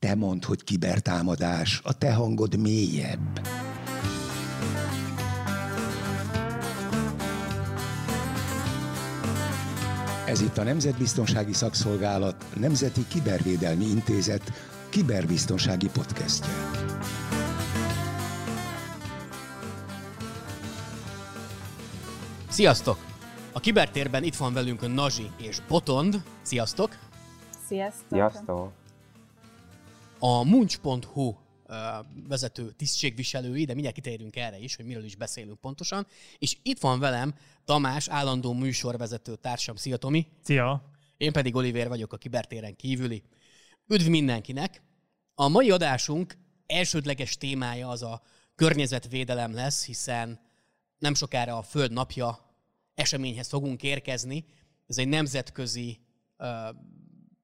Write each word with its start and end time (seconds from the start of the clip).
Te 0.00 0.14
mondd, 0.14 0.44
hogy 0.44 0.64
kibertámadás, 0.64 1.80
a 1.84 1.98
te 1.98 2.14
hangod 2.14 2.58
mélyebb. 2.58 3.40
Ez 10.26 10.40
itt 10.40 10.58
a 10.58 10.62
Nemzetbiztonsági 10.62 11.52
Szakszolgálat 11.52 12.44
Nemzeti 12.56 13.06
Kibervédelmi 13.08 13.84
Intézet 13.84 14.52
kiberbiztonsági 14.88 15.88
podcastje. 15.92 16.52
Sziasztok! 22.48 22.98
A 23.52 23.60
kibertérben 23.60 24.22
itt 24.22 24.36
van 24.36 24.52
velünk 24.52 24.94
Nazsi 24.94 25.30
és 25.38 25.60
Botond. 25.68 26.22
Sziasztok! 26.42 26.96
Sziasztok! 27.66 28.08
Sziasztok! 28.10 28.87
A 30.18 30.42
munch.hu 30.42 31.34
vezető 32.28 32.70
tisztségviselői, 32.70 33.64
de 33.64 33.72
mindjárt 33.72 33.96
kitérünk 33.96 34.36
erre 34.36 34.58
is, 34.58 34.76
hogy 34.76 34.84
miről 34.84 35.04
is 35.04 35.16
beszélünk 35.16 35.60
pontosan. 35.60 36.06
És 36.38 36.56
itt 36.62 36.80
van 36.80 36.98
velem 36.98 37.34
Tamás, 37.64 38.08
állandó 38.08 38.52
műsorvezető 38.52 39.36
társam. 39.36 39.76
Szia 39.76 39.96
Tomi! 39.96 40.26
Szia! 40.42 40.82
Én 41.16 41.32
pedig 41.32 41.54
Oliver 41.54 41.88
vagyok 41.88 42.12
a 42.12 42.16
kibertéren 42.16 42.76
kívüli. 42.76 43.22
Üdv 43.86 44.08
mindenkinek! 44.08 44.82
A 45.34 45.48
mai 45.48 45.70
adásunk 45.70 46.38
elsődleges 46.66 47.36
témája 47.36 47.88
az 47.88 48.02
a 48.02 48.22
környezetvédelem 48.54 49.54
lesz, 49.54 49.86
hiszen 49.86 50.40
nem 50.98 51.14
sokára 51.14 51.56
a 51.56 51.62
Föld 51.62 51.92
napja 51.92 52.38
eseményhez 52.94 53.48
fogunk 53.48 53.82
érkezni. 53.82 54.44
Ez 54.86 54.98
egy 54.98 55.08
nemzetközi 55.08 55.98
uh, 56.38 56.48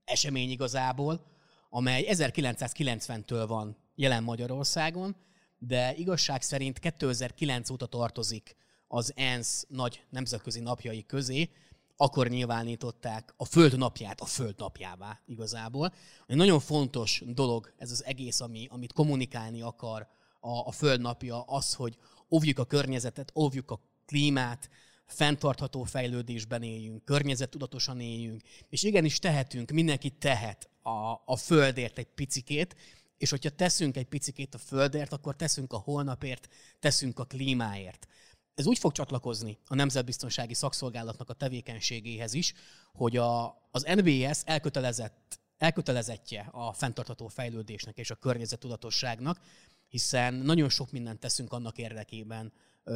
esemény 0.04 0.50
igazából, 0.50 1.33
amely 1.74 2.06
1990-től 2.08 3.44
van 3.48 3.76
jelen 3.94 4.22
Magyarországon, 4.22 5.16
de 5.58 5.94
igazság 5.94 6.42
szerint 6.42 6.78
2009 6.78 7.70
óta 7.70 7.86
tartozik 7.86 8.56
az 8.88 9.12
ENSZ 9.16 9.66
nagy 9.68 10.02
nemzetközi 10.10 10.60
napjai 10.60 11.04
közé, 11.06 11.50
akkor 11.96 12.28
nyilvánították 12.28 13.34
a 13.36 13.44
Föld 13.44 13.78
napját 13.78 14.20
a 14.20 14.24
Föld 14.24 14.54
napjává 14.58 15.20
igazából. 15.26 15.92
Egy 16.26 16.36
nagyon 16.36 16.60
fontos 16.60 17.22
dolog 17.26 17.74
ez 17.78 17.90
az 17.90 18.04
egész, 18.04 18.40
ami, 18.40 18.66
amit 18.70 18.92
kommunikálni 18.92 19.62
akar 19.62 20.08
a, 20.40 20.66
a 20.66 20.70
Föld 20.70 21.00
napja, 21.00 21.42
az, 21.42 21.74
hogy 21.74 21.96
óvjuk 22.30 22.58
a 22.58 22.64
környezetet, 22.64 23.32
óvjuk 23.34 23.70
a 23.70 23.80
klímát, 24.06 24.70
fenntartható 25.06 25.82
fejlődésben 25.82 26.62
éljünk, 26.62 27.04
környezettudatosan 27.04 28.00
éljünk, 28.00 28.42
és 28.68 28.82
igenis 28.82 29.18
tehetünk, 29.18 29.70
mindenki 29.70 30.10
tehet 30.10 30.68
a, 30.82 31.22
a 31.24 31.36
Földért 31.36 31.98
egy 31.98 32.08
picikét, 32.14 32.76
és 33.18 33.30
hogyha 33.30 33.50
teszünk 33.50 33.96
egy 33.96 34.06
picikét 34.06 34.54
a 34.54 34.58
Földért, 34.58 35.12
akkor 35.12 35.36
teszünk 35.36 35.72
a 35.72 35.76
holnapért, 35.76 36.48
teszünk 36.80 37.18
a 37.18 37.24
klímáért. 37.24 38.06
Ez 38.54 38.66
úgy 38.66 38.78
fog 38.78 38.92
csatlakozni 38.92 39.58
a 39.66 39.74
Nemzetbiztonsági 39.74 40.54
Szakszolgálatnak 40.54 41.30
a 41.30 41.34
tevékenységéhez 41.34 42.34
is, 42.34 42.54
hogy 42.92 43.16
a, 43.16 43.46
az 43.70 43.82
NBS 43.82 44.40
elkötelezett, 44.44 45.40
elkötelezettje 45.58 46.48
a 46.52 46.72
fenntartható 46.72 47.26
fejlődésnek 47.26 47.98
és 47.98 48.10
a 48.10 48.14
környezettudatosságnak, 48.14 49.40
hiszen 49.88 50.34
nagyon 50.34 50.68
sok 50.68 50.90
mindent 50.90 51.20
teszünk 51.20 51.52
annak 51.52 51.78
érdekében 51.78 52.52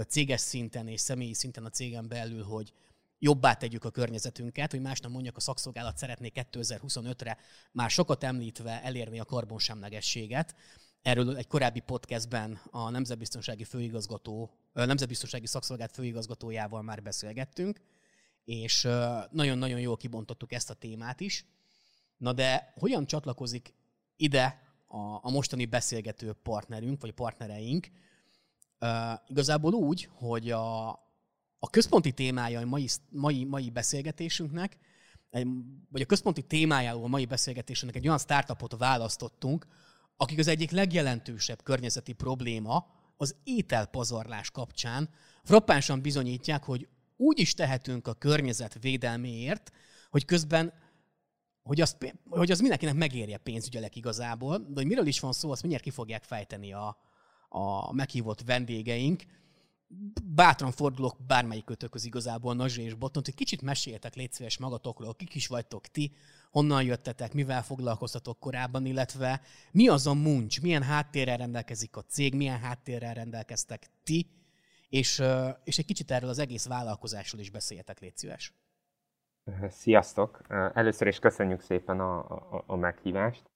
céges 0.08 0.41
szinten 0.41 0.89
és 0.89 1.00
személyi 1.00 1.34
szinten 1.34 1.64
a 1.64 1.70
cégen 1.70 2.08
belül, 2.08 2.42
hogy 2.42 2.72
jobbá 3.19 3.55
tegyük 3.55 3.84
a 3.84 3.91
környezetünket, 3.91 4.70
hogy 4.70 4.81
másnak 4.81 5.12
mondjak, 5.12 5.36
a 5.36 5.41
szakszolgálat 5.41 5.97
szeretné 5.97 6.33
2025-re 6.34 7.39
már 7.72 7.91
sokat 7.91 8.25
említve 8.25 8.83
elérni 8.83 9.20
a 9.20 9.25
karbonsemlegességet. 9.25 10.55
Erről 11.03 11.36
egy 11.36 11.47
korábbi 11.47 11.81
podcastben 11.81 12.61
a 12.70 12.91
Nemzetbiztonsági 12.91 13.64
Főigazgató, 13.64 14.50
Nemzetbiztonsági 14.72 15.47
Szakszolgálat 15.47 15.94
főigazgatójával 15.94 16.83
már 16.83 17.03
beszélgettünk, 17.03 17.81
és 18.44 18.82
nagyon-nagyon 19.31 19.81
jól 19.81 19.97
kibontottuk 19.97 20.53
ezt 20.53 20.71
a 20.71 20.75
témát 20.75 21.21
is. 21.21 21.44
Na 22.16 22.32
de 22.32 22.72
hogyan 22.77 23.06
csatlakozik 23.06 23.75
ide 24.16 24.62
a, 24.87 24.98
a 24.98 25.31
mostani 25.31 25.66
beszélgető 25.66 26.32
partnerünk, 26.32 27.00
vagy 27.00 27.12
partnereink? 27.12 27.88
Igazából 29.27 29.72
úgy, 29.72 30.09
hogy 30.12 30.50
a, 30.50 30.89
a 31.59 31.71
központi 31.71 32.12
témája 32.12 32.61
a 32.61 32.66
mai, 32.66 32.89
mai, 33.11 33.44
mai 33.44 33.71
beszélgetésünknek, 33.71 34.78
vagy 35.91 36.00
a 36.00 36.06
központi 36.06 36.43
témájáról 36.43 37.05
a 37.05 37.09
mai 37.09 37.27
beszélgetésünknek 37.27 38.00
egy 38.00 38.06
olyan 38.06 38.19
startupot 38.19 38.77
választottunk, 38.77 39.66
akik 40.16 40.39
az 40.39 40.47
egyik 40.47 40.71
legjelentősebb 40.71 41.62
környezeti 41.62 42.12
probléma 42.12 42.87
az 43.16 43.37
ételpazarlás 43.44 44.50
kapcsán 44.50 45.09
frappánsan 45.45 46.00
bizonyítják, 46.00 46.65
hogy 46.65 46.89
úgy 47.16 47.39
is 47.39 47.55
tehetünk 47.55 48.06
a 48.06 48.15
környezet 48.15 48.78
védelméért, 48.81 49.72
hogy 50.10 50.25
közben 50.25 50.72
hogy 51.62 51.81
az, 51.81 51.97
hogy 52.28 52.50
az 52.50 52.60
mindenkinek 52.60 52.95
megérje 52.95 53.37
pénzügyelek 53.37 53.97
igazából, 53.97 54.59
de 54.59 54.75
hogy 54.75 54.87
miről 54.87 55.06
is 55.06 55.21
van 55.21 55.33
szó, 55.33 55.50
azt 55.50 55.60
mindjárt 55.60 55.84
ki 55.84 55.91
fogják 55.91 56.22
fejteni 56.22 56.72
a, 56.72 56.97
a 57.48 57.92
meghívott 57.92 58.41
vendégeink 58.41 59.22
bátran 60.25 60.70
fordulok 60.70 61.16
bármelyik 61.26 61.64
kötőköz 61.64 62.04
igazából, 62.04 62.54
Nazsi 62.54 62.82
és 62.82 62.94
Botont, 62.94 63.25
hogy 63.25 63.34
kicsit 63.34 63.62
meséljetek, 63.62 64.14
légy 64.14 64.32
szíves 64.32 64.59
magatokról, 64.59 65.14
kik 65.14 65.34
is 65.34 65.47
vagytok 65.47 65.86
ti, 65.86 66.12
honnan 66.50 66.82
jöttetek, 66.82 67.32
mivel 67.32 67.62
foglalkoztatok 67.62 68.38
korábban, 68.38 68.86
illetve 68.86 69.41
mi 69.70 69.88
az 69.88 70.06
a 70.06 70.14
muncs, 70.14 70.60
milyen 70.62 70.82
háttérrel 70.82 71.36
rendelkezik 71.36 71.97
a 71.97 72.03
cég, 72.03 72.34
milyen 72.34 72.59
háttérrel 72.59 73.14
rendelkeztek 73.14 73.86
ti, 74.03 74.30
és, 74.88 75.22
és 75.65 75.78
egy 75.78 75.84
kicsit 75.84 76.10
erről 76.10 76.28
az 76.28 76.38
egész 76.38 76.66
vállalkozásról 76.66 77.41
is 77.41 77.50
beszéljetek, 77.50 78.00
légy 78.00 78.16
szíves. 78.16 78.53
Sziasztok! 79.69 80.41
Először 80.75 81.06
is 81.06 81.19
köszönjük 81.19 81.60
szépen 81.60 82.00
a, 82.00 82.19
a, 82.19 82.65
a 82.66 82.76
meghívást. 82.76 83.50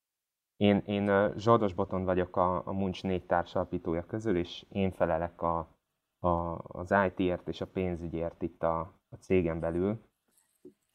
Én, 0.63 0.83
én 0.85 1.33
Zsoldos 1.37 1.73
Boton 1.73 2.03
vagyok 2.05 2.35
a, 2.35 2.67
a 2.67 2.71
Muncs 2.71 3.03
négy 3.03 3.25
társalapítója 3.25 4.05
közül, 4.05 4.37
és 4.37 4.65
én 4.69 4.91
felelek 4.91 5.41
a, 5.41 5.57
a, 6.19 6.57
az 6.57 6.93
IT-ért 7.07 7.47
és 7.47 7.61
a 7.61 7.67
pénzügyért 7.67 8.41
itt 8.41 8.63
a, 8.63 8.79
a 9.09 9.15
cégen 9.19 9.59
belül. 9.59 10.01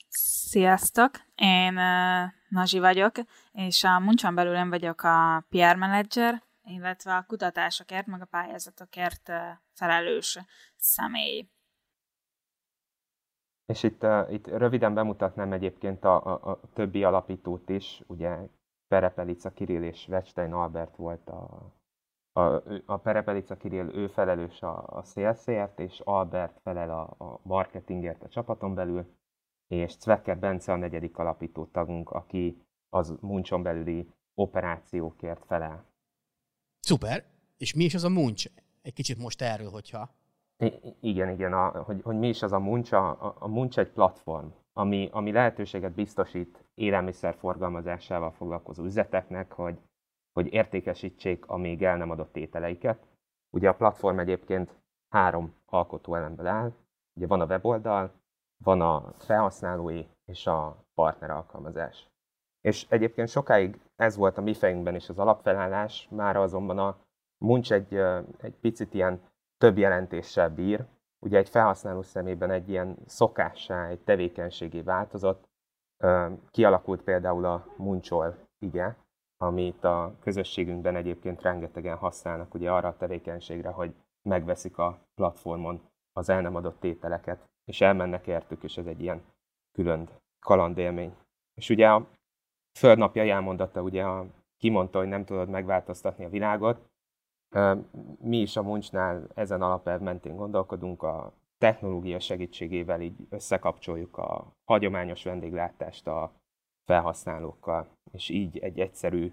Sziasztok! 0.09 1.11
Én 1.35 1.77
uh, 1.77 2.31
Nazsi 2.49 2.79
vagyok, 2.79 3.15
és 3.53 3.85
a 3.85 3.99
Muncson 3.99 4.35
belül 4.35 4.55
én 4.55 4.69
vagyok 4.69 5.03
a 5.03 5.47
PR 5.49 5.77
manager, 5.77 6.43
illetve 6.63 7.17
a 7.17 7.25
kutatásokért, 7.27 8.07
meg 8.07 8.21
a 8.21 8.29
pályázatokért 8.31 9.29
uh, 9.29 9.37
felelős 9.73 10.39
személy. 10.77 11.49
És 13.67 13.83
itt, 13.83 14.03
uh, 14.03 14.33
itt 14.33 14.47
röviden 14.47 14.95
bemutatnám 14.95 15.53
egyébként 15.53 16.05
a, 16.05 16.27
a, 16.27 16.51
a 16.51 16.61
többi 16.73 17.05
alapítót 17.05 17.69
is, 17.69 18.03
ugye 18.07 18.39
Perepelica 18.89 19.51
Kirill 19.51 19.83
és 19.83 20.09
Wechstein 20.09 20.53
Albert 20.53 20.97
volt 20.97 21.29
a, 21.29 21.73
a, 22.33 22.63
a 22.87 22.97
Perepelica 22.97 23.57
Kirill, 23.57 23.89
ő 23.95 24.07
felelős 24.07 24.63
a, 24.63 24.87
a 24.87 25.03
szélszért, 25.03 25.81
és 25.81 26.01
Albert 26.05 26.61
felel 26.63 26.91
a, 26.91 27.25
a 27.25 27.41
marketingért 27.43 28.23
a 28.23 28.29
csapaton 28.29 28.75
belül, 28.75 29.07
és 29.67 29.93
Zwecker 29.99 30.39
Bence 30.39 30.73
a 30.73 30.77
negyedik 30.77 31.19
alapító 31.19 31.65
tagunk, 31.65 32.11
aki 32.11 32.63
az 32.89 33.15
Muncson 33.21 33.63
belüli 33.63 34.11
operációkért 34.35 35.45
felel. 35.45 35.85
Szuper! 36.81 37.25
És 37.57 37.75
mi 37.75 37.85
is 37.85 37.95
az 37.95 38.05
a 38.05 38.09
Munch? 38.09 38.51
Egy 38.83 38.93
kicsit 38.93 39.19
most 39.19 39.43
erről, 39.43 39.71
hogyha... 39.71 40.11
I- 40.59 40.97
igen, 41.01 41.29
igen, 41.29 41.53
a, 41.53 41.83
hogy, 41.83 42.01
hogy 42.03 42.19
mi 42.19 42.29
is 42.29 42.43
az 42.43 42.53
a 42.53 42.59
Munch? 42.59 42.93
A, 42.93 43.37
a 43.39 43.49
Munch 43.49 43.79
egy 43.79 43.91
platform, 43.91 44.47
ami, 44.73 45.09
ami 45.13 45.33
lehetőséget 45.33 45.93
biztosít 45.93 46.68
élelmiszer 46.79 47.35
forgalmazásával 47.35 48.31
foglalkozó 48.31 48.85
üzleteknek, 48.85 49.53
hogy 49.53 49.79
hogy 50.39 50.53
értékesítsék 50.53 51.47
a 51.47 51.57
még 51.57 51.83
el 51.83 51.97
nem 51.97 52.11
adott 52.11 52.37
ételeiket. 52.37 53.07
Ugye 53.51 53.69
a 53.69 53.75
platform 53.75 54.19
egyébként 54.19 54.75
három 55.09 55.55
alkotó 55.67 56.15
elemből 56.15 56.47
áll. 56.47 56.73
Ugye 57.17 57.27
van 57.27 57.41
a 57.41 57.45
weboldal, 57.45 58.13
van 58.65 58.81
a 58.81 59.13
felhasználói 59.19 60.07
és 60.25 60.47
a 60.47 60.85
partner 60.95 61.31
alkalmazás. 61.31 62.09
És 62.61 62.87
egyébként 62.89 63.29
sokáig 63.29 63.81
ez 63.97 64.17
volt 64.17 64.39
a 64.39 64.41
mi 64.41 64.55
fejünkben 64.55 64.95
is 64.95 65.09
az 65.09 65.19
alapfelállás, 65.19 66.09
már 66.11 66.37
azonban 66.37 66.79
a 66.79 66.97
Munch 67.39 67.73
egy, 67.73 67.95
egy 68.41 68.55
picit 68.61 68.95
ilyen 68.95 69.21
több 69.57 69.79
jelentéssel 69.79 70.51
bír. 70.51 70.85
Ugye 71.19 71.39
egy 71.39 71.49
felhasználó 71.49 72.03
szemében 72.03 72.51
egy 72.51 72.69
ilyen 72.69 72.97
szokássá, 73.07 73.89
egy 73.89 74.01
tevékenységi 74.01 74.83
változott. 74.83 75.48
Kialakult 76.51 77.03
például 77.03 77.45
a 77.45 77.67
Munchol 77.77 78.37
ige, 78.59 78.97
amit 79.37 79.85
a 79.85 80.15
közösségünkben 80.21 80.97
egyébként 80.97 81.43
rengetegen 81.43 81.97
használnak 81.97 82.55
ugye 82.55 82.73
arra 82.73 82.89
a 82.89 82.97
tevékenységre, 82.97 83.69
hogy 83.69 83.95
megveszik 84.29 84.79
a 84.79 84.99
platformon 85.15 85.81
az 86.13 86.29
el 86.29 86.41
nem 86.41 86.55
adott 86.55 86.81
tételeket, 86.81 87.49
és 87.65 87.81
elmennek 87.81 88.27
értük, 88.27 88.63
és 88.63 88.77
ez 88.77 88.87
egy 88.87 89.01
ilyen 89.01 89.23
külön 89.73 90.09
kalandélmény. 90.41 91.17
És 91.55 91.71
ugye 91.71 91.91
a 91.91 92.07
földnapja 92.79 93.23
elmondata 93.23 93.83
ugye 93.83 94.05
a 94.05 94.27
kimondta, 94.57 94.99
hogy 94.99 95.09
nem 95.09 95.25
tudod 95.25 95.49
megváltoztatni 95.49 96.25
a 96.25 96.29
világot. 96.29 96.89
Mi 98.21 98.37
is 98.37 98.57
a 98.57 98.63
Muncsnál 98.63 99.27
ezen 99.35 99.63
alapelv 99.63 100.01
mentén 100.01 100.37
gondolkodunk, 100.37 101.03
a 101.03 101.33
technológia 101.59 102.21
segítségével 102.21 103.01
így 103.01 103.27
összekapcsoljuk 103.29 104.17
a 104.17 104.53
hagyományos 104.65 105.23
vendéglátást 105.23 106.07
a 106.07 106.33
felhasználókkal, 106.85 107.89
és 108.13 108.29
így 108.29 108.59
egy 108.59 108.81
egyszerű 108.81 109.33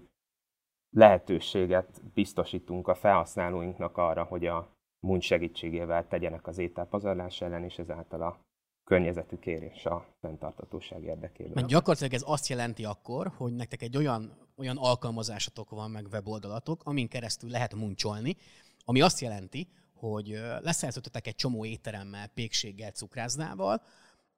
lehetőséget 0.96 2.02
biztosítunk 2.14 2.88
a 2.88 2.94
felhasználóinknak 2.94 3.96
arra, 3.96 4.24
hogy 4.24 4.46
a 4.46 4.74
Munch 5.06 5.26
segítségével 5.26 6.08
tegyenek 6.08 6.46
az 6.46 6.58
ételpazarlás 6.58 7.40
ellen, 7.40 7.64
és 7.64 7.78
ezáltal 7.78 8.22
a 8.22 8.40
környezetükért 8.84 9.74
és 9.74 9.86
a 9.86 10.06
fenntartatóság 10.20 11.02
érdekében. 11.02 11.52
Mert 11.54 11.66
gyakorlatilag 11.66 12.12
ez 12.12 12.22
azt 12.26 12.48
jelenti 12.48 12.84
akkor, 12.84 13.32
hogy 13.36 13.52
nektek 13.52 13.82
egy 13.82 13.96
olyan, 13.96 14.32
olyan 14.56 14.76
alkalmazásatok 14.76 15.70
van, 15.70 15.90
meg 15.90 16.06
weboldalatok, 16.12 16.80
amin 16.84 17.08
keresztül 17.08 17.50
lehet 17.50 17.74
muncsolni, 17.74 18.36
ami 18.84 19.00
azt 19.00 19.20
jelenti, 19.20 19.68
hogy 19.96 20.40
leszerződtetek 20.60 21.26
egy 21.26 21.34
csomó 21.34 21.64
étteremmel, 21.64 22.26
pékséggel, 22.26 22.90
cukrásznával, 22.90 23.82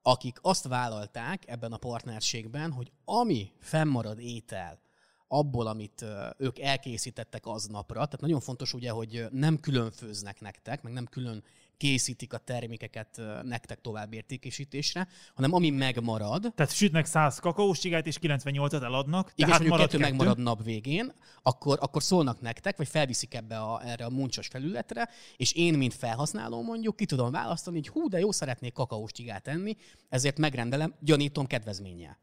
akik 0.03 0.39
azt 0.43 0.69
vállalták 0.69 1.49
ebben 1.49 1.73
a 1.73 1.77
partnerségben, 1.77 2.73
hogy 2.73 2.93
ami 3.05 3.53
fennmarad 3.61 4.21
étel, 4.21 4.81
abból, 5.29 5.67
amit 5.67 6.05
ők 6.37 6.59
elkészítettek 6.59 7.47
aznapra. 7.47 7.95
Tehát 7.95 8.21
nagyon 8.21 8.41
fontos 8.41 8.75
ugye, 8.75 8.91
hogy 8.91 9.27
nem 9.31 9.61
külön 9.61 9.91
főznek 9.91 10.41
nektek, 10.41 10.83
meg 10.83 10.93
nem 10.93 11.07
külön 11.07 11.45
készítik 11.79 12.33
a 12.33 12.39
termékeket 12.39 13.21
nektek 13.43 13.81
tovább 13.81 14.13
értékesítésre, 14.13 15.09
hanem 15.35 15.53
ami 15.53 15.71
megmarad. 15.71 16.53
Tehát 16.55 16.73
sütnek 16.73 17.05
100 17.05 17.39
kakaós 17.39 17.79
csigát, 17.79 18.07
és 18.07 18.19
98-at 18.23 18.83
eladnak. 18.83 19.33
Igen, 19.35 19.51
tehát 19.51 19.63
és 19.65 19.69
marad 19.69 19.87
kettő, 19.87 19.99
kettő 19.99 20.11
megmarad 20.11 20.39
nap 20.39 20.63
végén, 20.63 21.13
akkor, 21.43 21.79
akkor 21.81 22.03
szólnak 22.03 22.41
nektek, 22.41 22.77
vagy 22.77 22.89
felviszik 22.89 23.35
ebbe 23.35 23.59
a, 23.59 23.81
erre 23.85 24.05
a 24.05 24.11
muncsos 24.11 24.47
felületre, 24.47 25.09
és 25.37 25.53
én, 25.53 25.75
mint 25.75 25.95
felhasználó 25.95 26.63
mondjuk, 26.63 26.97
ki 26.97 27.07
tudom 27.07 27.31
választani, 27.31 27.77
hogy 27.77 27.89
hú, 27.89 28.09
de 28.09 28.19
jó 28.19 28.33
szeretnék 28.33 28.73
kakaós 28.73 29.13
csigát 29.13 29.49
enni, 29.49 29.77
ezért 30.09 30.39
megrendelem, 30.39 30.95
gyanítom 31.01 31.47
kedvezménnyel. 31.47 32.19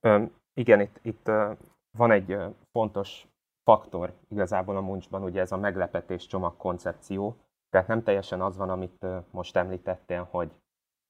Um, 0.00 0.30
igen, 0.54 0.80
itt, 0.80 1.00
itt 1.02 1.28
uh, 1.28 1.56
van 1.96 2.10
egy 2.10 2.32
uh, 2.32 2.54
fontos 2.72 3.26
faktor 3.64 4.12
igazából 4.28 4.76
a 4.76 4.80
muncsban, 4.80 5.22
ugye 5.22 5.40
ez 5.40 5.52
a 5.52 5.56
meglepetés 5.56 6.26
csomag 6.26 6.56
koncepció, 6.56 7.36
tehát 7.72 7.88
nem 7.88 8.02
teljesen 8.02 8.40
az 8.40 8.56
van, 8.56 8.70
amit 8.70 9.06
most 9.30 9.56
említettél, 9.56 10.28
hogy, 10.30 10.50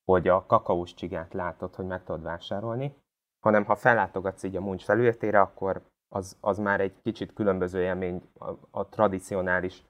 hogy 0.05 0.29
a 0.29 0.47
kakaós 0.47 0.95
csigát 0.95 1.33
látod, 1.33 1.75
hogy 1.75 1.87
meg 1.87 2.05
tudod 2.05 2.23
vásárolni, 2.23 2.95
hanem 3.41 3.65
ha 3.65 3.77
fellátogatsz 3.77 4.43
így 4.43 4.57
a 4.57 4.61
muncs 4.61 4.85
felületére, 4.85 5.41
akkor 5.41 5.83
az, 6.09 6.37
az 6.41 6.59
már 6.59 6.81
egy 6.81 7.01
kicsit 7.03 7.33
különböző 7.33 7.83
élmény 7.83 8.23
a, 8.39 8.51
a 8.71 8.89
tradicionális 8.89 9.85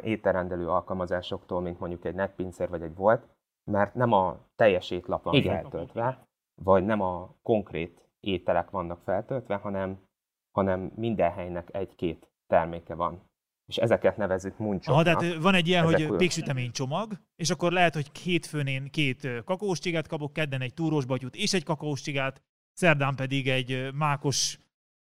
ételrendelő 0.00 0.68
alkalmazásoktól, 0.68 1.60
mint 1.60 1.78
mondjuk 1.78 2.04
egy 2.04 2.14
netpincér 2.14 2.68
vagy 2.68 2.82
egy 2.82 2.94
volt, 2.94 3.28
mert 3.70 3.94
nem 3.94 4.12
a 4.12 4.38
teljes 4.56 4.90
étlap 4.90 5.22
van 5.22 5.34
Igen. 5.34 5.60
feltöltve, 5.60 6.26
vagy 6.62 6.84
nem 6.84 7.00
a 7.00 7.34
konkrét 7.42 8.08
ételek 8.20 8.70
vannak 8.70 9.00
feltöltve, 9.00 9.56
hanem, 9.56 10.06
hanem 10.50 10.92
minden 10.94 11.32
helynek 11.32 11.74
egy-két 11.74 12.30
terméke 12.46 12.94
van 12.94 13.20
és 13.66 13.76
ezeket 13.76 14.16
nevezzük 14.16 14.58
muncsoknak. 14.58 15.06
Aha, 15.06 15.18
tehát 15.18 15.42
van 15.42 15.54
egy 15.54 15.68
ilyen, 15.68 15.84
Ezek 15.84 16.08
hogy 16.08 16.16
péksütemény 16.16 16.70
csomag, 16.70 17.12
és 17.36 17.50
akkor 17.50 17.72
lehet, 17.72 17.94
hogy 17.94 18.12
két 18.12 18.46
főnén 18.46 18.90
két 18.90 19.28
kakaós 19.44 19.78
csigát 19.78 20.06
kapok, 20.06 20.32
kedden 20.32 20.60
egy 20.60 20.74
túrós 20.74 21.04
batyút 21.04 21.34
és 21.36 21.52
egy 21.52 21.64
kakaós 21.64 22.00
csigát, 22.00 22.42
szerdán 22.72 23.14
pedig 23.14 23.48
egy 23.48 23.92
mákos, 23.94 24.58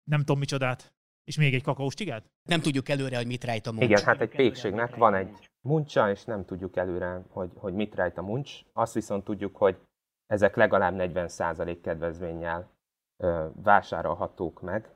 nem 0.04 0.20
tudom 0.20 0.40
micsodát, 0.40 0.94
és 1.24 1.38
még 1.38 1.54
egy 1.54 1.64
kakaós 1.64 1.94
csigát? 1.94 2.32
Nem 2.44 2.62
tudjuk 2.62 2.90
előre, 2.90 3.18
hogy 3.18 3.28
mit 3.28 3.44
rejt 3.44 3.68
a 3.68 3.72
muncs. 3.72 3.86
Igen, 3.86 4.04
hát 4.04 4.22
egy 4.22 4.30
pékségnek 4.30 4.96
van 4.96 5.16
egy 5.16 5.50
muncsa, 5.62 6.10
és 6.10 6.24
nem 6.24 6.46
tudjuk 6.46 6.76
előre, 6.78 7.22
hogy, 7.30 7.50
hogy 7.56 7.74
mit 7.74 7.96
rejt 7.96 8.18
a 8.18 8.22
muncs. 8.22 8.60
Azt 8.74 8.94
viszont 8.94 9.24
tudjuk, 9.24 9.56
hogy 9.58 9.78
ezek 10.26 10.56
legalább 10.56 10.96
40% 10.98 11.78
kedvezménnyel 11.82 12.72
ö, 13.18 13.48
vásárolhatók 13.64 14.62
meg. 14.62 14.90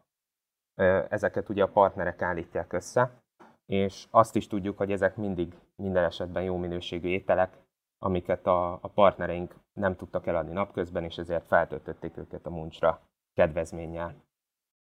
Ö, 0.75 1.03
ezeket 1.09 1.49
ugye 1.49 1.63
a 1.63 1.67
partnerek 1.67 2.21
állítják 2.21 2.73
össze, 2.73 3.22
és 3.65 4.07
azt 4.09 4.35
is 4.35 4.47
tudjuk, 4.47 4.77
hogy 4.77 4.91
ezek 4.91 5.15
mindig 5.15 5.53
minden 5.75 6.03
esetben 6.03 6.43
jó 6.43 6.57
minőségű 6.57 7.07
ételek, 7.07 7.57
amiket 7.97 8.47
a, 8.47 8.73
a 8.73 8.87
partnereink 8.87 9.55
nem 9.73 9.95
tudtak 9.95 10.27
eladni 10.27 10.53
napközben, 10.53 11.03
és 11.03 11.17
ezért 11.17 11.47
feltöltötték 11.47 12.17
őket 12.17 12.45
a 12.45 12.49
muncsra 12.49 13.01
kedvezménnyel. 13.33 14.15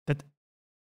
Tehát, 0.04 0.24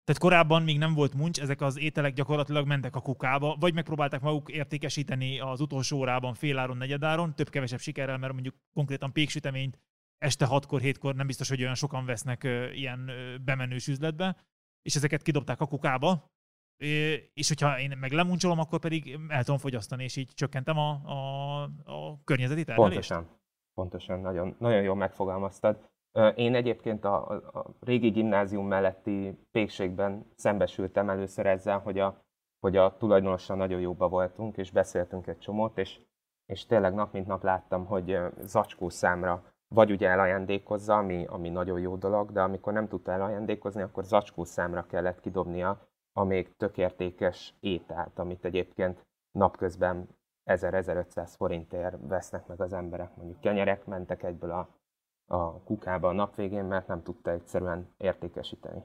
tehát 0.03 0.21
korábban 0.21 0.63
még 0.63 0.77
nem 0.77 0.93
volt 0.93 1.13
muncs, 1.13 1.41
ezek 1.41 1.61
az 1.61 1.79
ételek 1.79 2.13
gyakorlatilag 2.13 2.67
mentek 2.67 2.95
a 2.95 3.01
kukába, 3.01 3.55
vagy 3.59 3.73
megpróbálták 3.73 4.21
maguk 4.21 4.49
értékesíteni 4.49 5.39
az 5.39 5.61
utolsó 5.61 5.97
órában, 5.97 6.33
féláron, 6.33 6.77
negyedáron, 6.77 7.35
több-kevesebb 7.35 7.79
sikerrel, 7.79 8.17
mert 8.17 8.33
mondjuk 8.33 8.55
konkrétan 8.73 9.11
péksüteményt 9.11 9.79
este 10.17 10.47
6-kor, 10.49 10.81
7-kor 10.83 11.15
nem 11.15 11.27
biztos, 11.27 11.49
hogy 11.49 11.61
olyan 11.61 11.75
sokan 11.75 12.05
vesznek 12.05 12.43
ilyen 12.73 13.11
bemenős 13.45 13.87
üzletbe, 13.87 14.37
és 14.81 14.95
ezeket 14.95 15.21
kidobták 15.21 15.61
a 15.61 15.67
kukába, 15.67 16.31
és 17.33 17.47
hogyha 17.47 17.79
én 17.79 17.97
meg 17.99 18.11
lemuncsolom, 18.11 18.59
akkor 18.59 18.79
pedig 18.79 19.19
el 19.27 19.43
tudom 19.43 19.59
fogyasztani, 19.59 20.03
és 20.03 20.15
így 20.15 20.29
csökkentem 20.33 20.77
a, 20.77 20.89
a, 20.89 21.61
a 21.63 22.19
környezeti 22.23 22.63
termelést. 22.63 23.09
Pontosan. 23.09 23.39
Pontosan, 23.73 24.19
nagyon, 24.19 24.55
nagyon 24.59 24.81
jól 24.81 24.95
megfogalmaztad. 24.95 25.89
Én 26.35 26.55
egyébként 26.55 27.05
a, 27.05 27.29
a 27.29 27.75
régi 27.79 28.09
gimnázium 28.09 28.67
melletti 28.67 29.37
pékségben 29.51 30.25
szembesültem 30.35 31.09
először 31.09 31.45
ezzel, 31.45 31.79
hogy 31.79 31.99
a, 31.99 32.25
hogy 32.59 32.77
a 32.77 32.97
tulajdonossal 32.97 33.57
nagyon 33.57 33.79
jóba 33.79 34.09
voltunk, 34.09 34.57
és 34.57 34.71
beszéltünk 34.71 35.27
egy 35.27 35.37
csomót, 35.37 35.77
és, 35.77 35.99
és 36.45 36.65
tényleg 36.65 36.93
nap 36.93 37.13
mint 37.13 37.27
nap 37.27 37.43
láttam, 37.43 37.85
hogy 37.85 38.17
zacskó 38.41 38.89
számra 38.89 39.43
vagy 39.75 39.91
ugye 39.91 40.09
elajándékozza, 40.09 40.97
ami, 40.97 41.25
ami 41.25 41.49
nagyon 41.49 41.79
jó 41.79 41.95
dolog, 41.95 42.31
de 42.31 42.41
amikor 42.41 42.73
nem 42.73 42.87
tudta 42.87 43.11
elajándékozni, 43.11 43.81
akkor 43.81 44.03
zacskó 44.03 44.43
számra 44.43 44.85
kellett 44.85 45.19
kidobnia 45.19 45.90
a 46.13 46.23
még 46.23 46.55
tökértékes 46.57 47.53
ételt, 47.59 48.19
amit 48.19 48.45
egyébként 48.45 49.05
napközben 49.31 50.07
1000-1500 50.45 51.33
forintért 51.35 51.97
vesznek 51.99 52.47
meg 52.47 52.61
az 52.61 52.73
emberek. 52.73 53.15
Mondjuk 53.15 53.39
kenyerek 53.39 53.85
mentek 53.85 54.23
egyből 54.23 54.51
a, 54.51 54.69
a 55.25 55.63
kukába 55.63 56.07
a 56.07 56.13
nap 56.13 56.35
végén, 56.35 56.63
mert 56.63 56.87
nem 56.87 57.03
tudta 57.03 57.31
egyszerűen 57.31 57.93
értékesíteni. 57.97 58.83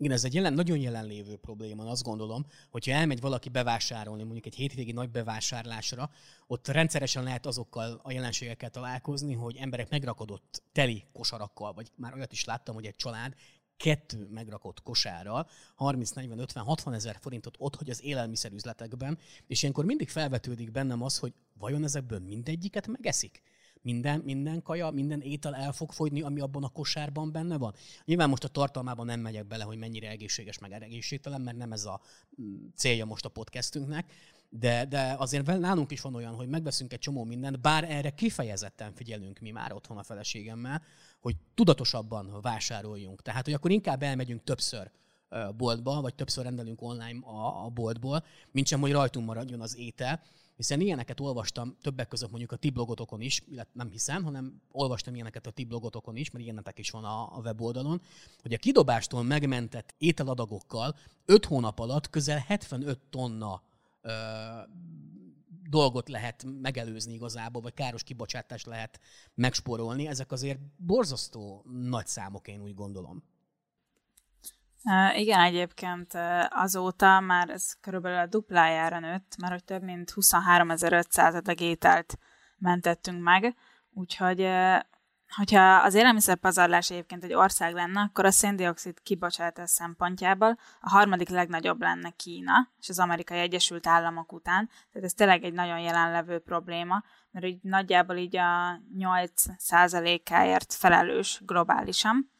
Igen, 0.00 0.12
ez 0.12 0.24
egy 0.24 0.34
jelen, 0.34 0.52
nagyon 0.52 0.78
jelenlévő 0.78 1.36
probléma, 1.36 1.90
azt 1.90 2.02
gondolom, 2.02 2.46
hogyha 2.70 2.92
elmegy 2.92 3.20
valaki 3.20 3.48
bevásárolni, 3.48 4.22
mondjuk 4.22 4.46
egy 4.46 4.54
hétvégi 4.54 4.92
nagy 4.92 5.10
bevásárlásra, 5.10 6.10
ott 6.46 6.68
rendszeresen 6.68 7.22
lehet 7.22 7.46
azokkal 7.46 8.00
a 8.02 8.12
jelenségekkel 8.12 8.70
találkozni, 8.70 9.34
hogy 9.34 9.56
emberek 9.56 9.90
megrakodott 9.90 10.62
teli 10.72 11.04
kosarakkal, 11.12 11.72
vagy 11.72 11.90
már 11.96 12.14
olyat 12.14 12.32
is 12.32 12.44
láttam, 12.44 12.74
hogy 12.74 12.86
egy 12.86 12.96
család 12.96 13.34
kettő 13.78 14.28
megrakott 14.30 14.82
kosárral 14.82 15.48
30, 15.74 16.10
40, 16.10 16.38
50, 16.38 16.64
60 16.64 16.94
ezer 16.94 17.16
forintot 17.20 17.54
ott, 17.58 17.74
hogy 17.76 17.90
az 17.90 18.04
élelmiszerüzletekben, 18.04 19.18
és 19.46 19.62
ilyenkor 19.62 19.84
mindig 19.84 20.08
felvetődik 20.08 20.70
bennem 20.70 21.02
az, 21.02 21.18
hogy 21.18 21.32
vajon 21.58 21.84
ezekből 21.84 22.18
mindegyiket 22.18 22.86
megeszik? 22.86 23.42
Minden, 23.82 24.20
minden 24.20 24.62
kaja, 24.62 24.90
minden 24.90 25.20
étel 25.20 25.54
el 25.54 25.72
fog 25.72 25.92
fogyni, 25.92 26.22
ami 26.22 26.40
abban 26.40 26.64
a 26.64 26.68
kosárban 26.68 27.32
benne 27.32 27.58
van. 27.58 27.74
Nyilván 28.04 28.28
most 28.28 28.44
a 28.44 28.48
tartalmában 28.48 29.06
nem 29.06 29.20
megyek 29.20 29.46
bele, 29.46 29.64
hogy 29.64 29.78
mennyire 29.78 30.08
egészséges, 30.08 30.58
meg 30.58 30.72
egészségtelen, 30.72 31.40
mert 31.40 31.56
nem 31.56 31.72
ez 31.72 31.84
a 31.84 32.00
mm, 32.42 32.66
célja 32.74 33.04
most 33.04 33.24
a 33.24 33.28
podcastünknek, 33.28 34.12
de, 34.48 34.84
de 34.84 35.14
azért 35.18 35.58
nálunk 35.58 35.90
is 35.90 36.00
van 36.00 36.14
olyan, 36.14 36.34
hogy 36.34 36.48
megveszünk 36.48 36.92
egy 36.92 36.98
csomó 36.98 37.24
mindent, 37.24 37.60
bár 37.60 37.84
erre 37.84 38.10
kifejezetten 38.10 38.92
figyelünk 38.94 39.38
mi 39.38 39.50
már 39.50 39.72
otthon 39.72 39.98
a 39.98 40.02
feleségemmel, 40.02 40.82
hogy 41.20 41.36
tudatosabban 41.54 42.40
vásároljunk. 42.40 43.22
Tehát, 43.22 43.44
hogy 43.44 43.54
akkor 43.54 43.70
inkább 43.70 44.02
elmegyünk 44.02 44.44
többször 44.44 44.90
boltba, 45.56 46.00
vagy 46.00 46.14
többször 46.14 46.44
rendelünk 46.44 46.82
online 46.82 47.26
a, 47.26 47.64
a 47.64 47.68
boltból, 47.68 48.24
mint 48.50 48.66
sem, 48.66 48.80
hogy 48.80 48.92
rajtunk 48.92 49.26
maradjon 49.26 49.60
az 49.60 49.76
étel, 49.76 50.20
hiszen 50.56 50.80
ilyeneket 50.80 51.20
olvastam 51.20 51.76
többek 51.82 52.08
között 52.08 52.28
mondjuk 52.28 52.52
a 52.52 52.56
ti 52.56 52.70
blogotokon 52.70 53.20
is, 53.20 53.42
illetve 53.50 53.70
nem 53.74 53.90
hiszem, 53.90 54.24
hanem 54.24 54.62
olvastam 54.70 55.14
ilyeneket 55.14 55.46
a 55.46 55.50
ti 55.50 55.64
blogotokon 55.64 56.16
is, 56.16 56.30
mert 56.30 56.44
ilyenetek 56.44 56.78
is 56.78 56.90
van 56.90 57.04
a, 57.04 57.36
a 57.36 57.40
weboldalon, 57.40 58.00
hogy 58.42 58.52
a 58.52 58.58
kidobástól 58.58 59.22
megmentett 59.22 59.94
ételadagokkal 59.98 60.96
5 61.24 61.44
hónap 61.44 61.78
alatt 61.78 62.10
közel 62.10 62.44
75 62.46 62.98
tonna 63.10 63.62
dolgot 65.70 66.08
lehet 66.08 66.44
megelőzni 66.60 67.14
igazából, 67.14 67.62
vagy 67.62 67.74
káros 67.74 68.02
kibocsátást 68.02 68.66
lehet 68.66 69.00
megspórolni. 69.34 70.06
Ezek 70.06 70.32
azért 70.32 70.58
borzasztó 70.76 71.64
nagy 71.68 72.06
számok, 72.06 72.48
én 72.48 72.60
úgy 72.60 72.74
gondolom. 72.74 73.22
Igen, 75.16 75.40
egyébként 75.40 76.12
azóta 76.48 77.20
már 77.20 77.50
ez 77.50 77.72
körülbelül 77.80 78.18
a 78.18 78.26
duplájára 78.26 78.98
nőtt, 78.98 79.36
mert 79.36 79.52
hogy 79.52 79.64
több 79.64 79.82
mint 79.82 80.12
23.500 80.14 81.34
adag 81.34 81.60
ételt 81.60 82.18
mentettünk 82.58 83.22
meg, 83.22 83.54
úgyhogy 83.92 84.38
hogyha 85.36 85.76
az 85.76 85.94
élelmiszerpazarlás 85.94 86.90
egyébként 86.90 87.24
egy 87.24 87.34
ország 87.34 87.74
lenne, 87.74 88.00
akkor 88.00 88.24
a 88.24 88.30
széndiokszid 88.30 89.02
kibocsátás 89.02 89.70
szempontjából 89.70 90.58
a 90.80 90.88
harmadik 90.88 91.28
legnagyobb 91.28 91.80
lenne 91.80 92.10
Kína, 92.10 92.70
és 92.80 92.88
az 92.88 92.98
amerikai 92.98 93.38
Egyesült 93.38 93.86
Államok 93.86 94.32
után. 94.32 94.66
Tehát 94.66 95.06
ez 95.06 95.12
tényleg 95.12 95.44
egy 95.44 95.52
nagyon 95.52 95.78
jelenlevő 95.78 96.38
probléma, 96.38 97.02
mert 97.30 97.46
így 97.46 97.58
nagyjából 97.62 98.16
így 98.16 98.36
a 98.36 98.80
8%-áért 98.98 100.74
felelős 100.74 101.40
globálisan. 101.44 102.32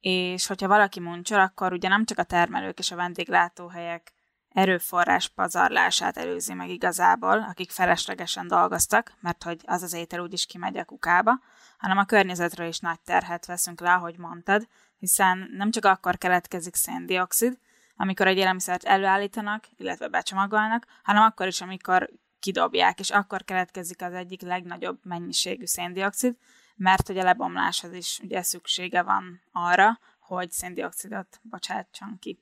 És 0.00 0.46
hogyha 0.46 0.68
valaki 0.68 1.00
muncsol, 1.00 1.40
akkor 1.40 1.72
ugye 1.72 1.88
nem 1.88 2.04
csak 2.04 2.18
a 2.18 2.22
termelők 2.22 2.78
és 2.78 2.90
a 2.90 2.96
vendéglátóhelyek 2.96 4.12
erőforrás 4.48 5.28
pazarlását 5.28 6.16
előzi 6.16 6.54
meg 6.54 6.68
igazából, 6.68 7.46
akik 7.50 7.70
feleslegesen 7.70 8.48
dolgoztak, 8.48 9.12
mert 9.20 9.42
hogy 9.42 9.60
az 9.66 9.82
az 9.82 9.92
étel 9.92 10.20
úgyis 10.20 10.46
kimegy 10.46 10.76
a 10.76 10.84
kukába, 10.84 11.40
hanem 11.78 11.98
a 11.98 12.04
környezetről 12.04 12.68
is 12.68 12.78
nagy 12.78 13.00
terhet 13.00 13.46
veszünk 13.46 13.80
le, 13.80 13.92
ahogy 13.92 14.18
mondtad, 14.18 14.68
hiszen 14.98 15.50
nem 15.52 15.70
csak 15.70 15.84
akkor 15.84 16.18
keletkezik 16.18 16.74
széndiokszid, 16.74 17.58
amikor 17.96 18.26
egy 18.26 18.36
élelmiszert 18.36 18.84
előállítanak, 18.84 19.64
illetve 19.76 20.08
becsomagolnak, 20.08 20.86
hanem 21.02 21.22
akkor 21.22 21.46
is, 21.46 21.60
amikor 21.60 22.10
kidobják, 22.40 22.98
és 22.98 23.10
akkor 23.10 23.44
keletkezik 23.44 24.02
az 24.02 24.12
egyik 24.12 24.42
legnagyobb 24.42 24.98
mennyiségű 25.02 25.64
széndiokszid, 25.64 26.36
mert 26.76 27.06
hogy 27.06 27.18
a 27.18 27.22
lebomláshoz 27.22 27.92
is 27.92 28.20
ugye 28.22 28.42
szüksége 28.42 29.02
van 29.02 29.40
arra, 29.52 29.98
hogy 30.18 30.50
széndiokszidot 30.50 31.40
bocsátson 31.42 32.18
ki. 32.20 32.38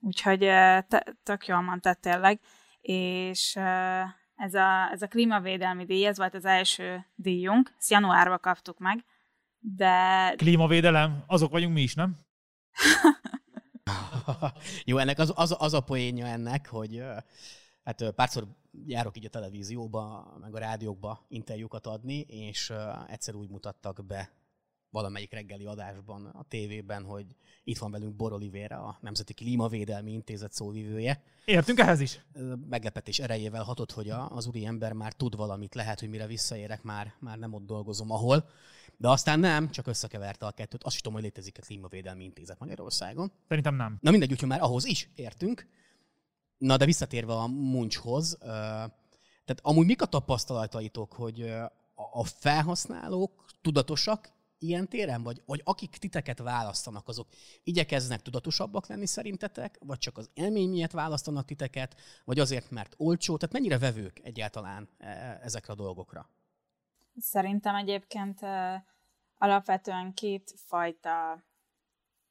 Úgyhogy 0.00 0.50
tök 1.22 1.46
jól 1.46 1.60
mondtad 1.60 1.98
tényleg, 1.98 2.40
és 2.80 3.58
ez 4.36 4.54
a, 4.54 4.90
ez 4.92 5.02
a 5.02 5.08
klímavédelmi 5.08 5.84
díj, 5.84 6.06
ez 6.06 6.16
volt 6.16 6.34
az 6.34 6.44
első 6.44 7.06
díjunk, 7.14 7.74
ezt 7.78 7.90
januárban 7.90 8.38
kaptuk 8.40 8.78
meg, 8.78 9.04
de... 9.58 10.34
Klímavédelem, 10.36 11.24
azok 11.26 11.50
vagyunk 11.50 11.74
mi 11.74 11.82
is, 11.82 11.94
nem? 11.94 12.18
Jó, 14.84 14.98
ennek 14.98 15.18
az, 15.18 15.32
az, 15.34 15.56
az 15.58 15.74
a 15.74 15.80
poénja 15.80 16.26
ennek, 16.26 16.68
hogy 16.68 17.02
hát 17.84 18.10
párszor 18.14 18.46
járok 18.86 19.16
így 19.16 19.24
a 19.24 19.30
televízióba, 19.30 20.34
meg 20.40 20.54
a 20.54 20.58
rádiókba 20.58 21.26
interjúkat 21.28 21.86
adni, 21.86 22.18
és 22.18 22.72
egyszer 23.06 23.34
úgy 23.34 23.50
mutattak 23.50 24.04
be 24.06 24.30
valamelyik 24.92 25.32
reggeli 25.32 25.64
adásban 25.64 26.26
a 26.26 26.42
tévében, 26.42 27.04
hogy 27.04 27.26
itt 27.64 27.78
van 27.78 27.90
velünk 27.90 28.16
Bor 28.16 28.32
Olivéra, 28.32 28.84
a 28.84 28.98
Nemzeti 29.00 29.34
Klímavédelmi 29.34 30.12
Intézet 30.12 30.52
szóvivője. 30.52 31.22
Értünk 31.44 31.78
ehhez 31.78 32.00
is? 32.00 32.24
Meglepetés 32.68 33.18
erejével 33.18 33.62
hatott, 33.62 33.92
hogy 33.92 34.10
az 34.10 34.46
úri 34.46 34.66
ember 34.66 34.92
már 34.92 35.12
tud 35.12 35.36
valamit, 35.36 35.74
lehet, 35.74 36.00
hogy 36.00 36.08
mire 36.08 36.26
visszaérek, 36.26 36.82
már, 36.82 37.14
már 37.18 37.38
nem 37.38 37.52
ott 37.52 37.66
dolgozom, 37.66 38.10
ahol. 38.10 38.48
De 38.96 39.08
aztán 39.08 39.40
nem, 39.40 39.70
csak 39.70 39.86
összekeverte 39.86 40.46
a 40.46 40.50
kettőt. 40.50 40.84
Azt 40.84 40.94
is 40.94 41.00
tudom, 41.00 41.14
hogy 41.14 41.22
létezik 41.22 41.58
a 41.58 41.62
Klímavédelmi 41.62 42.24
Intézet 42.24 42.58
Magyarországon. 42.58 43.32
Szerintem 43.48 43.74
nem. 43.74 43.98
Na 44.00 44.10
mindegy, 44.10 44.32
úgyhogy 44.32 44.48
már 44.48 44.62
ahhoz 44.62 44.84
is 44.84 45.08
értünk. 45.14 45.66
Na, 46.58 46.76
de 46.76 46.84
visszatérve 46.84 47.32
a 47.32 47.46
muncshoz, 47.46 48.36
tehát 48.40 49.60
amúgy 49.62 49.86
mik 49.86 50.02
a 50.02 50.06
tapasztalataitok, 50.06 51.12
hogy 51.12 51.40
a 52.12 52.24
felhasználók 52.24 53.44
tudatosak 53.60 54.32
ilyen 54.62 54.88
téren? 54.88 55.22
Vagy, 55.22 55.42
vagy 55.46 55.60
akik 55.64 55.90
titeket 55.90 56.38
választanak, 56.38 57.08
azok 57.08 57.28
igyekeznek 57.62 58.22
tudatosabbak 58.22 58.86
lenni 58.86 59.06
szerintetek? 59.06 59.78
Vagy 59.80 59.98
csak 59.98 60.18
az 60.18 60.30
élmény 60.34 60.70
miatt 60.70 60.90
választanak 60.90 61.44
titeket? 61.44 62.00
Vagy 62.24 62.38
azért, 62.38 62.70
mert 62.70 62.94
olcsó? 62.96 63.36
Tehát 63.36 63.54
mennyire 63.54 63.78
vevők 63.78 64.20
egyáltalán 64.22 64.88
e, 64.98 65.38
ezekre 65.42 65.72
a 65.72 65.76
dolgokra? 65.76 66.28
Szerintem 67.16 67.74
egyébként 67.74 68.40
alapvetően 69.38 70.14
két 70.14 70.54
fajta 70.66 71.44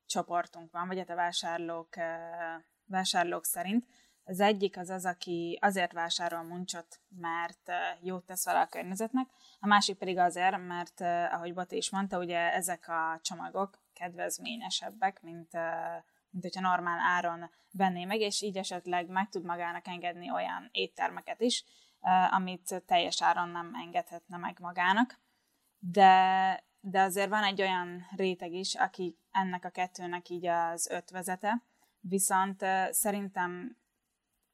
csoportunk 0.05 0.71
van, 0.71 0.87
vagy 0.87 0.97
hát 0.97 1.09
a 1.09 1.15
vásárlók, 1.15 1.95
vásárlók 2.85 3.45
szerint. 3.45 3.85
Az 4.23 4.39
egyik 4.39 4.77
az 4.77 4.89
az, 4.89 5.05
aki 5.05 5.57
azért 5.61 5.91
vásárol 5.91 6.43
muncsot, 6.43 6.99
mert 7.09 7.71
jót 8.01 8.25
tesz 8.25 8.45
vele 8.45 8.59
a 8.59 8.67
környezetnek, 8.67 9.27
a 9.59 9.67
másik 9.67 9.97
pedig 9.97 10.17
azért, 10.17 10.67
mert 10.67 11.01
ahogy 11.31 11.53
Bati 11.53 11.75
is 11.75 11.89
mondta, 11.89 12.17
ugye 12.17 12.53
ezek 12.53 12.87
a 12.87 13.19
csomagok 13.21 13.79
kedvezményesebbek, 13.93 15.21
mint, 15.21 15.51
mint 16.29 16.43
hogyha 16.43 16.61
normál 16.61 16.99
áron 16.99 17.49
venné 17.71 18.05
meg, 18.05 18.19
és 18.19 18.41
így 18.41 18.57
esetleg 18.57 19.07
meg 19.07 19.29
tud 19.29 19.43
magának 19.43 19.87
engedni 19.87 20.31
olyan 20.31 20.69
éttermeket 20.71 21.41
is, 21.41 21.65
amit 22.29 22.83
teljes 22.85 23.21
áron 23.21 23.49
nem 23.49 23.71
engedhetne 23.73 24.37
meg 24.37 24.57
magának. 24.59 25.19
De, 25.79 26.63
de 26.79 27.01
azért 27.01 27.29
van 27.29 27.43
egy 27.43 27.61
olyan 27.61 28.05
réteg 28.15 28.51
is, 28.51 28.75
aki 28.75 29.17
ennek 29.31 29.65
a 29.65 29.69
kettőnek 29.69 30.29
így 30.29 30.45
az 30.45 30.89
ötvezete, 30.89 31.63
viszont 31.99 32.65
szerintem 32.89 33.77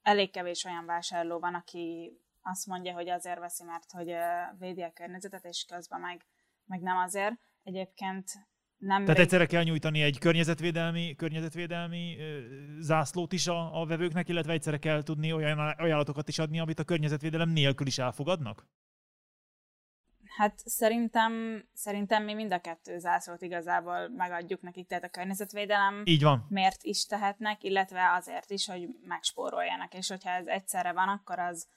elég 0.08 0.32
kevés 0.32 0.64
olyan 0.64 0.86
vásárló 0.86 1.40
van, 1.40 1.54
aki 1.54 2.12
azt 2.42 2.66
mondja, 2.66 2.94
hogy 2.94 3.10
azért 3.10 3.40
veszi, 3.40 3.64
mert 3.64 3.92
hogy 3.92 4.14
védi 4.60 4.82
a 4.82 4.92
környezetet, 4.92 5.46
és 5.46 5.66
közben 5.68 6.00
meg, 6.00 6.26
meg 6.66 6.82
nem 6.82 6.98
azért. 6.98 7.34
Egyébként 7.64 8.32
nem 8.78 9.04
Tehát 9.06 9.20
egyszerre 9.20 9.46
kell 9.46 9.64
nyújtani 9.64 10.02
egy 10.02 10.20
környezetvédelmi, 10.20 11.16
környezetvédelmi 11.16 12.18
zászlót 12.80 13.34
is 13.34 13.48
a, 13.48 13.82
a 13.82 13.86
vevőknek, 13.86 14.30
illetve 14.30 14.54
egyszerre 14.54 14.78
kell 14.78 15.04
tudni 15.04 15.34
olyan 15.34 15.60
ajánlatokat 15.60 16.28
is 16.28 16.40
adni, 16.40 16.60
amit 16.60 16.80
a 16.80 16.84
környezetvédelem 16.84 17.50
nélkül 17.50 17.88
is 17.88 17.98
elfogadnak? 17.98 18.68
Hát 20.38 20.58
szerintem, 20.66 21.64
szerintem 21.74 22.24
mi 22.24 22.34
mind 22.34 22.52
a 22.52 22.62
kettő 22.62 22.98
zászlót 22.98 23.42
igazából 23.42 24.10
megadjuk 24.10 24.62
nekik, 24.62 24.88
tehát 24.88 25.04
a 25.04 25.10
környezetvédelem 25.10 26.02
Így 26.06 26.24
van. 26.24 26.46
miért 26.50 26.84
is 26.84 27.06
tehetnek, 27.06 27.64
illetve 27.64 28.12
azért 28.12 28.50
is, 28.50 28.68
hogy 28.68 28.90
megspóroljanak, 29.02 29.94
és 29.94 30.08
hogyha 30.08 30.30
ez 30.30 30.48
egyszerre 30.48 30.92
van, 30.92 31.08
akkor 31.08 31.40
az, 31.40 31.68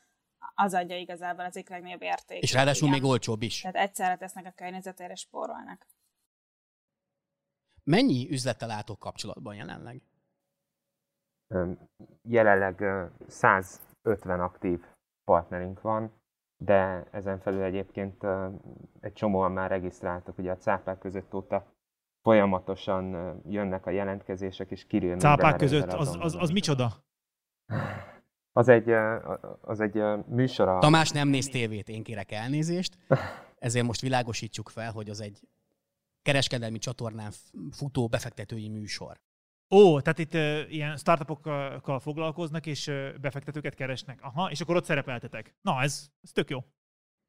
az 0.54 0.74
adja 0.74 0.96
igazából 0.96 1.44
az 1.44 1.56
egyik 1.56 1.68
legnagyobb 1.68 2.02
érték. 2.02 2.42
És 2.42 2.52
ráadásul 2.52 2.88
igen. 2.88 3.00
még 3.00 3.10
olcsóbb 3.10 3.42
is. 3.42 3.60
Tehát 3.60 3.76
egyszerre 3.76 4.16
tesznek 4.16 4.46
a 4.46 4.52
környezetére, 4.56 5.14
spórolnak. 5.14 5.86
Mennyi 7.84 8.30
üzlettel 8.30 8.70
álltok 8.70 8.98
kapcsolatban 8.98 9.54
jelenleg? 9.54 10.02
Jelenleg 12.22 12.84
150 13.28 14.40
aktív 14.40 14.80
partnerünk 15.24 15.80
van, 15.80 16.19
de 16.62 17.08
ezen 17.10 17.38
felül 17.38 17.62
egyébként 17.62 18.26
egy 19.00 19.12
csomóan 19.12 19.52
már 19.52 19.70
regisztráltak, 19.70 20.38
ugye 20.38 20.50
a 20.50 20.56
cápák 20.56 20.98
között 20.98 21.34
óta 21.34 21.66
folyamatosan 22.22 23.36
jönnek 23.48 23.86
a 23.86 23.90
jelentkezések, 23.90 24.70
és 24.70 24.86
kirül 24.86 25.18
Cápák 25.18 25.56
között, 25.56 25.92
az, 25.92 26.16
az, 26.20 26.36
az 26.38 26.50
micsoda? 26.50 27.04
Az 28.52 28.68
egy, 28.68 28.90
az 29.60 29.80
egy 29.80 30.02
műsor 30.26 30.68
a... 30.68 30.78
Tamás 30.78 31.10
nem 31.10 31.28
néz 31.28 31.48
tévét, 31.48 31.88
én 31.88 32.02
kérek 32.02 32.32
elnézést, 32.32 32.98
ezért 33.58 33.86
most 33.86 34.00
világosítsuk 34.00 34.68
fel, 34.68 34.92
hogy 34.92 35.10
az 35.10 35.20
egy 35.20 35.40
kereskedelmi 36.22 36.78
csatornán 36.78 37.30
futó 37.70 38.08
befektetői 38.08 38.68
műsor. 38.68 39.20
Ó, 39.70 40.00
tehát 40.00 40.18
itt 40.18 40.34
uh, 40.34 40.72
ilyen 40.72 40.96
startupokkal 40.96 41.98
foglalkoznak, 41.98 42.66
és 42.66 42.86
uh, 42.86 43.18
befektetőket 43.20 43.74
keresnek. 43.74 44.18
Aha, 44.22 44.50
és 44.50 44.60
akkor 44.60 44.76
ott 44.76 44.84
szerepeltetek. 44.84 45.54
Na, 45.62 45.82
ez, 45.82 46.10
ez 46.22 46.32
tök 46.32 46.50
jó. 46.50 46.58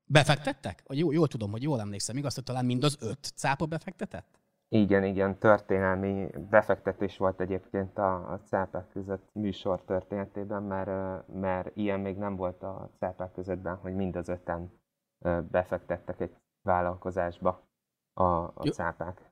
Befektettek? 0.05 0.83
Jó, 0.89 1.12
jól 1.12 1.27
tudom, 1.27 1.51
hogy 1.51 1.63
jól 1.63 1.79
emlékszem. 1.79 2.17
Igaz, 2.17 2.36
hogy 2.36 2.43
talán 2.43 2.65
mind 2.65 2.83
az 2.83 2.98
öt 3.00 3.31
cápa 3.36 3.65
befektetett? 3.65 4.39
Igen, 4.67 5.03
igen, 5.03 5.38
történelmi 5.38 6.29
befektetés 6.50 7.17
volt 7.17 7.41
egyébként 7.41 7.98
a, 7.98 8.31
a 8.31 8.39
cápák 8.39 8.89
között 8.89 9.29
műsor 9.33 9.83
történetében, 9.86 10.63
mert, 10.63 11.27
mert 11.27 11.75
ilyen 11.75 12.00
még 12.00 12.17
nem 12.17 12.36
volt 12.36 12.63
a 12.63 12.89
cápák 13.00 13.31
közöttben, 13.31 13.75
hogy 13.75 13.95
mind 13.95 14.15
az 14.15 14.29
öten 14.29 14.71
befektettek 15.51 16.19
egy 16.19 16.36
vállalkozásba 16.62 17.67
a, 18.13 18.24
a 18.24 18.69
cápák. 18.71 19.30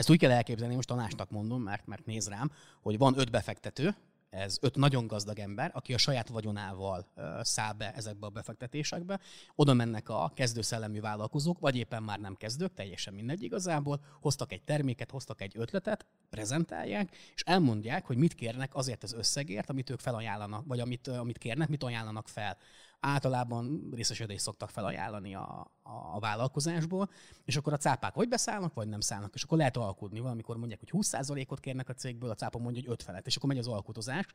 Ezt 0.00 0.10
úgy 0.10 0.18
kell 0.18 0.30
elképzelni, 0.30 0.74
most 0.74 0.88
tanásnak 0.88 1.30
mondom, 1.30 1.62
mert, 1.62 1.86
mert 1.86 2.06
néz 2.06 2.28
rám, 2.28 2.50
hogy 2.82 2.98
van 2.98 3.18
öt 3.18 3.30
befektető, 3.30 3.94
ez 4.30 4.58
öt 4.60 4.76
nagyon 4.76 5.06
gazdag 5.06 5.38
ember, 5.38 5.70
aki 5.74 5.94
a 5.94 5.98
saját 5.98 6.28
vagyonával 6.28 7.06
száll 7.40 7.72
be 7.72 7.92
ezekbe 7.94 8.26
a 8.26 8.30
befektetésekbe. 8.30 9.20
Oda 9.54 9.74
mennek 9.74 10.08
a 10.08 10.32
kezdőszellemi 10.34 11.00
vállalkozók, 11.00 11.58
vagy 11.58 11.76
éppen 11.76 12.02
már 12.02 12.18
nem 12.20 12.34
kezdők, 12.34 12.74
teljesen 12.74 13.14
mindegy 13.14 13.42
igazából, 13.42 14.00
hoztak 14.20 14.52
egy 14.52 14.62
terméket, 14.62 15.10
hoztak 15.10 15.40
egy 15.40 15.52
ötletet, 15.56 16.06
prezentálják, 16.30 17.16
és 17.34 17.42
elmondják, 17.42 18.06
hogy 18.06 18.16
mit 18.16 18.34
kérnek 18.34 18.74
azért 18.74 19.02
az 19.02 19.12
összegért, 19.12 19.70
amit 19.70 19.90
ők 19.90 20.00
felajánlanak, 20.00 20.66
vagy 20.66 20.80
amit, 20.80 21.08
amit 21.08 21.38
kérnek, 21.38 21.68
mit 21.68 21.82
ajánlanak 21.82 22.28
fel 22.28 22.56
általában 23.00 23.90
részesedést 23.94 24.40
szoktak 24.40 24.70
felajánlani 24.70 25.34
a, 25.34 25.72
a, 25.82 26.14
a 26.14 26.18
vállalkozásból, 26.18 27.10
és 27.44 27.56
akkor 27.56 27.72
a 27.72 27.76
cápák 27.76 28.14
vagy 28.14 28.28
beszállnak, 28.28 28.74
vagy 28.74 28.88
nem 28.88 29.00
szállnak, 29.00 29.34
és 29.34 29.42
akkor 29.42 29.58
lehet 29.58 29.76
alkudni. 29.76 30.20
Valamikor 30.20 30.56
mondják, 30.56 30.80
hogy 30.80 30.90
20%-ot 30.92 31.60
kérnek 31.60 31.88
a 31.88 31.94
cégből, 31.94 32.30
a 32.30 32.34
cápa 32.34 32.58
mondja, 32.58 32.82
hogy 32.82 32.90
50 32.90 33.22
és 33.24 33.36
akkor 33.36 33.48
megy 33.48 33.58
az 33.58 33.66
alkotozás. 33.66 34.26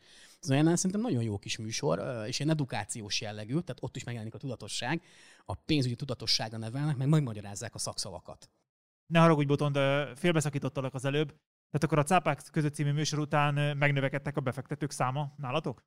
Ez 0.41 0.49
olyan 0.49 0.75
szerintem 0.75 1.01
nagyon 1.01 1.23
jó 1.23 1.37
kis 1.37 1.57
műsor, 1.57 2.25
és 2.27 2.39
egy 2.39 2.49
edukációs 2.49 3.21
jellegű, 3.21 3.51
tehát 3.51 3.83
ott 3.83 3.95
is 3.95 4.03
megjelenik 4.03 4.35
a 4.35 4.37
tudatosság, 4.37 5.01
a 5.45 5.53
pénzügyi 5.53 5.95
tudatossága 5.95 6.57
nevelnek, 6.57 6.97
meg 6.97 7.07
megmagyarázzák 7.07 7.75
a 7.75 7.77
szakszavakat 7.77 8.49
Ne 9.07 9.19
haragudj, 9.19 9.47
Botond, 9.47 9.77
félbeszakítottalak 10.17 10.93
az 10.93 11.05
előbb. 11.05 11.27
Tehát 11.27 11.83
akkor 11.83 11.99
a 11.99 12.03
Cápák 12.03 12.41
között 12.51 12.73
című 12.73 12.91
műsor 12.91 13.19
után 13.19 13.77
megnövekedtek 13.77 14.37
a 14.37 14.41
befektetők 14.41 14.91
száma 14.91 15.33
nálatok? 15.37 15.83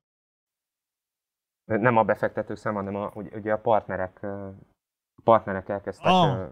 Nem 1.77 1.97
a 1.97 2.03
befektetők 2.03 2.57
száma, 2.57 2.77
hanem 2.77 2.95
a, 2.95 3.11
ugye 3.13 3.53
a 3.53 3.57
partnerek 3.57 4.25
partnerek 5.23 5.69
elkezdtek 5.69 6.11
ah. 6.11 6.49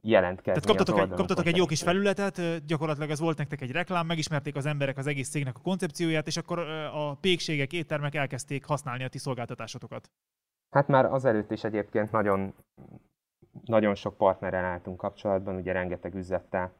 jelentkezni. 0.00 0.60
Tehát 0.60 0.76
kaptatok, 0.76 0.98
egy, 0.98 1.16
kaptatok 1.16 1.46
egy 1.46 1.56
jó 1.56 1.66
kis 1.66 1.82
felületet, 1.82 2.66
gyakorlatilag 2.66 3.10
ez 3.10 3.20
volt 3.20 3.38
nektek 3.38 3.60
egy 3.60 3.70
reklám, 3.70 4.06
megismerték 4.06 4.56
az 4.56 4.66
emberek 4.66 4.96
az 4.96 5.06
egész 5.06 5.30
cégnek 5.30 5.56
a 5.56 5.60
koncepcióját, 5.62 6.26
és 6.26 6.36
akkor 6.36 6.58
a 6.94 7.14
pékségek, 7.14 7.72
éttermek 7.72 8.14
elkezdték 8.14 8.64
használni 8.64 9.04
a 9.04 9.08
ti 9.08 9.18
szolgáltatásokat. 9.18 10.10
Hát 10.70 10.88
már 10.88 11.04
azelőtt 11.04 11.50
is 11.50 11.64
egyébként 11.64 12.10
nagyon, 12.10 12.54
nagyon 13.64 13.94
sok 13.94 14.16
partnerrel 14.16 14.64
álltunk 14.64 14.96
kapcsolatban, 14.96 15.56
ugye 15.56 15.72
rengeteg 15.72 16.14
üzlettel 16.14 16.72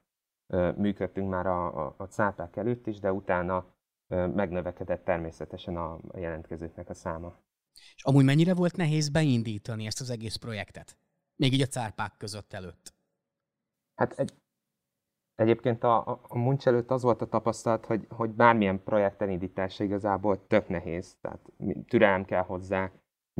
működtünk 0.77 1.31
már 1.31 1.47
a, 1.47 1.87
a, 1.87 1.95
a 1.97 2.05
cápák 2.05 2.57
előtt 2.57 2.87
is, 2.87 2.99
de 2.99 3.13
utána 3.13 3.65
megnövekedett 4.09 5.05
természetesen 5.05 5.77
a 5.77 5.99
jelentkezőknek 6.15 6.89
a 6.89 6.95
száma. 6.95 7.35
És 7.95 8.05
amúgy 8.05 8.25
mennyire 8.25 8.55
volt 8.55 8.77
nehéz 8.77 9.09
beindítani 9.09 9.87
ezt 9.87 10.01
az 10.01 10.11
egész 10.11 10.37
projektet? 10.37 10.97
Még 11.37 11.53
így 11.53 11.63
a 11.63 11.67
cárpák 11.67 12.17
között 12.17 12.53
előtt. 12.53 12.95
Hát 13.95 14.13
egy, 14.19 14.33
egyébként 15.35 15.85
a, 15.85 16.09
a, 16.29 16.39
muncs 16.39 16.67
előtt 16.67 16.91
az 16.91 17.03
volt 17.03 17.23
a 17.23 17.29
tapasztalat, 17.29 17.87
hogy, 17.87 18.07
hogy 18.09 18.31
bármilyen 18.31 18.83
projekt 18.83 19.23
elindítása 19.23 19.85
igazából 19.85 20.47
tök 20.47 20.69
nehéz. 20.69 21.17
Tehát 21.21 21.41
türelem 21.89 22.25
kell 22.25 22.43
hozzá, 22.43 22.91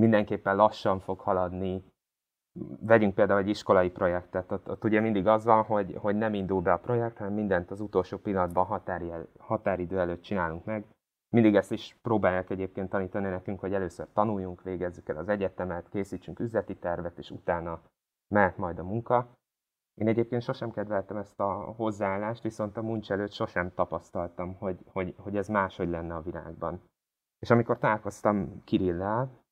mindenképpen 0.01 0.57
lassan 0.57 1.01
fog 1.01 1.21
haladni. 1.21 1.85
Vegyünk 2.81 3.15
például 3.15 3.41
egy 3.41 3.49
iskolai 3.49 3.91
projektet, 3.91 4.53
ott, 4.53 4.69
ott 4.69 4.85
ugye 4.85 5.01
mindig 5.01 5.27
az 5.27 5.45
van, 5.45 5.65
hogy, 5.65 5.95
hogy 5.97 6.17
nem 6.17 6.35
indul 6.35 6.61
be 6.61 6.73
a 6.73 6.79
projekt, 6.79 7.19
hanem 7.19 7.33
mindent 7.33 7.71
az 7.71 7.81
utolsó 7.81 8.19
pillanatban 8.19 8.65
határi, 8.65 9.11
határidő 9.39 9.99
előtt 9.99 10.23
csinálunk 10.23 10.65
meg. 10.65 10.85
Mindig 11.31 11.55
ezt 11.55 11.73
is 11.73 11.97
próbálják 12.03 12.51
egyébként 12.51 12.89
tanítani 12.89 13.29
nekünk, 13.29 13.61
hogy 13.61 13.75
először 13.75 14.09
tanuljunk, 14.13 14.63
végezzük 14.63 15.09
el 15.09 15.17
az 15.17 15.29
egyetemet, 15.29 15.89
készítsünk 15.89 16.39
üzleti 16.39 16.77
tervet, 16.77 17.19
és 17.19 17.31
utána 17.31 17.83
mehet 18.35 18.57
majd 18.57 18.79
a 18.79 18.85
munka. 18.85 19.39
Én 19.95 20.09
egyébként 20.09 20.43
sosem 20.43 20.71
kedveltem 20.71 21.17
ezt 21.17 21.41
a 21.41 21.53
hozzáállást, 21.53 22.43
viszont 22.43 22.77
a 22.77 22.83
muncs 22.83 23.11
előtt 23.11 23.33
sosem 23.33 23.75
tapasztaltam, 23.75 24.55
hogy, 24.55 24.79
hogy, 24.87 25.15
hogy 25.19 25.37
ez 25.37 25.49
máshogy 25.49 25.89
lenne 25.89 26.15
a 26.15 26.23
világban. 26.23 26.83
És 27.39 27.51
amikor 27.51 27.79
találkoztam 27.79 28.65
Kirillel, 28.65 29.45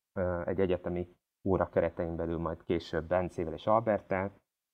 egy 0.45 0.59
egyetemi 0.59 1.15
óra 1.43 1.69
keretein 1.69 2.15
belül, 2.15 2.37
majd 2.37 2.63
később 2.63 3.07
Bencével 3.07 3.53
és 3.53 3.67
Albertel, 3.67 4.31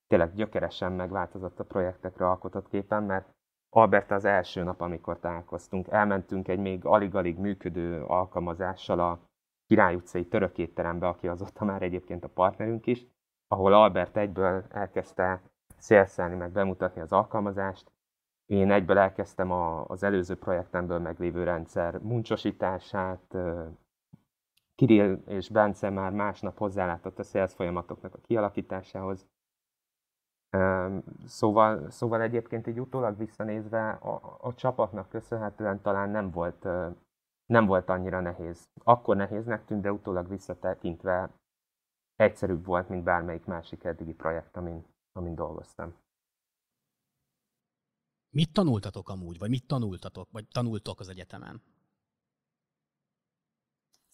tényleg 0.07 0.33
gyökeresen 0.33 0.91
megváltozott 0.91 1.59
a 1.59 1.63
projektekre 1.65 2.29
alkotott 2.29 2.67
képen, 2.67 3.03
mert 3.03 3.34
Albert 3.77 4.11
az 4.11 4.25
első 4.25 4.63
nap, 4.63 4.81
amikor 4.81 5.19
találkoztunk, 5.19 5.87
elmentünk 5.87 6.47
egy 6.47 6.59
még 6.59 6.85
alig-alig 6.85 7.37
működő 7.37 8.03
alkalmazással 8.03 8.99
a 8.99 9.19
Király 9.67 9.95
utcai 9.95 10.27
török 10.27 10.57
étterembe, 10.57 11.07
aki 11.07 11.27
azóta 11.27 11.65
már 11.65 11.81
egyébként 11.81 12.23
a 12.23 12.29
partnerünk 12.29 12.85
is, 12.85 13.05
ahol 13.47 13.73
Albert 13.73 14.17
egyből 14.17 14.63
elkezdte 14.69 15.41
szélszelni, 15.77 16.35
meg 16.35 16.51
bemutatni 16.51 17.01
az 17.01 17.11
alkalmazást. 17.11 17.91
Én 18.45 18.71
egyből 18.71 18.97
elkezdtem 18.97 19.51
a, 19.51 19.85
az 19.85 20.03
előző 20.03 20.35
projektemből 20.35 20.99
meglévő 20.99 21.43
rendszer 21.43 21.97
muncsosítását, 21.97 23.37
Kirill 24.75 25.21
és 25.27 25.49
Bence 25.49 25.89
már 25.89 26.11
másnap 26.11 26.57
hozzálátott 26.57 27.19
a 27.19 27.23
sales 27.23 27.53
folyamatoknak 27.53 28.13
a 28.13 28.21
kialakításához. 28.21 29.27
Szóval, 31.25 31.89
szóval 31.89 32.21
egyébként 32.21 32.67
így 32.67 32.79
utólag 32.79 33.17
visszanézve 33.17 33.89
a, 33.89 34.37
a 34.41 34.53
csapatnak 34.53 35.09
köszönhetően 35.09 35.81
talán 35.81 36.09
nem 36.09 36.31
volt, 36.31 36.63
nem 37.45 37.65
volt 37.65 37.89
annyira 37.89 38.19
nehéz. 38.21 38.69
Akkor 38.83 39.15
nehéznek 39.15 39.65
tűnt, 39.65 39.81
de 39.81 39.91
utólag 39.91 40.27
visszatekintve 40.27 41.29
egyszerűbb 42.15 42.65
volt, 42.65 42.89
mint 42.89 43.03
bármelyik 43.03 43.45
másik 43.45 43.83
eddigi 43.83 44.13
projekt, 44.13 44.57
amin, 44.57 44.85
amin 45.11 45.35
dolgoztam. 45.35 45.93
Mit 48.29 48.53
tanultatok 48.53 49.09
amúgy, 49.09 49.37
vagy 49.37 49.49
mit 49.49 49.67
tanultatok, 49.67 50.27
vagy 50.31 50.47
tanultok 50.47 50.99
az 50.99 51.09
egyetemen? 51.09 51.61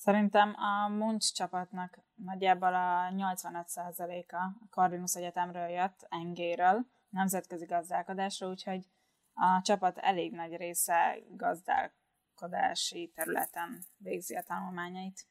Szerintem 0.01 0.55
a 0.55 0.87
Munch 0.87 1.33
csapatnak 1.33 1.99
nagyjából 2.15 2.73
a 2.73 3.11
85%-a 3.11 4.35
a 4.35 4.67
Corvinus 4.69 5.15
Egyetemről 5.15 5.67
jött, 5.67 6.05
Engéről, 6.09 6.85
nemzetközi 7.09 7.65
gazdálkodásra, 7.65 8.47
úgyhogy 8.47 8.85
a 9.33 9.61
csapat 9.63 9.97
elég 9.97 10.31
nagy 10.31 10.55
része 10.55 11.17
gazdálkodási 11.29 13.11
területen 13.15 13.83
végzi 13.97 14.35
a 14.35 14.41
tanulmányait. 14.41 15.27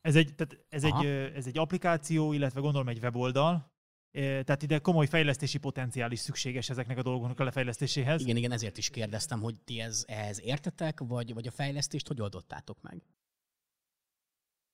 Ez 0.00 0.16
egy, 0.16 0.34
tehát 0.34 0.64
ez, 0.68 0.84
egy, 0.84 1.06
ez 1.36 1.46
egy 1.46 1.58
applikáció, 1.58 2.32
illetve 2.32 2.60
gondolom 2.60 2.88
egy 2.88 3.02
weboldal, 3.02 3.72
tehát 4.12 4.62
ide 4.62 4.78
komoly 4.78 5.06
fejlesztési 5.06 5.58
potenciál 5.58 6.12
is 6.12 6.18
szükséges 6.18 6.70
ezeknek 6.70 6.98
a 6.98 7.02
dolgoknak 7.02 7.40
a 7.40 7.44
lefejlesztéséhez. 7.44 8.20
Igen, 8.20 8.36
igen, 8.36 8.52
ezért 8.52 8.78
is 8.78 8.90
kérdeztem, 8.90 9.40
hogy 9.40 9.60
ti 9.64 9.80
ez, 9.80 10.04
ehhez 10.06 10.40
értetek, 10.40 11.00
vagy, 11.00 11.34
vagy 11.34 11.46
a 11.46 11.50
fejlesztést 11.50 12.08
hogy 12.08 12.20
oldottátok 12.20 12.82
meg? 12.82 13.02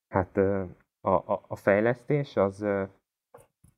Hát 0.08 0.36
a, 1.00 1.32
a, 1.32 1.40
a 1.48 1.56
fejlesztés 1.56 2.36
az, 2.36 2.62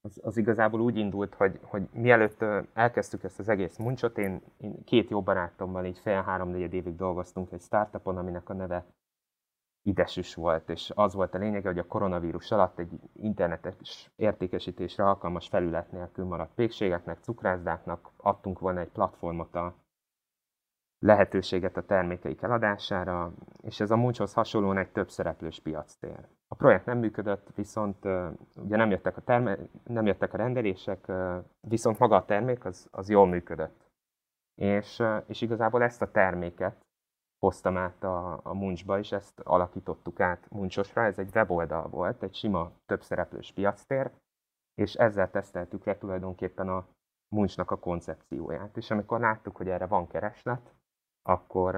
az, 0.00 0.20
az 0.22 0.36
igazából 0.36 0.80
úgy 0.80 0.96
indult, 0.96 1.34
hogy, 1.34 1.58
hogy 1.62 1.88
mielőtt 1.92 2.44
elkezdtük 2.72 3.22
ezt 3.22 3.38
az 3.38 3.48
egész 3.48 3.76
muncsot, 3.76 4.18
én, 4.18 4.42
én 4.56 4.84
két 4.84 5.10
jó 5.10 5.22
barátommal 5.22 5.84
így 5.84 5.98
fél 5.98 6.22
három 6.22 6.54
évig 6.54 6.96
dolgoztunk 6.96 7.52
egy 7.52 7.60
startupon, 7.60 8.16
aminek 8.16 8.48
a 8.48 8.54
neve 8.54 8.84
idesüs 9.82 10.34
volt, 10.34 10.68
és 10.68 10.92
az 10.94 11.14
volt 11.14 11.34
a 11.34 11.38
lényege, 11.38 11.68
hogy 11.68 11.78
a 11.78 11.86
koronavírus 11.86 12.50
alatt 12.50 12.78
egy 12.78 13.00
internetes 13.12 14.10
értékesítésre 14.16 15.04
alkalmas 15.04 15.48
felület 15.48 15.92
nélkül 15.92 16.24
maradt 16.24 16.54
pékségeknek, 16.54 17.18
cukrászdáknak 17.20 18.10
adtunk 18.16 18.58
volna 18.58 18.80
egy 18.80 18.90
platformot 18.90 19.54
a 19.54 19.74
lehetőséget 21.00 21.76
a 21.76 21.84
termékeik 21.84 22.42
eladására, 22.42 23.32
és 23.62 23.80
ez 23.80 23.90
a 23.90 23.96
Munchhoz 23.96 24.32
hasonlóan 24.32 24.78
egy 24.78 24.90
több 24.90 25.10
szereplős 25.10 25.60
piactér. 25.60 26.28
A 26.48 26.54
projekt 26.54 26.86
nem 26.86 26.98
működött, 26.98 27.48
viszont 27.54 28.04
ugye 28.54 28.76
nem 28.76 28.90
jöttek 28.90 29.16
a, 29.16 29.20
terme- 29.20 29.68
nem 29.84 30.06
jöttek 30.06 30.34
a 30.34 30.36
rendelések, 30.36 31.12
viszont 31.60 31.98
maga 31.98 32.16
a 32.16 32.24
termék 32.24 32.64
az, 32.64 32.88
az 32.90 33.08
jól 33.08 33.26
működött. 33.26 33.88
És, 34.54 35.02
és 35.26 35.40
igazából 35.40 35.82
ezt 35.82 36.02
a 36.02 36.10
terméket 36.10 36.86
hoztam 37.38 37.76
át 37.76 38.04
a, 38.04 38.40
a 38.42 38.54
Munchba, 38.54 38.98
és 38.98 39.12
ezt 39.12 39.40
alakítottuk 39.40 40.20
át 40.20 40.50
Munchosra. 40.50 41.04
Ez 41.04 41.18
egy 41.18 41.30
weboldal 41.34 41.88
volt, 41.88 42.22
egy 42.22 42.34
sima 42.34 42.72
többszereplős 42.86 43.52
piactér, 43.52 44.10
és 44.74 44.94
ezzel 44.94 45.30
teszteltük 45.30 45.84
le 45.84 45.98
tulajdonképpen 45.98 46.68
a 46.68 46.86
Munchnak 47.34 47.70
a 47.70 47.78
koncepcióját. 47.78 48.76
És 48.76 48.90
amikor 48.90 49.20
láttuk, 49.20 49.56
hogy 49.56 49.68
erre 49.68 49.86
van 49.86 50.06
kereslet, 50.06 50.74
akkor, 51.22 51.74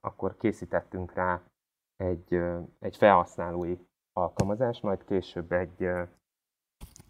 akkor 0.00 0.36
készítettünk 0.36 1.12
rá 1.12 1.42
egy, 1.96 2.34
egy 2.78 2.96
felhasználói 2.96 3.76
alkalmazást, 4.12 4.82
majd 4.82 5.04
később 5.04 5.52
egy, 5.52 5.88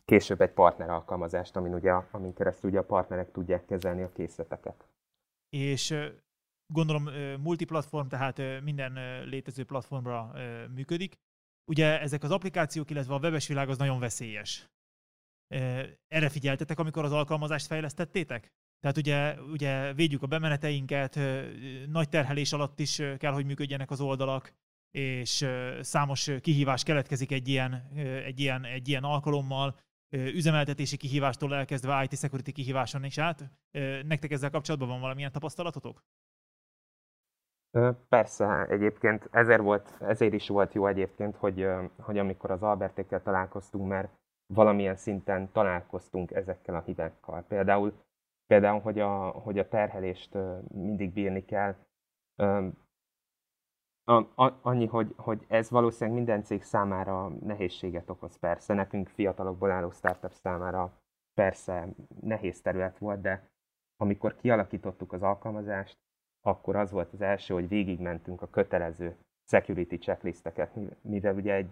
később 0.04 0.40
egy 0.40 0.52
partner 0.52 0.90
alkalmazást, 0.90 1.56
amin, 1.56 1.74
ugye, 1.74 1.92
amin 1.92 2.34
keresztül 2.34 2.70
ugye 2.70 2.78
a 2.78 2.84
partnerek 2.84 3.30
tudják 3.30 3.64
kezelni 3.64 4.02
a 4.02 4.12
készleteket. 4.12 4.88
És 5.48 5.94
gondolom 6.72 7.02
multiplatform, 7.40 8.08
tehát 8.08 8.62
minden 8.62 9.24
létező 9.24 9.64
platformra 9.64 10.32
működik. 10.74 11.18
Ugye 11.70 12.00
ezek 12.00 12.22
az 12.22 12.30
applikációk, 12.30 12.90
illetve 12.90 13.14
a 13.14 13.18
webes 13.18 13.48
világ 13.48 13.68
az 13.68 13.78
nagyon 13.78 13.98
veszélyes. 13.98 14.70
Erre 16.08 16.28
figyeltetek, 16.28 16.78
amikor 16.78 17.04
az 17.04 17.12
alkalmazást 17.12 17.66
fejlesztettétek? 17.66 18.52
Tehát 18.86 19.00
ugye, 19.00 19.50
ugye 19.52 19.92
védjük 19.92 20.22
a 20.22 20.26
bemeneteinket, 20.26 21.18
nagy 21.88 22.08
terhelés 22.08 22.52
alatt 22.52 22.78
is 22.78 23.02
kell, 23.18 23.32
hogy 23.32 23.46
működjenek 23.46 23.90
az 23.90 24.00
oldalak, 24.00 24.52
és 24.90 25.48
számos 25.80 26.30
kihívás 26.40 26.82
keletkezik 26.82 27.32
egy 27.32 27.48
ilyen, 27.48 27.90
egy 28.24 28.40
ilyen, 28.40 28.64
egy 28.64 28.88
ilyen 28.88 29.04
alkalommal, 29.04 29.74
üzemeltetési 30.10 30.96
kihívástól 30.96 31.54
elkezdve 31.54 32.02
IT 32.02 32.18
security 32.18 32.50
kihíváson 32.50 33.04
is 33.04 33.18
át. 33.18 33.50
Nektek 34.04 34.30
ezzel 34.30 34.50
kapcsolatban 34.50 34.88
van 34.88 35.00
valamilyen 35.00 35.32
tapasztalatotok? 35.32 36.04
Persze, 38.08 38.66
egyébként 38.68 39.28
ezért, 39.30 39.62
volt, 39.62 39.96
ezért 40.00 40.32
is 40.32 40.48
volt 40.48 40.74
jó 40.74 40.86
egyébként, 40.86 41.36
hogy, 41.36 41.66
hogy 41.98 42.18
amikor 42.18 42.50
az 42.50 42.62
Albertékkel 42.62 43.22
találkoztunk, 43.22 43.88
mert 43.88 44.08
valamilyen 44.54 44.96
szinten 44.96 45.52
találkoztunk 45.52 46.30
ezekkel 46.30 46.74
a 46.74 46.82
hibákkal. 46.86 47.44
Például 47.48 48.04
Például, 48.46 48.80
hogy 48.80 48.98
a, 48.98 49.28
hogy 49.28 49.58
a 49.58 49.68
terhelést 49.68 50.38
mindig 50.68 51.12
bírni 51.12 51.44
kell. 51.44 51.74
Annyi, 54.62 54.86
hogy, 54.86 55.14
hogy 55.16 55.44
ez 55.48 55.70
valószínűleg 55.70 56.18
minden 56.18 56.42
cég 56.44 56.62
számára 56.62 57.28
nehézséget 57.28 58.10
okoz 58.10 58.38
persze. 58.38 58.74
Nekünk 58.74 59.08
fiatalokból 59.08 59.70
álló 59.70 59.90
startup 59.90 60.32
számára 60.32 61.00
persze 61.34 61.88
nehéz 62.20 62.60
terület 62.60 62.98
volt, 62.98 63.20
de 63.20 63.50
amikor 63.96 64.36
kialakítottuk 64.36 65.12
az 65.12 65.22
alkalmazást, 65.22 65.98
akkor 66.40 66.76
az 66.76 66.90
volt 66.90 67.12
az 67.12 67.20
első, 67.20 67.54
hogy 67.54 67.68
végigmentünk 67.68 68.42
a 68.42 68.50
kötelező 68.50 69.16
security 69.46 69.94
checklisteket, 69.98 70.74
mivel 71.00 71.34
ugye 71.34 71.54
egy, 71.54 71.70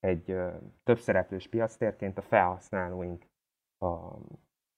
egy 0.00 0.36
szereplős 0.84 1.48
piactérként 1.48 2.18
a 2.18 2.22
felhasználóink 2.22 3.24
a, 3.78 4.16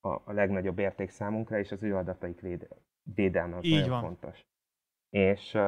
a, 0.00 0.08
a 0.08 0.32
legnagyobb 0.32 0.78
érték 0.78 1.10
számunkra, 1.10 1.58
és 1.58 1.72
az 1.72 1.82
ő 1.82 1.96
adataik 1.96 2.40
véde, 2.40 2.66
védelme 3.02 3.56
az 3.56 3.64
Így 3.64 3.72
nagyon 3.72 3.90
van. 3.90 4.00
fontos. 4.00 4.46
És, 5.08 5.58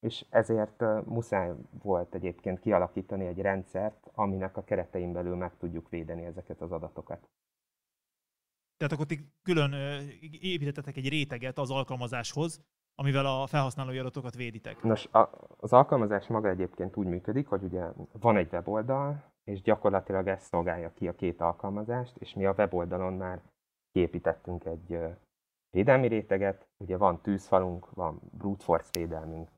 és 0.00 0.26
ezért 0.30 0.80
muszáj 1.04 1.52
volt 1.82 2.14
egyébként 2.14 2.60
kialakítani 2.60 3.26
egy 3.26 3.40
rendszert, 3.40 4.10
aminek 4.14 4.56
a 4.56 4.64
keretein 4.64 5.12
belül 5.12 5.36
meg 5.36 5.56
tudjuk 5.56 5.88
védeni 5.88 6.24
ezeket 6.24 6.60
az 6.60 6.72
adatokat. 6.72 7.28
Tehát 8.76 8.92
akkor 8.92 9.06
ti 9.06 9.32
külön 9.42 9.72
építettetek 10.40 10.96
egy 10.96 11.08
réteget 11.08 11.58
az 11.58 11.70
alkalmazáshoz, 11.70 12.64
amivel 12.94 13.26
a 13.26 13.46
felhasználói 13.46 13.98
adatokat 13.98 14.34
véditek. 14.34 14.82
Nos, 14.82 15.06
a, 15.06 15.30
az 15.56 15.72
alkalmazás 15.72 16.26
maga 16.26 16.48
egyébként 16.48 16.96
úgy 16.96 17.06
működik, 17.06 17.46
hogy 17.46 17.62
ugye 17.62 17.84
van 18.12 18.36
egy 18.36 18.52
weboldal, 18.52 19.32
és 19.44 19.62
gyakorlatilag 19.62 20.26
ez 20.26 20.42
szolgálja 20.42 20.92
ki 20.94 21.08
a 21.08 21.14
két 21.14 21.40
alkalmazást, 21.40 22.16
és 22.16 22.34
mi 22.34 22.44
a 22.44 22.54
weboldalon 22.56 23.12
már 23.12 23.42
kiépítettünk 23.96 24.64
egy 24.64 24.98
védelmi 25.70 26.08
réteget, 26.08 26.68
ugye 26.76 26.96
van 26.96 27.20
tűzfalunk, 27.22 27.90
van 27.90 28.20
brute 28.30 28.64
force 28.64 28.88
védelmünk, 28.92 29.48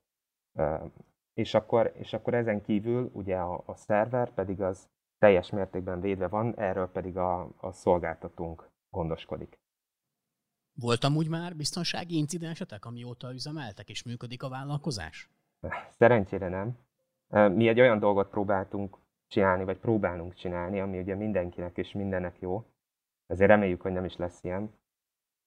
és 1.35 1.55
akkor, 1.55 1.93
és 1.95 2.13
akkor 2.13 2.35
ezen 2.35 2.63
kívül 2.63 3.11
ugye 3.13 3.37
a, 3.37 3.63
a 3.67 3.75
szerver 3.75 4.35
pedig 4.35 4.61
az 4.61 4.89
teljes 5.19 5.51
mértékben 5.51 6.01
védve 6.01 6.29
van, 6.29 6.59
erről 6.59 6.91
pedig 6.91 7.17
a, 7.17 7.49
a 7.57 7.73
szolgáltatónk 7.73 8.71
gondoskodik. 8.91 9.59
Voltam 10.81 11.17
úgy 11.17 11.29
már 11.29 11.57
biztonsági 11.57 12.17
incidensetek, 12.17 12.85
amióta 12.85 13.33
üzemeltek 13.33 13.89
és 13.89 14.03
működik 14.03 14.43
a 14.43 14.49
vállalkozás? 14.49 15.31
Szerencsére 15.91 16.49
nem. 16.49 16.79
Mi 17.55 17.69
egy 17.69 17.81
olyan 17.81 17.99
dolgot 17.99 18.31
próbáltunk 18.31 18.99
csinálni, 19.27 19.65
vagy 19.65 19.79
próbálunk 19.79 20.35
csinálni, 20.35 20.81
ami 20.81 20.99
ugye 20.99 21.15
mindenkinek 21.15 21.77
és 21.77 21.93
mindennek 21.93 22.41
jó. 22.41 22.65
Ezért 23.29 23.51
reméljük, 23.51 23.81
hogy 23.81 23.93
nem 23.93 24.05
is 24.05 24.17
lesz 24.17 24.39
ilyen. 24.43 24.71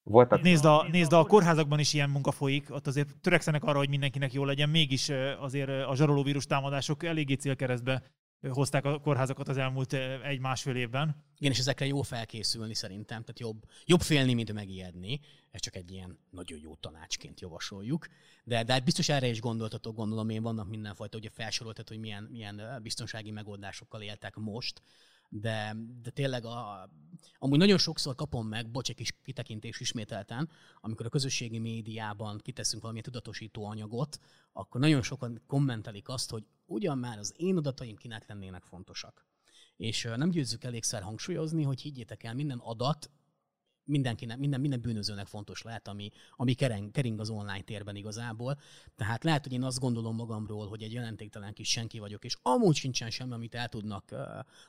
Voltak... 0.03 0.41
Nézd 0.41 0.65
a, 0.65 0.87
nézd, 0.91 1.13
a 1.13 1.25
kórházakban 1.25 1.79
is 1.79 1.93
ilyen 1.93 2.09
munka 2.09 2.31
folyik, 2.31 2.71
ott 2.71 2.87
azért 2.87 3.19
törekszenek 3.21 3.63
arra, 3.63 3.77
hogy 3.77 3.89
mindenkinek 3.89 4.33
jó 4.33 4.45
legyen, 4.45 4.69
mégis 4.69 5.09
azért 5.39 5.69
a 5.69 5.95
zsarolóvírus 5.95 6.45
támadások 6.45 7.03
eléggé 7.03 7.33
célkeresztbe 7.33 8.03
hozták 8.49 8.85
a 8.85 8.99
kórházakat 8.99 9.47
az 9.47 9.57
elmúlt 9.57 9.93
egy-másfél 10.23 10.75
évben. 10.75 11.15
Igen, 11.37 11.51
és 11.51 11.59
ezekre 11.59 11.85
jó 11.85 12.01
felkészülni 12.01 12.73
szerintem, 12.73 13.21
tehát 13.21 13.39
jobb, 13.39 13.63
jobb 13.85 14.01
félni, 14.01 14.33
mint 14.33 14.53
megijedni. 14.53 15.19
Ez 15.51 15.59
csak 15.59 15.75
egy 15.75 15.91
ilyen 15.91 16.19
nagyon 16.29 16.59
jó 16.59 16.75
tanácsként 16.75 17.39
javasoljuk. 17.39 18.07
De, 18.43 18.63
de 18.63 18.73
hát 18.73 18.83
biztos 18.83 19.09
erre 19.09 19.27
is 19.27 19.41
gondoltatok, 19.41 19.95
gondolom 19.95 20.29
én, 20.29 20.41
vannak 20.41 20.69
mindenfajta, 20.69 21.17
ugye 21.17 21.29
felsoroltat, 21.29 21.87
hogy 21.87 21.99
milyen, 21.99 22.23
milyen 22.23 22.79
biztonsági 22.81 23.31
megoldásokkal 23.31 24.01
éltek 24.01 24.35
most 24.35 24.81
de, 25.33 25.75
de 26.01 26.09
tényleg 26.09 26.45
a, 26.45 26.89
amúgy 27.37 27.57
nagyon 27.57 27.77
sokszor 27.77 28.15
kapom 28.15 28.47
meg, 28.47 28.71
bocs, 28.71 28.89
egy 28.89 28.95
kis 28.95 29.11
kitekintés 29.23 29.79
ismételten, 29.79 30.49
amikor 30.79 31.05
a 31.05 31.09
közösségi 31.09 31.59
médiában 31.59 32.37
kiteszünk 32.37 32.81
valamilyen 32.81 33.11
tudatosító 33.11 33.65
anyagot, 33.65 34.19
akkor 34.53 34.81
nagyon 34.81 35.01
sokan 35.01 35.41
kommentelik 35.47 36.09
azt, 36.09 36.29
hogy 36.29 36.43
ugyan 36.65 36.97
már 36.97 37.17
az 37.17 37.33
én 37.37 37.57
adataim 37.57 37.95
kinek 37.95 38.27
lennének 38.27 38.63
fontosak. 38.63 39.25
És 39.77 40.09
nem 40.15 40.29
győzzük 40.29 40.63
elégszer 40.63 41.01
hangsúlyozni, 41.01 41.63
hogy 41.63 41.81
higgyétek 41.81 42.23
el, 42.23 42.33
minden 42.33 42.57
adat 42.57 43.09
mindenkinek, 43.91 44.37
minden, 44.37 44.61
minden 44.61 44.81
bűnözőnek 44.81 45.27
fontos 45.27 45.61
lehet, 45.61 45.87
ami, 45.87 46.11
ami 46.35 46.53
kering, 46.53 46.91
kering 46.91 47.19
az 47.19 47.29
online 47.29 47.61
térben 47.61 47.95
igazából. 47.95 48.57
Tehát 48.95 49.23
lehet, 49.23 49.43
hogy 49.43 49.53
én 49.53 49.63
azt 49.63 49.79
gondolom 49.79 50.15
magamról, 50.15 50.67
hogy 50.67 50.83
egy 50.83 50.93
jelentéktelen 50.93 51.53
kis 51.53 51.69
senki 51.69 51.99
vagyok, 51.99 52.23
és 52.23 52.37
amúgy 52.41 52.75
sincsen 52.75 53.09
semmi, 53.09 53.33
amit 53.33 53.55
el 53.55 53.67
tudnak 53.67 54.15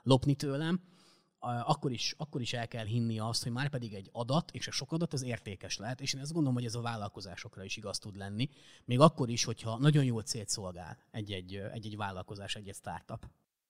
lopni 0.02 0.34
tőlem, 0.34 0.80
akkor 1.42 1.92
is, 1.92 2.14
akkor 2.18 2.40
is 2.40 2.52
el 2.52 2.68
kell 2.68 2.84
hinni 2.84 3.18
azt, 3.18 3.42
hogy 3.42 3.52
már 3.52 3.68
pedig 3.68 3.94
egy 3.94 4.08
adat, 4.12 4.50
és 4.50 4.68
a 4.68 4.70
sok 4.70 4.92
adat 4.92 5.12
az 5.12 5.22
értékes 5.22 5.78
lehet, 5.78 6.00
és 6.00 6.14
én 6.14 6.20
ezt 6.20 6.32
gondolom, 6.32 6.56
hogy 6.56 6.64
ez 6.64 6.74
a 6.74 6.80
vállalkozásokra 6.80 7.64
is 7.64 7.76
igaz 7.76 7.98
tud 7.98 8.16
lenni, 8.16 8.48
még 8.84 9.00
akkor 9.00 9.28
is, 9.28 9.44
hogyha 9.44 9.78
nagyon 9.78 10.04
jól 10.04 10.22
célt 10.22 10.48
szolgál 10.48 10.98
egy-egy, 11.10 11.54
egy-egy 11.72 11.96
vállalkozás, 11.96 12.54
egy-egy 12.54 12.74
startup. 12.74 13.26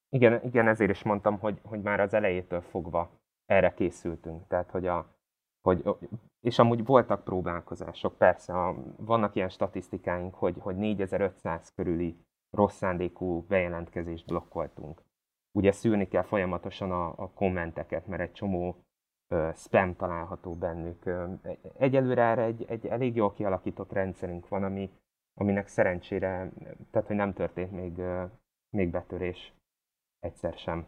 Igen, 0.09 0.45
igen, 0.45 0.69
ezért 0.69 0.91
is 0.91 1.03
mondtam, 1.03 1.39
hogy, 1.39 1.59
hogy 1.63 1.81
már 1.81 2.01
az 2.01 2.15
elejétől 2.15 2.61
fogva 2.61 3.21
erre 3.47 3.75
készültünk. 3.75 4.47
Tehát, 4.49 4.71
hogy 4.71 4.87
a, 4.87 5.17
hogy, 5.63 5.85
és 6.41 6.59
amúgy 6.59 6.85
voltak 6.85 7.25
próbálkozások, 7.25 8.17
persze, 8.19 8.53
a, 8.53 8.77
vannak 8.97 9.35
ilyen 9.35 9.49
statisztikáink, 9.49 10.35
hogy, 10.35 10.57
hogy 10.59 10.77
4500 10.77 11.73
körüli 11.75 12.17
rossz 12.51 12.77
szándékú 12.77 13.41
bejelentkezést 13.47 14.27
blokkoltunk. 14.27 15.03
Ugye 15.53 15.73
szűrni 15.73 16.09
kell 16.09 16.23
folyamatosan 16.23 16.91
a, 16.91 17.15
a 17.17 17.31
kommenteket, 17.31 18.07
mert 18.07 18.23
egy 18.23 18.33
csomó 18.33 18.85
ö, 19.29 19.51
spam 19.55 19.97
található 19.97 20.55
bennük. 20.55 21.11
Egyelőre 21.79 22.23
erre 22.23 22.43
egy, 22.43 22.65
egy 22.69 22.87
elég 22.87 23.17
jól 23.17 23.33
kialakított 23.33 23.93
rendszerünk 23.93 24.49
van, 24.49 24.63
ami, 24.63 24.91
aminek 25.35 25.67
szerencsére, 25.67 26.53
tehát 26.91 27.07
hogy 27.07 27.17
nem 27.17 27.33
történt 27.33 27.71
még, 27.71 28.03
még 28.71 28.91
betörés 28.91 29.55
egyszer 30.19 30.55
sem. 30.55 30.87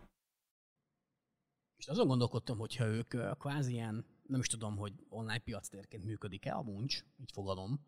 És 1.77 1.89
azon 1.89 2.07
gondolkodtam, 2.07 2.59
hogyha 2.59 2.87
ők 2.87 3.39
kvázi 3.39 3.73
ilyen 3.73 4.14
nem 4.27 4.41
is 4.41 4.47
tudom, 4.47 4.77
hogy 4.77 4.93
online 5.09 5.39
piactérként 5.39 6.05
működik-e 6.05 6.55
a 6.55 6.63
muncs, 6.63 7.05
így 7.17 7.31
fogalom, 7.33 7.81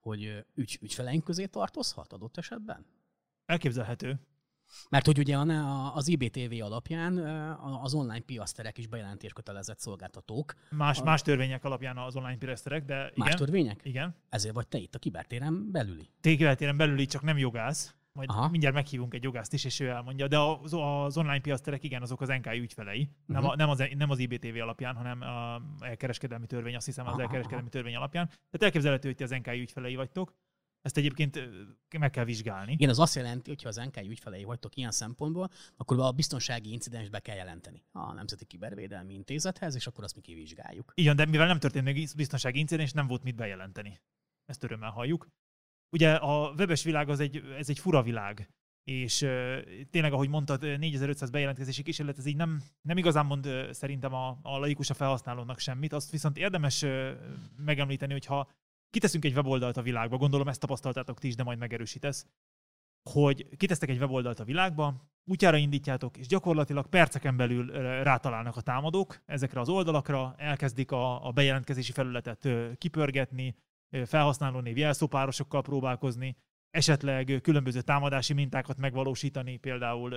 hogy 0.00 0.44
ügy, 0.54 0.78
ügyfeleink 0.80 1.24
közé 1.24 1.46
tartozhat 1.46 2.12
adott 2.12 2.36
esetben? 2.36 2.86
Elképzelhető. 3.46 4.20
Mert 4.88 5.06
hogy 5.06 5.18
ugye 5.18 5.36
az 5.94 6.08
IBTV 6.08 6.62
alapján 6.62 7.18
az 7.82 7.94
online 7.94 8.20
piaszterek 8.20 8.78
is 8.78 8.86
bejelentéskötelezett 8.86 9.78
szolgáltatók. 9.78 10.54
Más, 10.70 10.98
a... 10.98 11.04
más 11.04 11.22
törvények 11.22 11.64
alapján 11.64 11.98
az 11.98 12.16
online 12.16 12.36
piaszterek, 12.36 12.84
de 12.84 12.94
igen. 12.94 13.12
Más 13.16 13.34
törvények? 13.34 13.80
Igen. 13.84 14.14
Ezért 14.28 14.54
vagy 14.54 14.68
te 14.68 14.78
itt 14.78 14.94
a 14.94 14.98
kibertéren 14.98 15.70
belüli. 15.70 16.10
Te 16.20 16.36
kibertéren 16.36 16.76
belüli, 16.76 17.06
csak 17.06 17.22
nem 17.22 17.38
jogász. 17.38 17.94
Majd 18.12 18.28
Aha. 18.30 18.48
mindjárt 18.48 18.74
meghívunk 18.74 19.14
egy 19.14 19.22
jogászt 19.22 19.52
is, 19.52 19.64
és 19.64 19.80
ő 19.80 19.88
elmondja. 19.88 20.28
De 20.28 20.38
az, 20.38 20.72
az 20.72 21.16
online 21.16 21.40
piaszterek, 21.40 21.84
igen, 21.84 22.02
azok 22.02 22.20
az 22.20 22.28
NK 22.28 22.46
ügyfelei. 22.46 23.00
Uh-huh. 23.00 23.36
Nem, 23.36 23.44
a, 23.44 23.56
nem, 23.56 23.68
az, 23.68 23.84
nem 23.96 24.10
az 24.10 24.18
IBTV 24.18 24.56
alapján, 24.60 24.96
hanem 24.96 25.20
a 25.20 25.62
elkereskedelmi 25.80 26.46
törvény, 26.46 26.76
azt 26.76 26.86
hiszem 26.86 27.06
az 27.06 27.12
Aha. 27.12 27.22
elkereskedelmi 27.22 27.68
törvény 27.68 27.94
alapján. 27.94 28.26
Tehát 28.26 28.62
elképzelhető, 28.62 29.08
hogy 29.08 29.16
ti 29.16 29.22
az 29.22 29.30
NK 29.30 29.46
ügyfelei 29.46 29.94
vagytok. 29.94 30.34
Ezt 30.82 30.96
egyébként 30.96 31.48
meg 31.98 32.10
kell 32.10 32.24
vizsgálni. 32.24 32.72
Igen, 32.72 32.88
az 32.88 32.98
azt 32.98 33.14
jelenti, 33.14 33.50
hogy 33.50 33.62
ha 33.62 33.68
az 33.68 33.76
NK 33.76 33.96
ügyfelei 33.96 34.44
vagytok 34.44 34.76
ilyen 34.76 34.90
szempontból, 34.90 35.48
akkor 35.76 36.00
a 36.00 36.12
biztonsági 36.12 36.72
incidens 36.72 37.08
be 37.08 37.20
kell 37.20 37.36
jelenteni 37.36 37.84
a 37.92 38.12
Nemzeti 38.12 38.44
Kibervédelmi 38.44 39.14
Intézethez, 39.14 39.74
és 39.74 39.86
akkor 39.86 40.04
azt 40.04 40.14
mi 40.14 40.20
kivizsgáljuk. 40.20 40.92
Igen, 40.94 41.16
de 41.16 41.24
mivel 41.24 41.46
nem 41.46 41.58
történt 41.58 41.84
még 41.84 42.08
biztonsági 42.16 42.58
incidens, 42.58 42.92
nem 42.92 43.06
volt 43.06 43.22
mit 43.22 43.34
bejelenteni. 43.34 44.00
Ezt 44.44 44.62
örömmel 44.62 44.90
halljuk. 44.90 45.28
Ugye 45.92 46.14
a 46.14 46.50
webes 46.50 46.82
világ 46.82 47.08
az 47.08 47.20
egy, 47.20 47.42
ez 47.58 47.68
egy 47.68 47.78
fura 47.78 48.02
világ, 48.02 48.50
és 48.84 49.18
tényleg, 49.90 50.12
ahogy 50.12 50.28
mondtad, 50.28 50.78
4500 50.78 51.30
bejelentkezési 51.30 51.82
kísérlet, 51.82 52.18
ez 52.18 52.26
így 52.26 52.36
nem, 52.36 52.62
nem 52.82 52.96
igazán 52.96 53.26
mond 53.26 53.48
szerintem 53.70 54.14
a, 54.14 54.38
a 54.42 54.58
laikus 54.58 54.90
a 54.90 54.94
felhasználónak 54.94 55.58
semmit. 55.58 55.92
Azt 55.92 56.10
viszont 56.10 56.38
érdemes 56.38 56.84
megemlíteni, 57.56 58.12
hogyha 58.12 58.50
kiteszünk 58.90 59.24
egy 59.24 59.34
weboldalt 59.34 59.76
a 59.76 59.82
világba, 59.82 60.16
gondolom 60.16 60.48
ezt 60.48 60.60
tapasztaltátok 60.60 61.18
ti 61.18 61.26
is, 61.26 61.34
de 61.34 61.42
majd 61.42 61.58
megerősítesz, 61.58 62.26
hogy 63.10 63.56
kitesztek 63.56 63.88
egy 63.88 63.98
weboldalt 63.98 64.40
a 64.40 64.44
világba, 64.44 65.10
útjára 65.24 65.56
indítjátok, 65.56 66.16
és 66.16 66.26
gyakorlatilag 66.26 66.86
perceken 66.86 67.36
belül 67.36 67.66
rátalálnak 68.02 68.56
a 68.56 68.60
támadók 68.60 69.22
ezekre 69.26 69.60
az 69.60 69.68
oldalakra, 69.68 70.34
elkezdik 70.36 70.90
a, 70.90 71.26
a 71.26 71.30
bejelentkezési 71.30 71.92
felületet 71.92 72.48
kipörgetni, 72.78 73.54
felhasználónév 74.04 74.76
jelszópárosokkal 74.76 75.62
próbálkozni, 75.62 76.36
esetleg 76.70 77.38
különböző 77.42 77.80
támadási 77.80 78.32
mintákat 78.32 78.78
megvalósítani, 78.78 79.56
például 79.56 80.14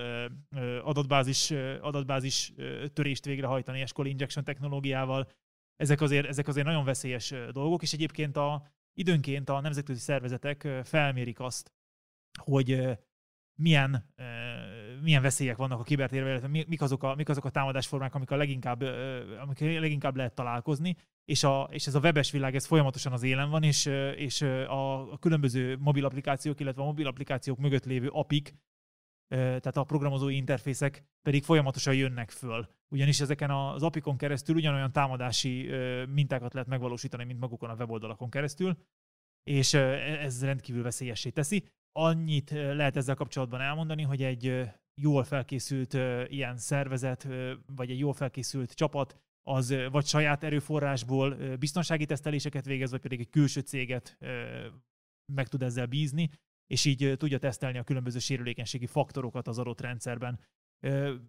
adatbázis, 0.84 1.52
adatbázis 1.82 2.54
törést 2.94 3.26
végrehajtani 3.26 3.82
Escol 3.82 4.08
injection 4.08 4.44
technológiával. 4.44 5.32
Ezek 5.76 6.02
azért, 6.02 6.28
ezek 6.28 6.48
azért 6.48 6.66
nagyon 6.66 6.86
veszélyes 6.86 7.34
dolgok, 7.52 7.82
és 7.82 7.94
egyébként 7.94 8.38
a, 8.38 8.68
időnként 8.94 9.50
a 9.50 9.62
nemzetközi 9.62 10.00
szervezetek 10.00 10.68
felmérik 10.84 11.40
azt, 11.40 11.72
hogy 12.40 12.98
milyen, 13.58 14.14
milyen 15.02 15.22
veszélyek 15.22 15.58
vannak 15.58 15.80
a 15.80 15.84
kibertérben, 15.84 16.30
illetve 16.30 16.48
mik 16.48 16.82
azok 16.82 17.04
a, 17.04 17.16
mik 17.16 17.30
azok 17.30 17.46
a 17.46 17.50
támadásformák, 17.50 18.16
amik 18.16 18.32
a 18.32 18.36
leginkább, 18.36 18.82
amik 19.40 19.60
leginkább 19.60 20.16
lehet 20.16 20.36
találkozni, 20.36 20.96
és, 21.26 21.44
a, 21.44 21.70
és 21.72 21.88
ez 21.88 21.96
a 21.96 22.00
webes 22.00 22.32
világ, 22.32 22.56
ez 22.56 22.66
folyamatosan 22.66 23.12
az 23.12 23.24
élen 23.24 23.50
van, 23.50 23.64
és, 23.64 23.86
és 24.16 24.42
a, 24.42 25.12
a 25.12 25.18
különböző 25.18 25.78
mobil 25.78 26.06
applikációk, 26.06 26.60
illetve 26.60 26.82
a 26.82 26.86
mobil 26.86 27.08
applikációk 27.08 27.58
mögött 27.58 27.86
lévő 27.86 28.08
apik, 28.08 28.56
tehát 29.28 29.78
a 29.78 29.84
programozói 29.84 30.36
interfészek 30.36 31.04
pedig 31.22 31.44
folyamatosan 31.44 31.96
jönnek 31.96 32.30
föl. 32.30 32.68
Ugyanis 32.94 33.20
ezeken 33.20 33.52
az 33.52 33.84
apikon 33.84 34.18
keresztül 34.18 34.56
ugyanolyan 34.56 34.92
támadási 34.92 35.70
mintákat 36.10 36.54
lehet 36.54 36.70
megvalósítani, 36.70 37.24
mint 37.24 37.40
magukon 37.40 37.70
a 37.70 37.76
weboldalakon 37.76 38.30
keresztül, 38.30 38.78
és 39.44 39.74
e, 39.74 39.80
ez 40.24 40.44
rendkívül 40.44 40.84
veszélyessé 40.84 41.30
teszi. 41.30 41.68
Annyit 41.92 42.50
lehet 42.50 42.96
ezzel 42.96 43.16
kapcsolatban 43.16 43.62
elmondani, 43.62 44.02
hogy 44.02 44.24
egy 44.24 44.72
jól 45.02 45.24
felkészült 45.24 45.94
ilyen 46.28 46.58
szervezet, 46.58 47.28
vagy 47.66 47.90
egy 47.90 48.00
jól 48.00 48.14
felkészült 48.14 48.74
csapat, 48.74 49.20
az 49.48 49.76
vagy 49.92 50.06
saját 50.06 50.44
erőforrásból 50.44 51.56
biztonsági 51.58 52.06
teszteléseket 52.06 52.66
végez, 52.66 52.92
vagy 52.92 53.02
pedig 53.02 53.20
egy 53.20 53.30
külső 53.30 53.60
céget 53.60 54.18
meg 55.34 55.48
tud 55.48 55.62
ezzel 55.62 55.86
bízni, 55.86 56.30
és 56.68 56.86
így 56.86 57.14
tudja 57.18 57.38
tesztelni 57.38 57.78
a 57.78 57.84
különböző 57.84 58.20
sérülékenységi 58.20 58.86
faktorokat 58.86 59.48
az 59.48 59.60
adott 59.60 59.82
rendszerben. 59.82 60.40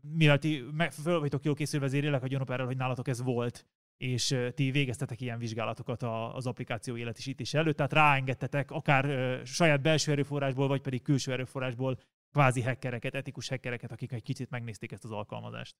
Mivel 0.01 0.39
ti 0.39 0.65
föl 0.91 1.21
vagytok 1.21 1.45
jól 1.45 1.55
készülve, 1.55 1.87
ezért 1.87 2.05
élek 2.05 2.23
a 2.23 2.27
gyanúpárral, 2.27 2.67
hogy 2.67 2.77
nálatok 2.77 3.09
ez 3.09 3.23
volt, 3.23 3.67
és 3.97 4.37
ti 4.55 4.71
végeztetek 4.71 5.21
ilyen 5.21 5.39
vizsgálatokat 5.39 6.03
az 6.33 6.47
applikáció 6.47 6.97
életisítése 6.97 7.59
előtt, 7.59 7.77
tehát 7.77 7.93
ráengedtetek 7.93 8.71
akár 8.71 9.07
saját 9.47 9.83
belső 9.83 10.13
erőforrásból, 10.13 10.69
vagy 10.69 10.81
pedig 10.81 11.03
külső 11.03 11.33
erőforrásból 11.33 11.99
kvázi 12.31 12.63
hackereket, 12.63 13.15
etikus 13.15 13.49
hackereket, 13.49 13.93
akik 13.93 14.13
egy 14.13 14.23
kicsit 14.23 14.51
megnézték 14.51 14.93
ezt 14.93 15.05
az 15.05 15.11
alkalmazást. 15.11 15.77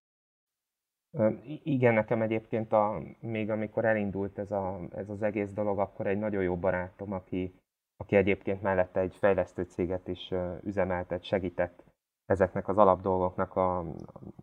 Igen, 1.63 1.95
nekem 1.95 2.23
egyébként 2.23 2.73
a, 2.73 3.03
még 3.21 3.51
amikor 3.51 3.85
elindult 3.85 4.39
ez, 4.39 4.51
a, 4.51 4.81
ez 4.91 5.09
az 5.09 5.23
egész 5.23 5.53
dolog, 5.53 5.79
akkor 5.79 6.07
egy 6.07 6.19
nagyon 6.19 6.43
jó 6.43 6.57
barátom, 6.57 7.13
aki, 7.13 7.55
aki 7.97 8.17
egyébként 8.17 8.63
mellette 8.63 9.01
egy 9.01 9.17
fejlesztő 9.17 9.63
céget 9.63 10.09
is 10.09 10.33
üzemeltet, 10.63 11.23
segített 11.23 11.85
ezeknek 12.27 12.69
az 12.69 12.79
alapdolgoknak 12.79 13.57
a, 13.57 13.79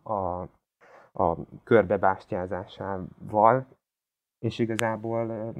a, 0.03 0.41
a 1.13 1.37
körbebástyázásával, 1.63 3.67
és 4.39 4.59
igazából 4.59 5.53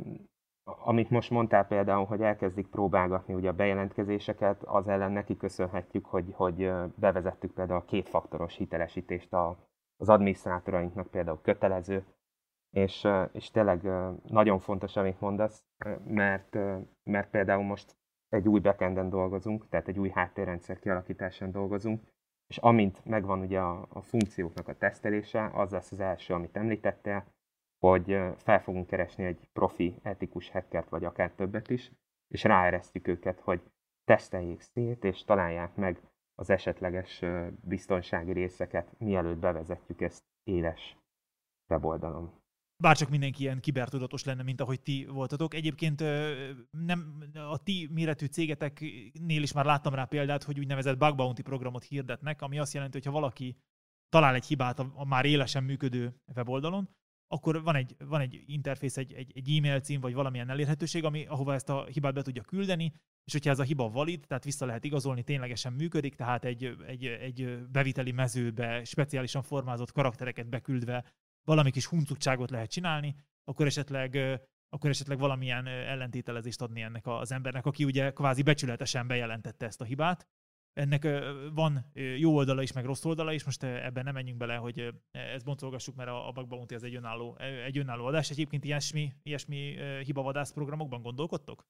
amit 0.63 1.10
most 1.10 1.30
mondtál 1.30 1.67
például, 1.67 2.06
hogy 2.06 2.21
elkezdik 2.21 2.67
próbálgatni 2.67 3.34
ugye 3.34 3.49
a 3.49 3.54
bejelentkezéseket, 3.54 4.63
az 4.63 4.88
ellen 4.88 5.12
neki 5.12 5.38
köszönhetjük, 5.38 6.06
hogy, 6.06 6.34
hogy 6.34 6.71
bevezettük 6.95 7.54
például 7.54 7.80
a 7.80 7.86
kétfaktoros 7.86 8.56
hitelesítést 8.56 9.34
a, 9.34 9.58
az 10.04 10.10
adminisztrátorainknak 10.10 11.08
például 11.08 11.42
kötelező, 11.42 12.06
és, 12.70 13.08
és 13.32 13.52
tényleg 13.52 13.84
nagyon 14.24 14.60
fontos, 14.60 14.96
amit 14.96 15.20
mondasz, 15.20 15.63
mert, 16.06 16.58
mert 17.04 17.30
például 17.30 17.63
most 17.63 17.96
egy 18.30 18.48
új 18.48 18.60
backenden 18.60 19.10
dolgozunk, 19.10 19.70
tehát 19.70 19.88
egy 19.88 20.00
új 20.00 20.10
háttérrendszer 20.10 20.80
kialakításán 20.80 21.52
dolgozunk, 21.52 22.02
és 22.48 22.58
amint 22.58 23.06
megvan 23.06 23.39
ugye 23.39 23.60
a, 23.60 23.88
a 23.89 24.02
funkcióknak 24.02 24.68
a 24.68 24.78
tesztelése, 24.78 25.52
az 25.54 25.72
lesz 25.72 25.92
az 25.92 26.00
első, 26.00 26.34
amit 26.34 26.58
említettél, 26.58 27.26
hogy 27.80 28.20
fel 28.38 28.62
fogunk 28.62 28.88
keresni 28.88 29.26
egy 29.26 29.50
profi 29.54 29.96
etikus 30.02 30.50
hackert, 30.50 30.89
vagy 30.89 31.06
akár 31.06 31.32
többet 31.32 31.70
is, 31.70 31.92
és 32.28 32.44
ráeresztjük 32.44 33.08
őket, 33.08 33.39
hogy 33.39 33.62
teszteljék 34.04 34.62
szét, 34.62 35.04
és 35.04 35.24
találják 35.24 35.76
meg 35.76 36.00
az 36.36 36.50
esetleges 36.50 37.22
biztonsági 37.62 38.32
részeket, 38.32 39.00
mielőtt 39.00 39.38
bevezetjük 39.38 40.02
ezt 40.02 40.24
éles 40.43 40.98
weboldalon. 41.69 42.41
Bárcsak 42.84 43.10
mindenki 43.10 43.41
ilyen 43.41 43.60
kibertudatos 43.60 44.24
lenne, 44.24 44.43
mint 44.43 44.62
ahogy 44.62 44.82
ti 44.82 45.06
voltatok. 45.06 45.54
Egyébként 45.54 46.04
nem, 46.72 47.24
a 47.34 47.58
ti 47.63 47.89
méretű 47.91 48.26
cégeteknél 48.26 49.41
is 49.41 49.54
már 49.54 49.65
láttam 49.65 49.93
rá 49.93 50.06
példát, 50.06 50.43
hogy 50.43 50.60
úgynevezett 50.60 50.98
bug 50.98 51.15
bounty 51.15 51.41
programot 51.41 51.84
hirdetnek, 51.84 52.41
ami 52.41 52.60
azt 52.60 52.74
jelenti, 52.74 52.98
hogy 52.98 53.06
ha 53.06 53.19
valaki 53.19 53.58
talál 54.10 54.36
egy 54.36 54.46
hibát 54.46 54.80
a, 54.80 55.06
már 55.06 55.26
élesen 55.26 55.63
működő 55.63 56.15
weboldalon, 56.36 56.89
akkor 57.28 57.63
van 57.63 57.76
egy, 57.76 57.96
van 58.00 58.22
egy 58.22 58.43
interfész, 58.46 58.98
egy, 58.98 59.13
egy, 59.13 59.32
egy 59.36 59.58
e-mail 59.58 59.80
cím, 59.80 60.02
vagy 60.02 60.13
valamilyen 60.13 60.50
elérhetőség, 60.50 61.04
ami, 61.04 61.26
ahova 61.26 61.54
ezt 61.54 61.69
a 61.69 61.86
hibát 61.86 62.13
be 62.13 62.22
tudja 62.22 62.41
küldeni, 62.41 62.93
és 63.26 63.32
hogyha 63.32 63.50
ez 63.50 63.60
a 63.60 63.64
hiba 63.64 63.90
valid, 63.90 64.26
tehát 64.28 64.44
vissza 64.44 64.66
lehet 64.66 64.84
igazolni, 64.84 65.24
ténylegesen 65.24 65.74
működik, 65.74 66.16
tehát 66.16 66.46
egy, 66.46 66.76
egy, 66.88 67.06
egy 67.06 67.68
beviteli 67.72 68.12
mezőbe 68.12 68.84
speciálisan 68.84 69.42
formázott 69.42 69.92
karaktereket 69.92 70.50
beküldve 70.50 71.06
valami 71.44 71.72
kis 71.72 71.86
huncutságot 71.86 72.50
lehet 72.50 72.72
csinálni, 72.72 73.16
akkor 73.44 73.66
esetleg 73.66 74.40
akkor 74.70 74.90
esetleg 74.90 75.18
valamilyen 75.18 75.68
ellentételezést 75.68 76.62
adni 76.62 76.82
ennek 76.82 77.08
az 77.08 77.32
embernek, 77.32 77.66
aki 77.66 77.84
ugye 77.84 78.12
kvázi 78.12 78.42
becsületesen 78.42 79.08
bejelentette 79.08 79.66
ezt 79.66 79.82
a 79.82 79.86
hibát, 79.86 80.28
ennek 80.74 81.08
van 81.54 81.92
jó 82.18 82.36
oldala 82.36 82.62
is, 82.62 82.72
meg 82.72 82.86
rossz 82.86 83.06
oldala 83.06 83.34
is, 83.34 83.44
most 83.44 83.64
ebben 83.64 84.04
nem 84.04 84.14
menjünk 84.14 84.38
bele, 84.38 84.56
hogy 84.56 84.94
ezt 85.12 85.46
boncolgassuk, 85.46 85.96
mert 85.96 86.10
a 86.10 86.32
Bug 86.34 86.48
Bounty 86.48 86.74
ez 86.74 86.84
egy 86.84 86.96
önálló, 86.96 87.38
egy 87.66 87.78
önálló 87.78 88.06
adás. 88.06 88.30
Egyébként 88.30 88.64
ilyesmi, 88.64 89.14
ilyesmi 89.24 89.78
hibavadász 90.04 90.52
programokban 90.52 91.02
gondolkodtok? 91.02 91.66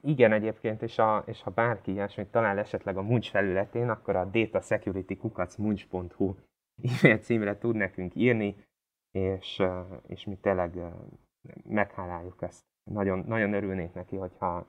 Igen, 0.00 0.32
egyébként, 0.32 0.82
és, 0.82 0.98
a, 0.98 1.22
és 1.26 1.42
ha 1.42 1.50
bárki 1.50 1.90
ilyesmit 1.90 2.30
talál 2.30 2.58
esetleg 2.58 2.96
a 2.96 3.02
Munch 3.02 3.30
felületén, 3.30 3.88
akkor 3.88 4.16
a 4.16 4.24
datasecurity.munch.hu 4.24 6.34
e-mail 6.82 7.18
címre 7.18 7.58
tud 7.58 7.76
nekünk 7.76 8.14
írni, 8.14 8.64
és, 9.10 9.62
és 10.06 10.24
mi 10.24 10.36
tényleg 10.36 10.78
megháláljuk 11.64 12.42
ezt. 12.42 12.64
Nagyon, 12.90 13.18
nagyon 13.18 13.52
örülnék 13.52 13.92
neki, 13.92 14.16
hogyha, 14.16 14.66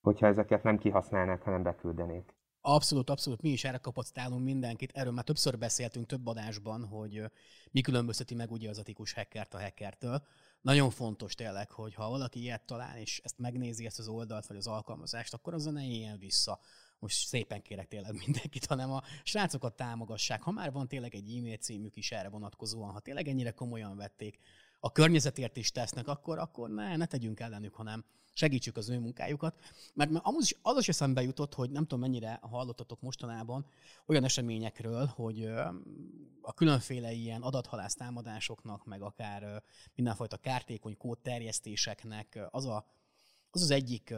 hogyha 0.00 0.26
ezeket 0.26 0.62
nem 0.62 0.78
kihasználnák, 0.78 1.42
hanem 1.42 1.62
beküldenék. 1.62 2.34
Abszolút, 2.60 3.10
abszolút. 3.10 3.42
Mi 3.42 3.48
is 3.48 3.64
erre 3.64 3.78
kapacitálunk 3.78 4.44
mindenkit. 4.44 4.92
Erről 4.92 5.12
már 5.12 5.24
többször 5.24 5.58
beszéltünk 5.58 6.06
több 6.06 6.26
adásban, 6.26 6.84
hogy 6.84 7.30
mi 7.70 7.80
különbözteti 7.80 8.34
meg 8.34 8.50
ugye 8.50 8.68
az 8.68 8.78
etikus 8.78 9.12
hackert 9.12 9.54
a 9.54 9.60
hackertől. 9.60 10.22
Nagyon 10.64 10.90
fontos 10.90 11.34
tényleg, 11.34 11.70
hogy 11.70 11.94
ha 11.94 12.08
valaki 12.08 12.40
ilyet 12.40 12.66
talál, 12.66 12.98
és 12.98 13.20
ezt 13.24 13.38
megnézi, 13.38 13.86
ezt 13.86 13.98
az 13.98 14.08
oldalt, 14.08 14.46
vagy 14.46 14.56
az 14.56 14.66
alkalmazást, 14.66 15.34
akkor 15.34 15.54
az 15.54 15.64
ne 15.64 15.86
éljen 15.86 16.18
vissza. 16.18 16.60
Most 16.98 17.26
szépen 17.26 17.62
kérek 17.62 17.88
tényleg 17.88 18.12
mindenkit, 18.26 18.66
hanem 18.66 18.92
a 18.92 19.02
srácokat 19.22 19.76
támogassák. 19.76 20.42
Ha 20.42 20.50
már 20.50 20.72
van 20.72 20.88
tényleg 20.88 21.14
egy 21.14 21.36
e-mail 21.36 21.56
címük 21.56 21.96
is 21.96 22.12
erre 22.12 22.28
vonatkozóan, 22.28 22.90
ha 22.90 23.00
tényleg 23.00 23.28
ennyire 23.28 23.50
komolyan 23.50 23.96
vették, 23.96 24.38
a 24.80 24.92
környezetért 24.92 25.56
is 25.56 25.70
tesznek, 25.70 26.08
akkor, 26.08 26.38
akkor 26.38 26.70
ne, 26.70 26.96
ne 26.96 27.06
tegyünk 27.06 27.40
ellenük, 27.40 27.74
hanem 27.74 28.04
segítsük 28.34 28.76
az 28.76 28.88
ő 28.88 28.98
munkájukat. 28.98 29.58
Mert 29.94 30.10
az 30.22 30.34
is, 30.40 30.56
az 30.62 30.78
is 30.78 30.88
eszembe 30.88 31.22
jutott, 31.22 31.54
hogy 31.54 31.70
nem 31.70 31.82
tudom 31.82 32.00
mennyire 32.00 32.38
hallottatok 32.42 33.00
mostanában 33.00 33.66
olyan 34.06 34.24
eseményekről, 34.24 35.06
hogy 35.06 35.44
a 36.40 36.52
különféle 36.54 37.12
ilyen 37.12 37.42
adathalász 37.42 37.94
támadásoknak, 37.94 38.84
meg 38.84 39.02
akár 39.02 39.62
mindenfajta 39.94 40.36
kártékony 40.36 40.96
kód 40.96 41.18
terjesztéseknek 41.18 42.48
az 42.50 42.64
a, 42.64 42.86
az, 43.50 43.62
az 43.62 43.70
egyik 43.70 44.14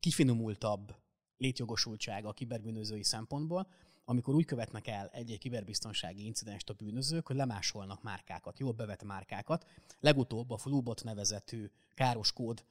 kifinomultabb 0.00 0.94
létjogosultsága 1.36 2.28
a 2.28 2.32
kiberbűnözői 2.32 3.02
szempontból, 3.02 3.68
amikor 4.04 4.34
úgy 4.34 4.44
követnek 4.44 4.86
el 4.86 5.08
egy-egy 5.08 5.38
kiberbiztonsági 5.38 6.24
incidenst 6.24 6.70
a 6.70 6.74
bűnözők, 6.74 7.26
hogy 7.26 7.36
lemásolnak 7.36 8.02
márkákat, 8.02 8.58
jól 8.58 8.72
bevett 8.72 9.02
márkákat. 9.02 9.66
Legutóbb 10.00 10.50
a 10.50 10.56
Flubot 10.56 11.04
nevezetű 11.04 11.70
káros 11.94 12.32
kód 12.32 12.64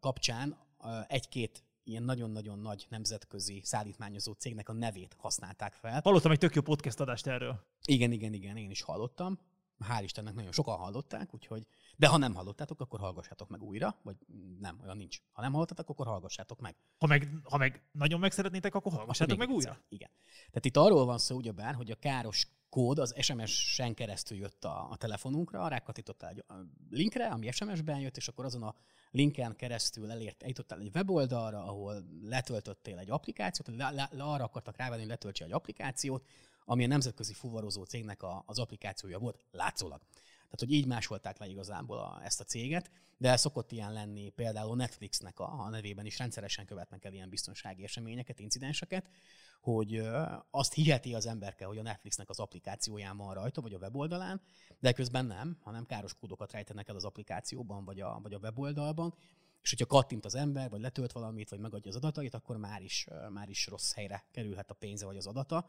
kapcsán 0.00 0.56
egy-két 1.06 1.64
ilyen 1.84 2.02
nagyon-nagyon 2.02 2.58
nagy 2.58 2.86
nemzetközi 2.88 3.60
szállítmányozó 3.64 4.32
cégnek 4.32 4.68
a 4.68 4.72
nevét 4.72 5.16
használták 5.18 5.74
fel. 5.74 6.00
Hallottam 6.04 6.30
egy 6.30 6.38
tök 6.38 6.54
jó 6.54 6.62
podcast 6.62 7.00
adást 7.00 7.26
erről. 7.26 7.66
Igen, 7.84 8.12
igen, 8.12 8.32
igen, 8.32 8.56
én 8.56 8.70
is 8.70 8.82
hallottam. 8.82 9.38
Hál' 9.88 10.02
Istennek 10.02 10.34
nagyon 10.34 10.52
sokan 10.52 10.76
hallották, 10.76 11.34
úgyhogy, 11.34 11.66
de 11.96 12.06
ha 12.06 12.16
nem 12.16 12.34
hallottátok, 12.34 12.80
akkor 12.80 13.00
hallgassátok 13.00 13.48
meg 13.48 13.62
újra, 13.62 13.96
vagy 14.02 14.16
nem, 14.58 14.80
olyan 14.82 14.96
nincs. 14.96 15.18
Ha 15.32 15.42
nem 15.42 15.52
hallottátok, 15.52 15.88
akkor 15.88 16.06
hallgassátok 16.06 16.60
meg. 16.60 16.76
Ha 16.98 17.06
meg, 17.06 17.28
ha 17.42 17.56
meg 17.56 17.82
nagyon 17.92 18.20
meg 18.20 18.32
szeretnétek, 18.32 18.74
akkor 18.74 18.92
hallgassátok 18.92 19.38
meg 19.38 19.48
újra. 19.48 19.78
Igen. 19.88 20.10
Tehát 20.36 20.64
itt 20.64 20.76
arról 20.76 21.04
van 21.04 21.18
szó, 21.18 21.36
ugyebár, 21.36 21.74
hogy 21.74 21.90
a 21.90 21.94
káros 21.94 22.46
kód 22.68 22.98
az 22.98 23.14
SMS-en 23.20 23.94
keresztül 23.94 24.38
jött 24.38 24.64
a, 24.64 24.90
a 24.90 24.96
telefonunkra, 24.96 25.68
rákattítottál 25.68 26.30
egy 26.30 26.44
linkre, 26.90 27.28
ami 27.28 27.50
SMS-ben 27.50 28.00
jött, 28.00 28.16
és 28.16 28.28
akkor 28.28 28.44
azon 28.44 28.62
a 28.62 28.74
linken 29.10 29.56
keresztül 29.56 30.10
elért, 30.10 30.42
eljutottál 30.42 30.80
egy 30.80 30.90
weboldalra, 30.94 31.64
ahol 31.64 32.04
letöltöttél 32.22 32.98
egy 32.98 33.10
applikációt, 33.10 33.76
le, 33.76 33.90
le, 33.90 34.08
le 34.12 34.22
arra 34.22 34.44
akartak 34.44 34.76
rávenni, 34.76 35.00
hogy 35.00 35.10
letöltse 35.10 35.44
egy 35.44 35.52
applikációt, 35.52 36.24
ami 36.64 36.84
a 36.84 36.86
nemzetközi 36.86 37.32
fuvarozó 37.32 37.84
cégnek 37.84 38.22
a, 38.22 38.42
az 38.46 38.58
applikációja 38.58 39.18
volt, 39.18 39.44
látszólag. 39.50 40.00
Tehát, 40.50 40.58
hogy 40.58 40.72
így 40.72 40.86
másolták 40.86 41.38
le 41.38 41.46
igazából 41.46 41.98
a, 41.98 42.20
ezt 42.24 42.40
a 42.40 42.44
céget, 42.44 42.90
de 43.16 43.36
szokott 43.36 43.72
ilyen 43.72 43.92
lenni 43.92 44.30
például 44.30 44.76
Netflixnek 44.76 45.40
a, 45.40 45.60
a 45.60 45.68
nevében 45.68 46.06
is 46.06 46.18
rendszeresen 46.18 46.66
követnek 46.66 47.04
el 47.04 47.12
ilyen 47.12 47.28
biztonsági 47.28 47.84
eseményeket, 47.84 48.38
incidenseket, 48.38 49.06
hogy 49.60 50.02
azt 50.50 50.74
hiheti 50.74 51.14
az 51.14 51.26
emberke, 51.26 51.64
hogy 51.64 51.78
a 51.78 51.82
Netflixnek 51.82 52.28
az 52.28 52.38
applikációján 52.38 53.16
van 53.16 53.34
rajta, 53.34 53.60
vagy 53.60 53.74
a 53.74 53.78
weboldalán, 53.78 54.40
de 54.80 54.92
közben 54.92 55.26
nem, 55.26 55.58
hanem 55.62 55.86
káros 55.86 56.14
kódokat 56.14 56.52
rejtenek 56.52 56.88
el 56.88 56.96
az 56.96 57.04
applikációban, 57.04 57.84
vagy 57.84 58.00
a, 58.00 58.18
vagy 58.22 58.34
a 58.34 58.38
weboldalban, 58.38 59.14
és 59.62 59.70
hogyha 59.70 59.86
kattint 59.86 60.24
az 60.24 60.34
ember, 60.34 60.70
vagy 60.70 60.80
letölt 60.80 61.12
valamit, 61.12 61.48
vagy 61.50 61.58
megadja 61.58 61.90
az 61.90 61.96
adatait, 61.96 62.34
akkor 62.34 62.56
már 62.56 62.82
is, 62.82 63.06
már 63.32 63.48
is 63.48 63.66
rossz 63.66 63.94
helyre 63.94 64.24
kerülhet 64.30 64.70
a 64.70 64.74
pénze 64.74 65.06
vagy 65.06 65.16
az 65.16 65.26
adata. 65.26 65.68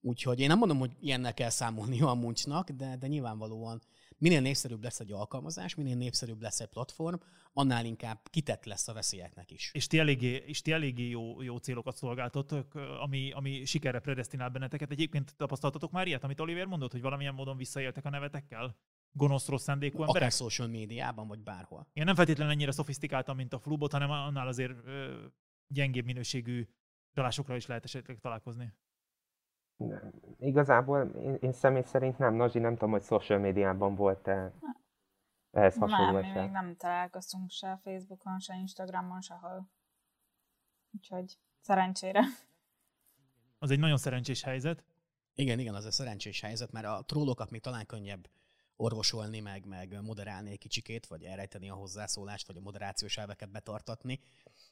Úgyhogy 0.00 0.40
én 0.40 0.48
nem 0.48 0.58
mondom, 0.58 0.78
hogy 0.78 0.96
ilyennel 1.00 1.34
kell 1.34 1.50
számolni 1.50 2.00
a 2.00 2.14
muncsnak, 2.14 2.70
de, 2.70 2.96
de 2.96 3.06
nyilvánvalóan 3.06 3.82
minél 4.22 4.40
népszerűbb 4.40 4.82
lesz 4.82 5.00
egy 5.00 5.12
alkalmazás, 5.12 5.74
minél 5.74 5.96
népszerűbb 5.96 6.42
lesz 6.42 6.60
egy 6.60 6.68
platform, 6.68 7.16
annál 7.52 7.84
inkább 7.84 8.20
kitett 8.30 8.64
lesz 8.64 8.88
a 8.88 8.92
veszélyeknek 8.92 9.50
is. 9.50 9.70
És 9.74 9.86
ti 9.86 9.98
eléggé, 9.98 10.42
és 10.46 10.62
ti 10.62 10.72
eléggé 10.72 11.08
jó, 11.08 11.42
jó 11.42 11.56
célokat 11.56 11.96
szolgáltatok, 11.96 12.74
ami, 12.74 13.32
ami 13.32 13.64
sikerre 13.64 13.98
predestinál 13.98 14.48
benneteket. 14.48 14.90
Egyébként 14.90 15.36
tapasztaltatok 15.36 15.90
már 15.90 16.06
ilyet, 16.06 16.24
amit 16.24 16.40
Oliver 16.40 16.66
mondott, 16.66 16.92
hogy 16.92 17.00
valamilyen 17.00 17.34
módon 17.34 17.56
visszaéltek 17.56 18.04
a 18.04 18.10
nevetekkel? 18.10 18.76
Gonosz, 19.12 19.48
rossz 19.48 19.62
szándékú 19.62 20.00
emberek? 20.00 20.16
Akár 20.16 20.32
social 20.32 20.68
médiában, 20.68 21.28
vagy 21.28 21.42
bárhol. 21.42 21.86
Én 21.92 22.04
nem 22.04 22.14
feltétlenül 22.14 22.52
ennyire 22.52 22.72
szofisztikáltam, 22.72 23.36
mint 23.36 23.52
a 23.52 23.58
flubot, 23.58 23.92
hanem 23.92 24.10
annál 24.10 24.48
azért 24.48 24.86
ö, 24.86 25.24
gyengébb 25.66 26.04
minőségű 26.04 26.68
csalásokra 27.14 27.56
is 27.56 27.66
lehet 27.66 27.84
esetleg 27.84 28.18
találkozni. 28.20 28.72
Nem. 29.76 30.12
Igazából 30.38 31.02
én, 31.02 31.34
én 31.40 31.52
személy 31.52 31.82
szerint 31.82 32.18
nem. 32.18 32.34
Nazsi, 32.34 32.58
nem 32.58 32.72
tudom, 32.72 32.90
hogy 32.90 33.02
social 33.02 33.38
médiában 33.38 33.94
volt-e 33.94 34.52
ehhez 35.50 35.76
hasonló 35.76 36.20
Nem, 36.20 36.32
mi 36.32 36.40
még 36.40 36.50
nem 36.50 36.76
találkoztunk 36.76 37.50
se 37.50 37.80
Facebookon, 37.82 38.38
se 38.38 38.54
Instagramon, 38.54 39.20
sehol. 39.20 39.68
Úgyhogy 40.90 41.38
szerencsére. 41.60 42.20
Az 43.58 43.70
egy 43.70 43.78
nagyon 43.78 43.96
szerencsés 43.96 44.42
helyzet. 44.42 44.84
Igen, 45.34 45.58
igen, 45.58 45.74
az 45.74 45.84
a 45.84 45.90
szerencsés 45.90 46.40
helyzet, 46.40 46.72
mert 46.72 46.86
a 46.86 47.02
trollokat 47.06 47.50
még 47.50 47.60
talán 47.60 47.86
könnyebb 47.86 48.28
orvosolni, 48.82 49.40
meg, 49.40 49.66
meg 49.66 50.02
moderálni 50.02 50.50
egy 50.50 50.58
kicsikét, 50.58 51.06
vagy 51.06 51.24
elrejteni 51.24 51.70
a 51.70 51.74
hozzászólást, 51.74 52.46
vagy 52.46 52.56
a 52.56 52.60
moderációs 52.60 53.16
elveket 53.16 53.50
betartatni. 53.50 54.20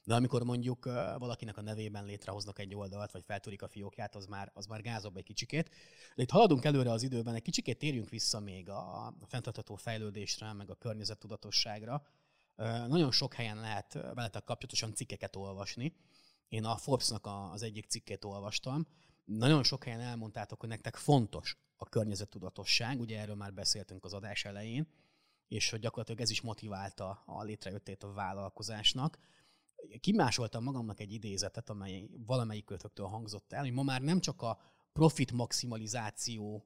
De 0.03 0.15
amikor 0.15 0.43
mondjuk 0.43 0.85
valakinek 1.17 1.57
a 1.57 1.61
nevében 1.61 2.05
létrehoznak 2.05 2.59
egy 2.59 2.75
oldalt, 2.75 3.11
vagy 3.11 3.23
feltúrik 3.23 3.61
a 3.61 3.67
fiókját, 3.67 4.15
az 4.15 4.25
már, 4.25 4.51
az 4.53 4.65
már 4.65 4.81
gázabb 4.81 5.17
egy 5.17 5.23
kicsikét. 5.23 5.69
De 6.15 6.21
itt 6.21 6.29
haladunk 6.29 6.65
előre 6.65 6.91
az 6.91 7.03
időben, 7.03 7.35
egy 7.35 7.41
kicsikét 7.41 7.77
térjünk 7.77 8.09
vissza 8.09 8.39
még 8.39 8.69
a 8.69 9.13
fenntartható 9.27 9.75
fejlődésre, 9.75 10.53
meg 10.53 10.69
a 10.69 10.75
környezettudatosságra. 10.75 12.03
Nagyon 12.87 13.11
sok 13.11 13.33
helyen 13.33 13.59
lehet 13.59 13.93
veletek 13.93 14.43
kapcsolatosan 14.43 14.93
cikkeket 14.93 15.35
olvasni. 15.35 15.95
Én 16.49 16.65
a 16.65 16.77
Forbes-nak 16.77 17.27
az 17.51 17.61
egyik 17.61 17.85
cikkét 17.85 18.25
olvastam. 18.25 18.87
Nagyon 19.25 19.63
sok 19.63 19.83
helyen 19.83 19.99
elmondtátok, 19.99 20.59
hogy 20.59 20.69
nektek 20.69 20.95
fontos 20.95 21.57
a 21.81 21.89
környezettudatosság, 21.89 22.99
ugye 22.99 23.19
erről 23.19 23.35
már 23.35 23.53
beszéltünk 23.53 24.05
az 24.05 24.13
adás 24.13 24.45
elején, 24.45 24.87
és 25.47 25.69
hogy 25.69 25.79
gyakorlatilag 25.79 26.21
ez 26.21 26.29
is 26.29 26.41
motiválta 26.41 27.23
a 27.25 27.43
létrejöttét 27.43 28.03
a 28.03 28.13
vállalkozásnak. 28.13 29.19
Kimásoltam 29.99 30.63
magamnak 30.63 30.99
egy 30.99 31.13
idézetet, 31.13 31.69
amely 31.69 32.09
valamelyik 32.25 32.65
kötöktől 32.65 33.05
hangzott 33.05 33.53
el, 33.53 33.61
hogy 33.61 33.71
ma 33.71 33.83
már 33.83 34.01
nem 34.01 34.19
csak 34.19 34.41
a 34.41 34.59
profit 34.93 35.31
maximalizáció, 35.31 36.65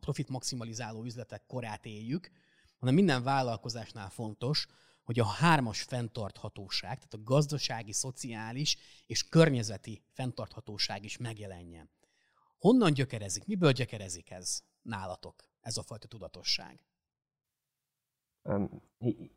profit 0.00 0.28
maximalizáló 0.28 1.04
üzletek 1.04 1.46
korát 1.46 1.86
éljük, 1.86 2.30
hanem 2.78 2.94
minden 2.94 3.22
vállalkozásnál 3.22 4.10
fontos, 4.10 4.66
hogy 5.02 5.20
a 5.20 5.24
hármas 5.24 5.82
fenntarthatóság, 5.82 6.96
tehát 6.96 7.14
a 7.14 7.22
gazdasági, 7.22 7.92
szociális 7.92 8.76
és 9.06 9.28
környezeti 9.28 10.02
fenntarthatóság 10.12 11.04
is 11.04 11.16
megjelenjen. 11.16 11.90
Honnan 12.64 12.92
gyökerezik? 12.92 13.46
Miből 13.46 13.72
gyökerezik 13.72 14.30
ez 14.30 14.60
nálatok, 14.82 15.34
ez 15.60 15.76
a 15.76 15.82
fajta 15.82 16.08
tudatosság? 16.08 16.78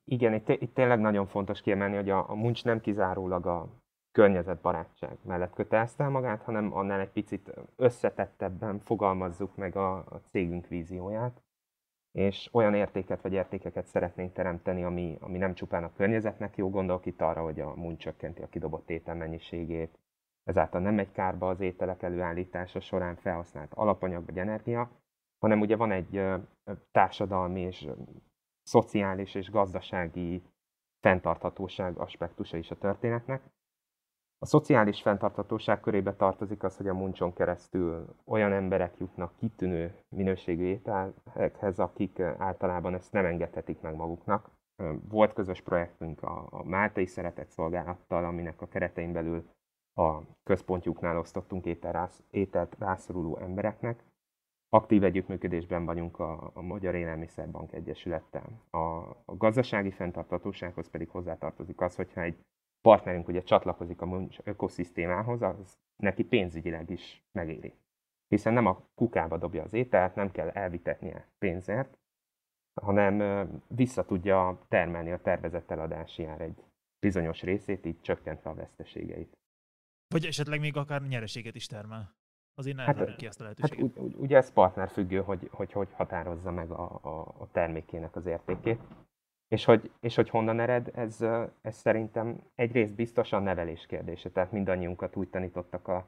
Igen, 0.04 0.34
itt, 0.34 0.50
itt 0.50 0.74
tényleg 0.74 1.00
nagyon 1.00 1.28
fontos 1.28 1.62
kiemelni, 1.62 1.96
hogy 1.96 2.10
a, 2.10 2.30
a 2.30 2.36
muncs 2.36 2.64
nem 2.64 2.82
kizárólag 2.82 3.46
a 3.46 3.70
környezetbarátság 4.12 5.18
mellett 5.24 5.54
kötelezte 5.54 6.08
magát, 6.08 6.42
hanem 6.42 6.74
annál 6.74 7.00
egy 7.00 7.12
picit 7.12 7.52
összetettebben 7.76 8.80
fogalmazzuk 8.80 9.56
meg 9.56 9.76
a, 9.76 9.98
a 9.98 10.22
cégünk 10.30 10.68
vízióját, 10.68 11.42
és 12.12 12.50
olyan 12.52 12.74
értéket 12.74 13.22
vagy 13.22 13.34
értékeket 13.34 13.86
szeretnénk 13.86 14.34
teremteni, 14.34 14.84
ami, 14.84 15.18
ami 15.20 15.38
nem 15.38 15.54
csupán 15.54 15.84
a 15.84 15.94
környezetnek 15.94 16.58
jó, 16.58 16.70
gondolok 16.70 17.06
itt 17.06 17.22
arra, 17.22 17.44
hogy 17.44 17.60
a 17.60 17.76
muncs 17.76 18.02
csökkenti 18.02 18.42
a 18.42 18.50
kidobott 18.50 18.90
étel 18.90 19.16
mennyiségét, 19.16 19.98
ezáltal 20.48 20.82
nem 20.82 20.94
megy 20.94 21.12
kárba 21.12 21.50
az 21.50 21.60
ételek 21.60 22.02
előállítása 22.02 22.80
során 22.80 23.16
felhasznált 23.16 23.74
alapanyag 23.74 24.26
vagy 24.26 24.38
energia, 24.38 24.90
hanem 25.40 25.60
ugye 25.60 25.76
van 25.76 25.92
egy 25.92 26.24
társadalmi 26.92 27.62
és 27.62 27.88
szociális 28.64 29.36
és 29.36 29.50
gazdasági 29.50 30.44
fenntarthatóság 31.00 31.98
aspektusa 31.98 32.58
is 32.58 32.72
a 32.72 32.78
történetnek. 32.78 33.42
A 34.40 34.46
szociális 34.46 35.02
fenntarthatóság 35.02 35.80
körébe 35.80 36.16
tartozik 36.16 36.64
az, 36.64 36.78
hogy 36.78 36.88
a 36.88 36.94
muncson 36.94 37.34
keresztül 37.34 38.16
olyan 38.26 38.52
emberek 38.52 38.98
jutnak 38.98 39.36
kitűnő 39.38 39.96
minőségű 40.16 40.64
ételekhez, 40.64 41.80
akik 41.80 42.20
általában 42.20 42.94
ezt 42.94 43.12
nem 43.12 43.26
engedhetik 43.26 43.82
meg 43.82 43.96
maguknak. 43.96 44.50
Volt 45.10 45.34
közös 45.34 45.62
projektünk 45.62 46.24
a, 46.24 46.48
a 46.50 46.64
Máltai 46.64 47.06
Szeretett 47.06 47.50
Szolgálattal, 47.50 48.26
aminek 48.26 48.62
a 48.62 48.68
keretein 48.68 49.14
belül 49.14 49.50
a 49.98 50.22
központjuknál 50.44 51.18
osztottunk 51.18 51.66
ételt, 51.66 52.24
ételt 52.32 52.76
rászoruló 52.80 53.38
embereknek. 53.38 54.04
Aktív 54.70 55.04
együttműködésben 55.04 55.86
vagyunk 55.86 56.20
a, 56.20 56.52
a 56.54 56.62
Magyar 56.62 56.96
Élelmiszerbank 56.96 57.74
Egyesülettel. 57.74 58.62
A, 58.70 58.78
a 59.26 59.36
gazdasági 59.38 59.92
fenntartatósághoz 59.92 60.90
pedig 60.90 61.10
hozzátartozik 61.10 61.82
az, 61.82 61.96
hogyha 61.96 62.22
egy 62.22 62.38
partnerünk 62.82 63.28
ugye 63.28 63.44
csatlakozik 63.44 64.02
a 64.02 64.06
muncs 64.06 64.38
ökoszisztémához, 64.44 65.42
az 65.42 65.78
neki 65.96 66.24
pénzügyileg 66.24 66.90
is 66.90 67.24
megéri. 67.32 67.74
Hiszen 68.28 68.54
nem 68.54 68.66
a 68.66 68.82
kukába 68.96 69.38
dobja 69.38 69.64
az 69.64 69.74
ételt, 69.74 70.16
nem 70.16 70.32
kell 70.32 70.50
elvitetnie 70.50 71.28
pénzért, 71.38 71.98
hanem 72.82 73.48
vissza 73.68 74.06
tudja 74.06 74.60
termelni 74.68 75.12
a 75.12 75.22
tervezett 75.22 75.72
eladási 75.72 76.26
ár 76.26 76.42
egy 76.42 76.64
bizonyos 77.00 77.44
részét, 77.44 77.86
így 77.86 78.02
csökkentve 78.02 78.50
a 78.50 78.54
veszteségeit. 78.54 79.38
Vagy 80.08 80.26
esetleg 80.26 80.60
még 80.60 80.78
akár 80.78 81.02
nyereséget 81.02 81.56
is 81.56 81.66
termel. 81.66 82.16
Azért 82.56 82.80
hát, 82.80 83.16
ki 83.16 83.26
ezt 83.26 83.42
a 83.42 83.44
hát 83.44 83.60
lehetőséget. 83.60 83.98
Hát 83.98 84.16
ugye 84.16 84.38
ez 84.38 84.54
partnerfüggő, 84.54 85.22
hogy 85.22 85.48
hogy, 85.52 85.72
hogy 85.72 85.90
határozza 85.92 86.52
meg 86.52 86.72
a, 86.72 87.00
a, 87.02 87.20
a 87.40 87.48
termékének 87.52 88.16
az 88.16 88.26
értékét. 88.26 88.82
És 89.48 89.66
hogy, 89.66 89.92
és 90.00 90.16
hogy 90.16 90.30
honnan 90.30 90.60
ered, 90.60 90.92
ez, 90.94 91.22
ez 91.62 91.76
szerintem 91.76 92.44
egyrészt 92.56 92.94
biztosan 92.94 93.44
nevelés 93.44 93.86
kérdése. 93.86 94.30
Tehát 94.30 94.52
mindannyiunkat 94.52 95.16
úgy 95.16 95.30
tanítottak 95.30 95.88
a 95.88 96.08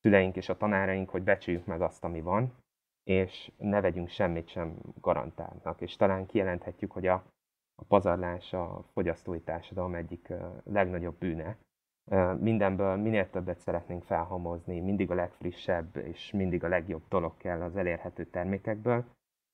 szüleink 0.00 0.36
és 0.36 0.48
a 0.48 0.56
tanáraink, 0.56 1.08
hogy 1.08 1.22
becsüljük 1.22 1.66
meg 1.66 1.80
azt, 1.80 2.04
ami 2.04 2.20
van, 2.20 2.54
és 3.02 3.52
ne 3.56 3.80
vegyünk 3.80 4.08
semmit 4.08 4.48
sem 4.48 4.78
garantálnak. 5.00 5.80
És 5.80 5.96
talán 5.96 6.26
kijelenthetjük, 6.26 6.92
hogy 6.92 7.06
a, 7.06 7.24
a 7.74 7.84
pazarlás 7.84 8.52
a 8.52 8.84
fogyasztói 8.92 9.40
társadalom 9.40 9.94
egyik 9.94 10.32
legnagyobb 10.64 11.18
bűne, 11.18 11.56
mindenből 12.38 12.96
minél 12.96 13.30
többet 13.30 13.58
szeretnénk 13.58 14.04
felhamozni, 14.04 14.80
mindig 14.80 15.10
a 15.10 15.14
legfrissebb 15.14 15.96
és 15.96 16.30
mindig 16.32 16.64
a 16.64 16.68
legjobb 16.68 17.02
dolog 17.08 17.36
kell 17.36 17.62
az 17.62 17.76
elérhető 17.76 18.24
termékekből, 18.24 19.04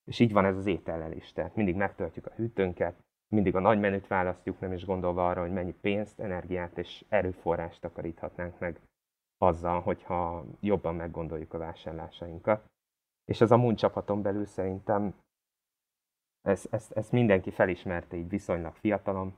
és 0.04 0.18
így 0.18 0.32
van 0.32 0.44
ez 0.44 0.56
az 0.56 0.66
étellel 0.66 1.12
is. 1.12 1.32
Tehát 1.32 1.54
mindig 1.54 1.74
megtöltjük 1.74 2.26
a 2.26 2.34
hűtőnket, 2.34 3.02
mindig 3.28 3.56
a 3.56 3.60
nagy 3.60 3.80
menüt 3.80 4.06
választjuk, 4.06 4.60
nem 4.60 4.72
is 4.72 4.84
gondolva 4.84 5.28
arra, 5.28 5.40
hogy 5.40 5.52
mennyi 5.52 5.74
pénzt, 5.80 6.20
energiát 6.20 6.78
és 6.78 7.04
erőforrást 7.08 7.80
takaríthatnánk 7.80 8.58
meg 8.58 8.80
azzal, 9.38 9.80
hogyha 9.80 10.44
jobban 10.60 10.94
meggondoljuk 10.94 11.54
a 11.54 11.58
vásárlásainkat. 11.58 12.70
És 13.24 13.40
az 13.40 13.50
a 13.50 13.56
Moon 13.56 13.74
csapaton 13.74 14.22
belül 14.22 14.44
szerintem 14.44 15.14
ezt, 16.40 16.72
ezt, 16.72 16.92
ezt 16.92 17.12
mindenki 17.12 17.50
felismerte 17.50 18.16
így 18.16 18.28
viszonylag 18.28 18.74
fiatalom, 18.74 19.36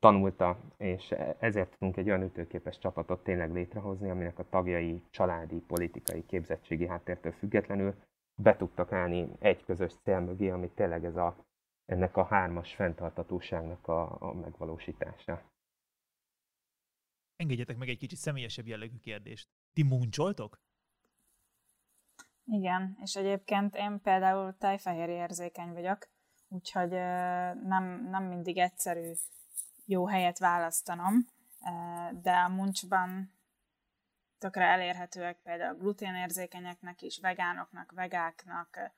tanulta, 0.00 0.58
és 0.76 1.10
ezért 1.38 1.70
tudunk 1.70 1.96
egy 1.96 2.08
olyan 2.08 2.22
ütőképes 2.22 2.78
csapatot 2.78 3.22
tényleg 3.22 3.52
létrehozni, 3.52 4.10
aminek 4.10 4.38
a 4.38 4.48
tagjai 4.48 5.02
családi, 5.10 5.60
politikai, 5.60 6.26
képzettségi 6.26 6.86
háttértől 6.86 7.32
függetlenül 7.32 7.94
be 8.34 8.56
tudtak 8.56 8.92
állni 8.92 9.28
egy 9.38 9.64
közös 9.64 9.92
cél 10.02 10.20
mögé, 10.20 10.48
ami 10.48 10.70
tényleg 10.70 11.04
ez 11.04 11.16
a, 11.16 11.44
ennek 11.84 12.16
a 12.16 12.24
hármas 12.24 12.74
fenntartatóságnak 12.74 13.88
a, 13.88 14.22
a 14.22 14.32
megvalósítása. 14.32 15.42
Engedjetek 17.36 17.76
meg 17.76 17.88
egy 17.88 17.98
kicsit 17.98 18.18
személyesebb 18.18 18.66
jellegű 18.66 18.96
kérdést. 18.96 19.48
Ti 19.72 19.82
muncsoltok? 19.82 20.60
Igen, 22.44 22.98
és 23.02 23.16
egyébként 23.16 23.74
én 23.74 24.00
például 24.00 24.56
tejfehér 24.56 25.08
érzékeny 25.08 25.72
vagyok, 25.72 26.08
úgyhogy 26.48 26.90
nem, 27.62 28.08
nem 28.10 28.24
mindig 28.24 28.58
egyszerű 28.58 29.12
jó 29.88 30.06
helyet 30.06 30.38
választanom, 30.38 31.26
de 32.22 32.32
a 32.32 32.48
muncsban 32.48 33.32
tökre 34.38 34.64
elérhetőek 34.64 35.40
például 35.42 35.76
gluténérzékenyeknek 35.78 37.02
is, 37.02 37.18
vegánoknak, 37.20 37.92
vegáknak, 37.92 38.92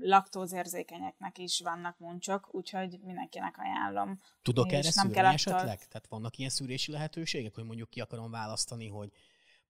laktózérzékenyeknek 0.00 1.38
is 1.38 1.60
vannak 1.60 1.98
muncsok, 1.98 2.54
úgyhogy 2.54 2.98
mindenkinek 3.02 3.58
ajánlom. 3.58 4.20
Tudok 4.42 4.72
erre 4.72 4.90
szűrni 4.90 5.12
kell 5.12 5.26
esetleg? 5.26 5.62
Attól... 5.62 5.76
Tehát 5.76 6.06
vannak 6.08 6.36
ilyen 6.36 6.50
szűrési 6.50 6.92
lehetőségek, 6.92 7.54
hogy 7.54 7.64
mondjuk 7.64 7.90
ki 7.90 8.00
akarom 8.00 8.30
választani, 8.30 8.88
hogy 8.88 9.12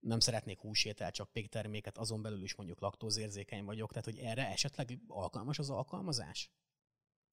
nem 0.00 0.20
szeretnék 0.20 0.60
húsétel, 0.60 1.10
csak 1.10 1.32
pékterméket, 1.32 1.98
azon 1.98 2.22
belül 2.22 2.42
is 2.42 2.54
mondjuk 2.54 2.80
laktózérzékeny 2.80 3.64
vagyok, 3.64 3.88
tehát 3.88 4.04
hogy 4.04 4.18
erre 4.18 4.48
esetleg 4.48 4.98
alkalmas 5.08 5.58
az 5.58 5.70
alkalmazás? 5.70 6.50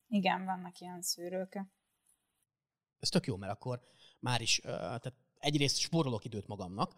Igen, 0.08 0.46
vannak 0.46 0.80
ilyen 0.80 1.02
szűrők. 1.02 1.60
Ez 3.00 3.10
tök 3.10 3.26
jó, 3.26 3.36
mert 3.36 3.52
akkor 3.52 3.82
már 4.20 4.42
is, 4.42 4.60
tehát 4.64 5.14
egyrészt 5.40 5.78
spórolok 5.78 6.26
időt 6.26 6.48
magamnak, 6.48 6.96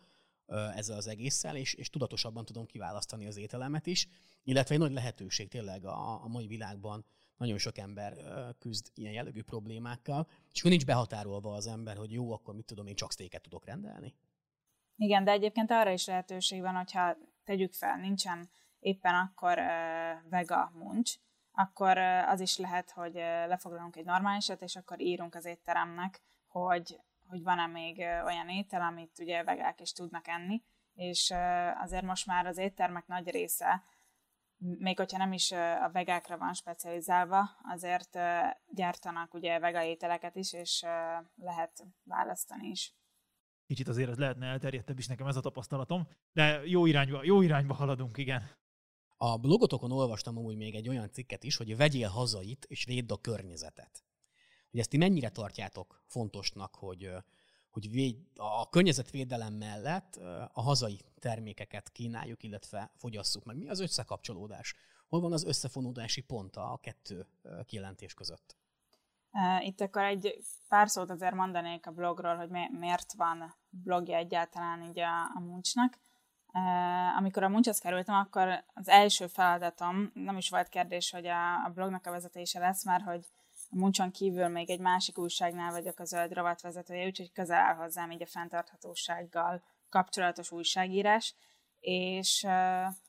ezzel 0.75 0.97
az 0.97 1.07
egésszel, 1.07 1.55
és, 1.55 1.73
és 1.73 1.89
tudatosabban 1.89 2.45
tudom 2.45 2.65
kiválasztani 2.65 3.27
az 3.27 3.37
ételemet 3.37 3.85
is, 3.85 4.07
illetve 4.43 4.73
egy 4.73 4.81
nagy 4.81 4.91
lehetőség 4.91 5.47
tényleg 5.47 5.85
a, 5.85 6.23
a 6.23 6.27
mai 6.27 6.47
világban 6.47 7.05
nagyon 7.37 7.57
sok 7.57 7.77
ember 7.77 8.13
küzd 8.59 8.91
ilyen 8.93 9.13
jellegű 9.13 9.43
problémákkal, 9.43 10.27
és 10.53 10.59
akkor 10.59 10.71
nincs 10.71 10.85
behatárolva 10.85 11.53
az 11.53 11.67
ember, 11.67 11.97
hogy 11.97 12.11
jó, 12.11 12.31
akkor 12.31 12.55
mit 12.55 12.65
tudom, 12.65 12.87
én 12.87 12.95
csak 12.95 13.11
sztéket 13.11 13.41
tudok 13.41 13.65
rendelni. 13.65 14.15
Igen, 14.95 15.23
de 15.23 15.31
egyébként 15.31 15.71
arra 15.71 15.91
is 15.91 16.05
lehetőség 16.05 16.61
van, 16.61 16.75
hogyha 16.75 17.17
tegyük 17.43 17.73
fel, 17.73 17.97
nincsen 17.97 18.49
éppen 18.79 19.13
akkor 19.13 19.57
uh, 19.57 20.29
vega 20.29 20.71
muncs, 20.73 21.15
akkor 21.59 21.97
az 22.27 22.39
is 22.39 22.57
lehet, 22.57 22.91
hogy 22.91 23.13
lefoglalunk 23.47 23.95
egy 23.95 24.05
normálisat, 24.05 24.61
és 24.61 24.75
akkor 24.75 25.01
írunk 25.01 25.35
az 25.35 25.45
étteremnek, 25.45 26.21
hogy 26.47 26.99
hogy 27.27 27.43
van-e 27.43 27.67
még 27.67 27.97
olyan 27.99 28.49
étel, 28.49 28.81
amit 28.81 29.19
ugye 29.19 29.43
vegák 29.43 29.81
is 29.81 29.91
tudnak 29.91 30.27
enni, 30.27 30.63
és 30.93 31.33
azért 31.79 32.05
most 32.05 32.25
már 32.25 32.45
az 32.45 32.57
éttermek 32.57 33.07
nagy 33.07 33.29
része, 33.29 33.83
még 34.57 34.97
hogyha 34.97 35.17
nem 35.17 35.33
is 35.33 35.51
a 35.51 35.89
vegákra 35.91 36.37
van 36.37 36.53
specializálva, 36.53 37.49
azért 37.63 38.17
gyártanak 38.73 39.33
ugye 39.33 39.59
vega 39.59 39.83
ételeket 39.83 40.35
is, 40.35 40.53
és 40.53 40.85
lehet 41.35 41.85
választani 42.03 42.67
is. 42.67 42.95
Kicsit 43.65 43.87
azért 43.87 44.09
ez 44.09 44.17
lehetne 44.17 44.47
elterjedtebb 44.47 44.97
is 44.97 45.07
nekem 45.07 45.27
ez 45.27 45.35
a 45.35 45.41
tapasztalatom, 45.41 46.07
de 46.31 46.61
jó 46.65 46.85
irányba, 46.85 47.23
jó 47.23 47.41
irányba 47.41 47.73
haladunk, 47.73 48.17
igen. 48.17 48.49
A 49.17 49.37
blogotokon 49.37 49.91
olvastam 49.91 50.37
amúgy 50.37 50.55
még 50.55 50.75
egy 50.75 50.89
olyan 50.89 51.11
cikket 51.11 51.43
is, 51.43 51.55
hogy 51.57 51.77
vegyél 51.77 52.09
hazait 52.09 52.65
és 52.69 52.85
védd 52.85 53.11
a 53.11 53.17
környezetet 53.17 54.07
hogy 54.71 54.79
ezt 54.79 54.89
ti 54.89 54.97
mennyire 54.97 55.29
tartjátok 55.29 56.03
fontosnak, 56.05 56.75
hogy, 56.75 57.11
hogy 57.69 57.89
véd, 57.89 58.17
a 58.35 58.69
környezetvédelem 58.69 59.53
mellett 59.53 60.15
a 60.53 60.61
hazai 60.61 61.01
termékeket 61.19 61.91
kínáljuk, 61.91 62.43
illetve 62.43 62.91
fogyasszuk 62.95 63.43
meg. 63.43 63.57
Mi 63.57 63.69
az 63.69 63.79
összekapcsolódás? 63.79 64.75
Hol 65.07 65.21
van 65.21 65.33
az 65.33 65.43
összefonódási 65.43 66.21
pont 66.21 66.55
a 66.55 66.79
kettő 66.81 67.27
kijelentés 67.65 68.13
között? 68.13 68.55
Itt 69.59 69.81
akkor 69.81 70.03
egy 70.03 70.43
pár 70.67 70.89
szót 70.89 71.09
azért 71.09 71.33
mondanék 71.33 71.87
a 71.87 71.91
blogról, 71.91 72.35
hogy 72.35 72.49
miért 72.79 73.13
van 73.13 73.55
blogja 73.69 74.17
egyáltalán 74.17 74.81
így 74.81 74.99
a, 74.99 75.21
a 75.35 75.39
Muncsnak. 75.39 75.99
Amikor 77.17 77.43
a 77.43 77.49
Muncshoz 77.49 77.79
kerültem, 77.79 78.15
akkor 78.15 78.63
az 78.73 78.87
első 78.87 79.27
feladatom, 79.27 80.11
nem 80.13 80.37
is 80.37 80.49
volt 80.49 80.69
kérdés, 80.69 81.11
hogy 81.11 81.25
a, 81.25 81.65
a 81.65 81.71
blognak 81.73 82.05
a 82.05 82.11
vezetése 82.11 82.59
lesz, 82.59 82.85
mert 82.85 83.03
hogy 83.03 83.27
a 83.69 83.75
Muncson 83.75 84.11
kívül 84.11 84.47
még 84.47 84.69
egy 84.69 84.79
másik 84.79 85.17
újságnál 85.17 85.71
vagyok 85.71 85.99
a 85.99 86.05
zöld 86.05 86.33
rovatvezetője, 86.33 87.05
úgyhogy 87.05 87.31
közel 87.31 87.59
áll 87.59 87.75
hozzám 87.75 88.11
így 88.11 88.21
a 88.21 88.27
fenntarthatósággal 88.27 89.63
kapcsolatos 89.89 90.51
újságírás, 90.51 91.35
és, 91.79 92.47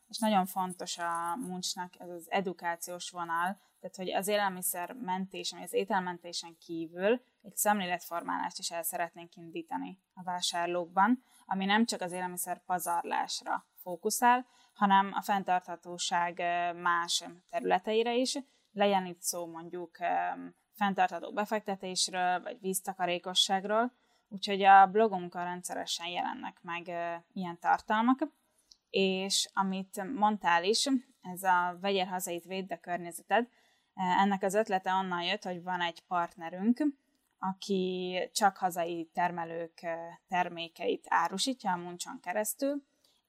és 0.09 0.19
nagyon 0.19 0.47
fontos 0.47 0.99
a 0.99 1.37
Muncsnak 1.37 1.93
ez 1.99 2.09
az 2.09 2.27
edukációs 2.31 3.11
vonal, 3.11 3.59
tehát 3.81 3.97
hogy 3.97 4.11
az 4.11 4.29
élelmiszer 4.29 4.93
mentés, 4.93 5.53
ami 5.53 5.63
az 5.63 5.73
ételmentésen 5.73 6.57
kívül 6.59 7.21
egy 7.49 7.57
szemléletformálást 7.57 8.59
is 8.59 8.71
el 8.71 8.83
szeretnénk 8.83 9.35
indítani 9.37 9.99
a 10.15 10.23
vásárlókban, 10.23 11.23
ami 11.47 11.65
nem 11.65 11.85
csak 11.85 12.01
az 12.01 12.13
élelmiszer 12.13 12.65
pazarlásra 12.65 13.67
fókuszál, 13.75 14.47
hanem 14.75 15.13
a 15.15 15.23
fenntarthatóság 15.23 16.43
más 16.77 17.25
területeire 17.51 18.15
is, 18.15 18.39
legyen 18.73 19.07
itt 19.07 19.21
szó 19.21 19.47
mondjuk 19.47 19.97
fenntartható 20.75 21.33
befektetésről, 21.33 22.43
vagy 22.43 22.61
víztakarékosságról, 22.61 23.93
úgyhogy 24.29 24.63
a 24.63 24.87
blogunkon 24.87 25.45
rendszeresen 25.45 26.07
jelennek 26.07 26.59
meg 26.63 26.87
ilyen 27.33 27.59
tartalmak, 27.59 28.19
és 28.91 29.51
amit 29.53 30.15
mondtál 30.15 30.65
is, 30.65 30.87
ez 31.23 31.43
a 31.43 31.77
vegyél 31.81 32.05
hazait, 32.05 32.45
védd 32.45 32.73
a 32.73 32.81
környezeted, 32.81 33.49
ennek 33.95 34.43
az 34.43 34.55
ötlete 34.55 34.93
onnan 34.93 35.23
jött, 35.23 35.43
hogy 35.43 35.63
van 35.63 35.81
egy 35.81 36.01
partnerünk, 36.07 36.83
aki 37.39 38.19
csak 38.33 38.57
hazai 38.57 39.11
termelők 39.15 39.87
termékeit 40.27 41.07
árusítja 41.09 41.73
a 41.73 41.77
Muncson 41.77 42.21
keresztül, 42.21 42.83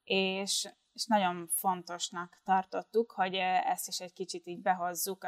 és 0.03 0.69
és 0.99 1.05
nagyon 1.05 1.47
fontosnak 1.47 2.41
tartottuk, 2.43 3.11
hogy 3.11 3.33
ezt 3.65 3.87
is 3.87 3.99
egy 3.99 4.13
kicsit 4.13 4.47
így 4.47 4.61
behozzuk 4.61 5.23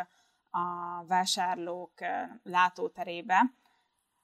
a 0.50 1.04
vásárlók 1.08 1.94
látóterébe, 2.44 3.54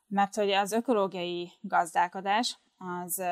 mert 0.08 0.36
hogy 0.36 0.52
az 0.52 0.72
ökológiai 0.72 1.52
gazdálkodás, 1.62 2.60
az, 2.78 3.24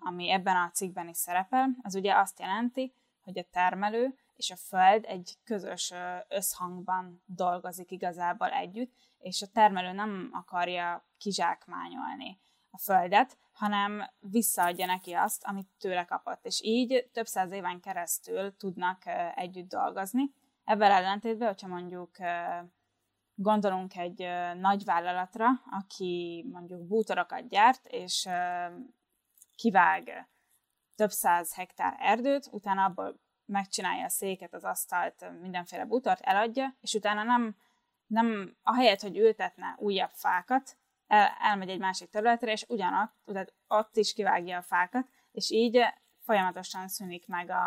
ami 0.00 0.30
ebben 0.30 0.56
a 0.56 0.70
cikkben 0.70 1.08
is 1.08 1.16
szerepel, 1.16 1.68
az 1.82 1.94
ugye 1.94 2.16
azt 2.16 2.40
jelenti, 2.40 2.94
hogy 3.20 3.38
a 3.38 3.48
termelő 3.50 4.18
és 4.36 4.50
a 4.50 4.56
föld 4.56 5.04
egy 5.04 5.34
közös 5.44 5.92
összhangban 6.28 7.22
dolgozik 7.26 7.90
igazából 7.90 8.48
együtt, 8.50 8.92
és 9.18 9.42
a 9.42 9.50
termelő 9.52 9.92
nem 9.92 10.30
akarja 10.32 11.08
kizsákmányolni 11.18 12.40
a 12.70 12.78
földet, 12.78 13.38
hanem 13.52 14.10
visszaadja 14.18 14.86
neki 14.86 15.12
azt, 15.12 15.44
amit 15.44 15.68
tőle 15.78 16.04
kapott. 16.04 16.44
És 16.44 16.62
így 16.62 17.08
több 17.12 17.26
száz 17.26 17.50
éven 17.50 17.80
keresztül 17.80 18.56
tudnak 18.56 19.02
együtt 19.34 19.68
dolgozni. 19.68 20.34
Ebben 20.64 20.90
ellentétben, 20.90 21.48
hogyha 21.48 21.68
mondjuk 21.68 22.16
gondolunk 23.34 23.96
egy 23.96 24.18
nagy 24.58 24.84
vállalatra, 24.84 25.46
aki 25.70 26.44
mondjuk 26.52 26.86
bútorokat 26.86 27.48
gyárt, 27.48 27.86
és 27.86 28.28
kivág 29.54 30.28
több 30.94 31.10
száz 31.10 31.54
hektár 31.54 31.96
erdőt, 31.98 32.48
utána 32.50 32.84
abból 32.84 33.20
megcsinálja 33.44 34.04
a 34.04 34.08
széket, 34.08 34.54
az 34.54 34.64
asztalt, 34.64 35.40
mindenféle 35.40 35.84
bútort, 35.84 36.20
eladja, 36.20 36.76
és 36.80 36.94
utána 36.94 37.22
nem, 37.22 37.56
nem 38.06 38.56
ahelyett, 38.62 39.00
hogy 39.00 39.18
ültetne 39.18 39.74
újabb 39.78 40.12
fákat, 40.12 40.76
el, 41.06 41.28
elmegy 41.40 41.68
egy 41.68 41.78
másik 41.78 42.10
területre, 42.10 42.52
és 42.52 42.64
ugyanott, 42.68 43.12
tehát 43.24 43.54
ott 43.68 43.96
is 43.96 44.12
kivágja 44.12 44.58
a 44.58 44.62
fákat, 44.62 45.08
és 45.32 45.50
így 45.50 45.84
folyamatosan 46.20 46.88
szűnik 46.88 47.26
meg 47.26 47.50
a, 47.50 47.64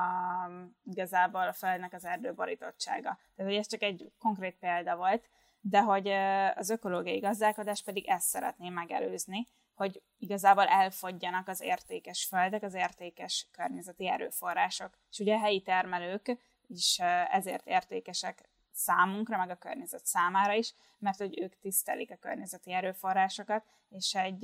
igazából 0.84 1.48
a 1.48 1.54
földnek 1.54 1.94
az 1.94 2.06
erdőborítottsága. 2.06 3.20
Tehát, 3.36 3.52
hogy 3.52 3.60
ez 3.60 3.68
csak 3.68 3.82
egy 3.82 4.12
konkrét 4.20 4.58
példa 4.60 4.96
volt, 4.96 5.30
de 5.60 5.82
hogy 5.82 6.08
az 6.56 6.70
ökológiai 6.70 7.20
gazdálkodás 7.20 7.84
pedig 7.84 8.08
ezt 8.08 8.28
szeretné 8.28 8.70
megelőzni, 8.70 9.48
hogy 9.78 10.02
igazából 10.18 10.66
elfogyjanak 10.66 11.48
az 11.48 11.62
értékes 11.62 12.26
földek, 12.26 12.64
az 12.64 12.74
értékes 12.74 13.48
környezeti 13.52 14.08
erőforrások. 14.08 14.98
És 15.12 15.20
ugye 15.20 15.36
a 15.36 15.40
helyi 15.40 15.62
termelők 15.62 16.38
is 16.68 17.00
ezért 17.32 17.68
értékesek 17.68 18.50
számunkra, 18.72 19.38
meg 19.38 19.50
a 19.50 19.56
környezet 19.56 20.06
számára 20.06 20.54
is, 20.54 20.74
mert 20.98 21.18
hogy 21.18 21.40
ők 21.40 21.60
tisztelik 21.60 22.12
a 22.12 22.16
környezeti 22.16 22.74
erőforrásokat, 22.74 23.66
és 23.90 24.16
egy, 24.16 24.44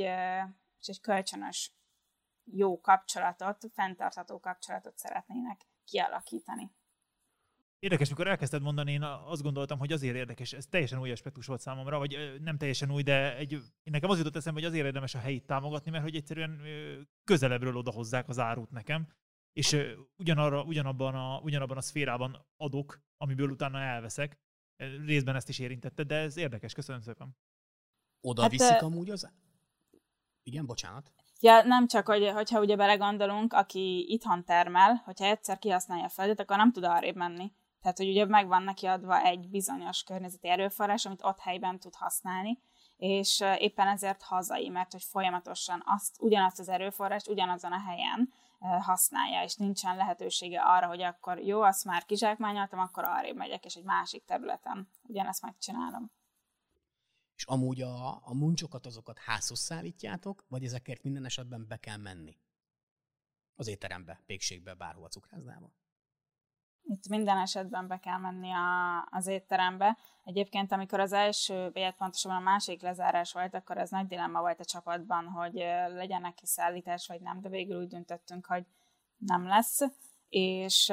és 0.80 0.88
egy 0.88 1.02
kölcsönös 1.02 1.72
jó 2.44 2.82
kapcsolatot, 2.82 3.66
fenntartható 3.74 4.40
kapcsolatot 4.40 4.98
szeretnének 4.98 5.62
kialakítani. 5.86 6.72
Érdekes, 7.84 8.10
mikor 8.10 8.28
elkezdted 8.28 8.62
mondani, 8.62 8.92
én 8.92 9.02
azt 9.04 9.42
gondoltam, 9.42 9.80
hogy 9.80 9.92
azért 9.92 10.16
érdekes, 10.16 10.54
ez 10.54 10.66
teljesen 10.66 11.00
új 11.00 11.12
aspektus 11.12 11.46
volt 11.46 11.60
számomra, 11.60 11.98
vagy 11.98 12.40
nem 12.42 12.58
teljesen 12.58 12.92
új, 12.92 13.02
de 13.04 13.38
egy, 13.38 13.62
nekem 13.84 14.10
az 14.10 14.18
jutott 14.18 14.36
eszembe, 14.36 14.60
hogy 14.60 14.70
azért 14.70 14.86
érdemes 14.86 15.16
a 15.16 15.20
helyit 15.20 15.46
támogatni, 15.46 15.92
mert 15.92 16.04
hogy 16.04 16.16
egyszerűen 16.16 16.62
közelebbről 17.24 17.78
odahozzák 17.78 18.30
az 18.30 18.40
árut 18.40 18.72
nekem, 18.72 19.08
és 19.54 19.78
ugyanarra, 20.18 20.64
ugyanabban, 20.64 21.16
a, 21.16 21.40
ugyanabban 21.40 21.78
a 21.78 21.82
szférában 21.82 22.46
adok, 22.58 23.02
amiből 23.18 23.50
utána 23.50 23.80
elveszek. 23.80 24.38
Részben 25.06 25.36
ezt 25.36 25.50
is 25.50 25.60
érintette, 25.60 26.04
de 26.04 26.16
ez 26.16 26.38
érdekes, 26.38 26.74
köszönöm 26.74 27.02
szépen. 27.02 27.38
Oda 28.22 28.42
hát, 28.42 28.52
viszik 28.52 28.82
amúgy 28.82 29.10
az... 29.10 29.32
Igen, 30.44 30.66
bocsánat. 30.66 31.14
Ja, 31.40 31.64
nem 31.64 31.88
csak, 31.88 32.08
hogy, 32.08 32.30
hogyha 32.30 32.60
ugye 32.60 32.76
belegondolunk, 32.76 33.54
aki 33.54 34.06
itthon 34.08 34.44
termel, 34.44 35.02
hogyha 35.06 35.26
egyszer 35.26 35.60
kihasználja 35.60 36.06
a 36.06 36.10
földet, 36.10 36.40
akkor 36.40 36.58
nem 36.58 36.72
tud 36.72 36.84
arrébb 36.84 37.16
menni. 37.16 37.52
Tehát, 37.84 37.98
hogy 37.98 38.10
ugye 38.10 38.26
megvan 38.26 38.64
neki 38.64 38.86
adva 38.86 39.22
egy 39.22 39.50
bizonyos 39.50 40.04
környezeti 40.04 40.50
erőforrás, 40.50 41.06
amit 41.06 41.24
ott 41.24 41.40
helyben 41.40 41.80
tud 41.80 41.96
használni, 41.96 42.60
és 42.98 43.44
éppen 43.58 43.88
ezért 43.88 44.22
hazai, 44.22 44.70
mert 44.70 44.92
hogy 44.92 45.04
folyamatosan 45.04 45.84
azt, 45.86 46.16
ugyanazt 46.20 46.60
az 46.60 46.70
erőforrást 46.70 47.28
ugyanazon 47.28 47.72
a 47.72 47.80
helyen 47.80 48.34
használja, 48.60 49.44
és 49.44 49.56
nincsen 49.56 49.96
lehetősége 49.96 50.62
arra, 50.62 50.88
hogy 50.88 51.02
akkor 51.02 51.40
jó, 51.40 51.62
azt 51.62 51.86
már 51.86 52.06
kizsákmányoltam, 52.06 52.80
akkor 52.80 53.04
arrébb 53.04 53.36
megyek, 53.36 53.66
és 53.66 53.76
egy 53.76 53.84
másik 53.84 54.26
területen 54.26 54.90
ugyanezt 55.02 55.42
megcsinálom. 55.42 56.12
És 57.36 57.46
amúgy 57.46 57.82
a, 57.82 58.28
a 58.28 58.34
muncsokat, 58.34 58.86
azokat 58.86 59.20
házhoz 59.20 59.60
szállítjátok, 59.60 60.46
vagy 60.48 60.64
ezekért 60.64 61.04
minden 61.04 61.26
esetben 61.26 61.66
be 61.68 61.78
kell 61.78 61.98
menni? 61.98 62.38
Az 63.56 63.68
étterembe, 63.68 64.22
pékségbe, 64.26 64.74
bárhova 64.74 65.08
cukrászdába? 65.08 65.72
Itt 66.86 67.08
minden 67.08 67.38
esetben 67.38 67.88
be 67.88 67.98
kell 67.98 68.18
menni 68.18 68.52
a, 68.52 69.08
az 69.12 69.28
étterembe. 69.28 69.98
Egyébként, 70.24 70.72
amikor 70.72 71.00
az 71.00 71.14
első, 71.14 71.72
vagy 71.74 71.96
pontosabban 71.96 72.38
a 72.38 72.44
másik 72.44 72.82
lezárás 72.82 73.34
volt, 73.34 73.54
akkor 73.54 73.78
ez 73.78 73.90
nagy 73.90 74.08
dilemma 74.08 74.40
volt 74.40 74.60
a 74.60 74.66
csapatban, 74.66 75.26
hogy 75.26 75.54
legyen 75.94 76.22
neki 76.22 76.46
szállítás, 76.46 77.08
vagy 77.08 77.22
nem, 77.22 77.42
de 77.42 77.50
végül 77.50 77.80
úgy 77.80 77.88
döntöttünk, 77.88 78.46
hogy 78.46 78.66
nem 79.18 79.48
lesz. 79.48 79.80
És 80.30 80.90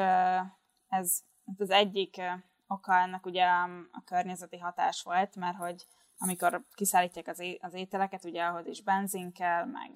ez 0.89 1.23
az 1.59 1.71
egyik 1.71 2.21
oka 2.67 2.95
ennek 2.95 3.27
ugye 3.27 3.45
a 3.93 4.05
környezeti 4.05 4.59
hatás 4.59 5.03
volt, 5.03 5.37
mert 5.37 5.57
hogy 5.57 5.87
amikor 6.19 6.65
kiszállítják 6.75 7.27
az, 7.27 7.39
é- 7.39 7.63
az 7.63 7.75
ételeket, 7.75 8.25
ugye 8.25 8.45
ahhoz 8.45 8.67
is 8.67 8.83
benzin 8.83 9.33
kell, 9.33 9.65
meg 9.65 9.91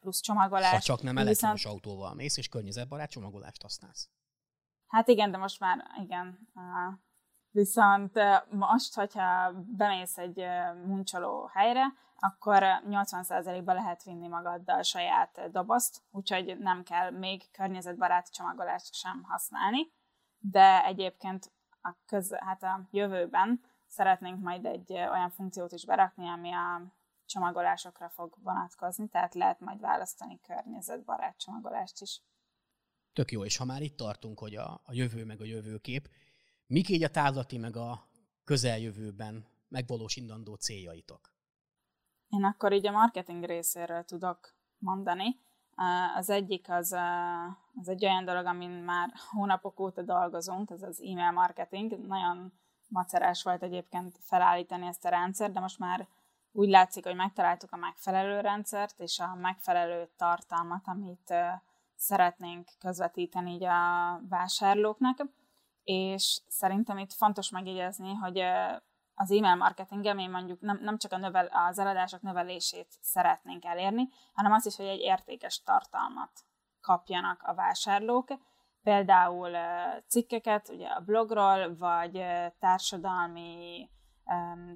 plusz 0.00 0.20
csomagolás. 0.20 0.70
Ha 0.70 0.80
csak 0.80 1.02
nem 1.02 1.18
elektromos 1.18 1.62
viszont... 1.62 1.74
autóval 1.74 2.14
mész, 2.14 2.36
és 2.36 2.48
környezetbarát 2.48 3.10
csomagolást 3.10 3.62
használsz. 3.62 4.08
Hát 4.90 5.08
igen, 5.08 5.30
de 5.30 5.36
most 5.36 5.60
már 5.60 5.86
igen. 6.00 6.48
Viszont 7.50 8.18
most, 8.50 8.94
hogyha 8.94 9.52
bemész 9.52 10.18
egy 10.18 10.44
muncsoló 10.86 11.50
helyre, 11.52 11.84
akkor 12.18 12.62
80%-ba 12.88 13.72
lehet 13.72 14.02
vinni 14.02 14.28
magaddal 14.28 14.82
saját 14.82 15.50
dobozt, 15.50 16.02
úgyhogy 16.10 16.58
nem 16.58 16.82
kell 16.82 17.10
még 17.10 17.50
környezetbarát 17.50 18.32
csomagolást 18.32 18.94
sem 18.94 19.22
használni. 19.22 19.92
De 20.38 20.84
egyébként 20.84 21.52
a, 21.82 21.94
köz, 22.06 22.34
hát 22.34 22.62
a 22.62 22.80
jövőben 22.90 23.60
szeretnénk 23.86 24.42
majd 24.42 24.64
egy 24.64 24.92
olyan 24.92 25.30
funkciót 25.30 25.72
is 25.72 25.86
berakni, 25.86 26.28
ami 26.28 26.52
a 26.52 26.82
csomagolásokra 27.26 28.08
fog 28.08 28.34
vonatkozni, 28.42 29.08
tehát 29.08 29.34
lehet 29.34 29.60
majd 29.60 29.80
választani 29.80 30.40
környezetbarát 30.40 31.38
csomagolást 31.38 32.00
is. 32.00 32.22
Tök 33.12 33.30
jó, 33.30 33.44
és 33.44 33.56
ha 33.56 33.64
már 33.64 33.82
itt 33.82 33.96
tartunk, 33.96 34.38
hogy 34.38 34.54
a, 34.54 34.80
a 34.84 34.92
jövő 34.92 35.24
meg 35.24 35.40
a 35.40 35.44
jövőkép, 35.44 36.08
mik 36.66 36.88
így 36.88 37.02
a 37.02 37.10
távlati 37.10 37.58
meg 37.58 37.76
a 37.76 38.08
közeljövőben 38.44 39.46
megvalósítandó 39.68 40.54
céljaitok? 40.54 41.32
Én 42.28 42.44
akkor 42.44 42.72
így 42.72 42.86
a 42.86 42.90
marketing 42.90 43.44
részéről 43.44 44.04
tudok 44.04 44.54
mondani. 44.78 45.40
Az 46.16 46.30
egyik 46.30 46.70
az, 46.70 46.96
az 47.74 47.88
egy 47.88 48.04
olyan 48.04 48.24
dolog, 48.24 48.46
amin 48.46 48.70
már 48.70 49.12
hónapok 49.30 49.80
óta 49.80 50.02
dolgozunk, 50.02 50.70
ez 50.70 50.82
az 50.82 51.00
e-mail 51.00 51.30
marketing. 51.30 52.06
Nagyon 52.06 52.52
macerás 52.88 53.42
volt 53.42 53.62
egyébként 53.62 54.18
felállítani 54.20 54.86
ezt 54.86 55.04
a 55.04 55.08
rendszert, 55.08 55.52
de 55.52 55.60
most 55.60 55.78
már 55.78 56.08
úgy 56.52 56.68
látszik, 56.68 57.04
hogy 57.04 57.14
megtaláltuk 57.14 57.72
a 57.72 57.76
megfelelő 57.76 58.40
rendszert, 58.40 59.00
és 59.00 59.18
a 59.18 59.34
megfelelő 59.34 60.08
tartalmat, 60.16 60.82
amit 60.86 61.34
szeretnénk 62.00 62.68
közvetíteni 62.78 63.52
így 63.52 63.64
a 63.64 64.20
vásárlóknak, 64.28 65.26
és 65.82 66.40
szerintem 66.48 66.98
itt 66.98 67.12
fontos 67.12 67.50
megjegyezni, 67.50 68.14
hogy 68.14 68.38
az 69.14 69.30
e-mail 69.30 69.54
marketingem 69.54 70.18
én 70.18 70.30
mondjuk 70.30 70.60
nem, 70.60 70.78
nem 70.82 70.98
csak 70.98 71.12
a 71.12 71.16
növel, 71.16 71.46
az 71.46 71.78
eladások 71.78 72.22
növelését 72.22 72.88
szeretnénk 73.00 73.64
elérni, 73.64 74.08
hanem 74.32 74.52
azt 74.52 74.66
is, 74.66 74.76
hogy 74.76 74.86
egy 74.86 75.00
értékes 75.00 75.62
tartalmat 75.62 76.30
kapjanak 76.80 77.42
a 77.42 77.54
vásárlók, 77.54 78.28
például 78.82 79.50
cikkeket 80.06 80.68
ugye 80.68 80.86
a 80.86 81.00
blogról, 81.00 81.76
vagy 81.76 82.24
társadalmi 82.58 83.88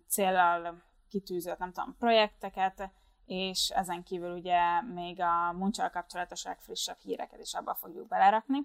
célral 0.08 0.82
kitűzött, 1.08 1.58
nem 1.58 1.72
tudom, 1.72 1.96
projekteket, 1.98 2.90
és 3.26 3.68
ezen 3.68 4.02
kívül 4.02 4.32
ugye 4.32 4.80
még 4.80 5.20
a 5.20 5.52
muncsal 5.52 5.90
kapcsolatos 5.90 6.44
legfrissebb 6.44 6.98
híreket 6.98 7.40
is 7.40 7.54
abba 7.54 7.74
fogjuk 7.74 8.08
belerakni. 8.08 8.58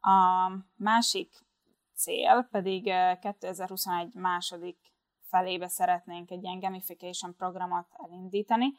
A 0.00 0.50
másik 0.76 1.32
cél 1.94 2.48
pedig 2.50 2.92
2021 3.20 4.14
második 4.14 4.78
felébe 5.20 5.68
szeretnénk 5.68 6.30
egy 6.30 6.42
ilyen 6.42 6.58
gamification 6.58 7.34
programot 7.34 7.86
elindítani, 7.92 8.72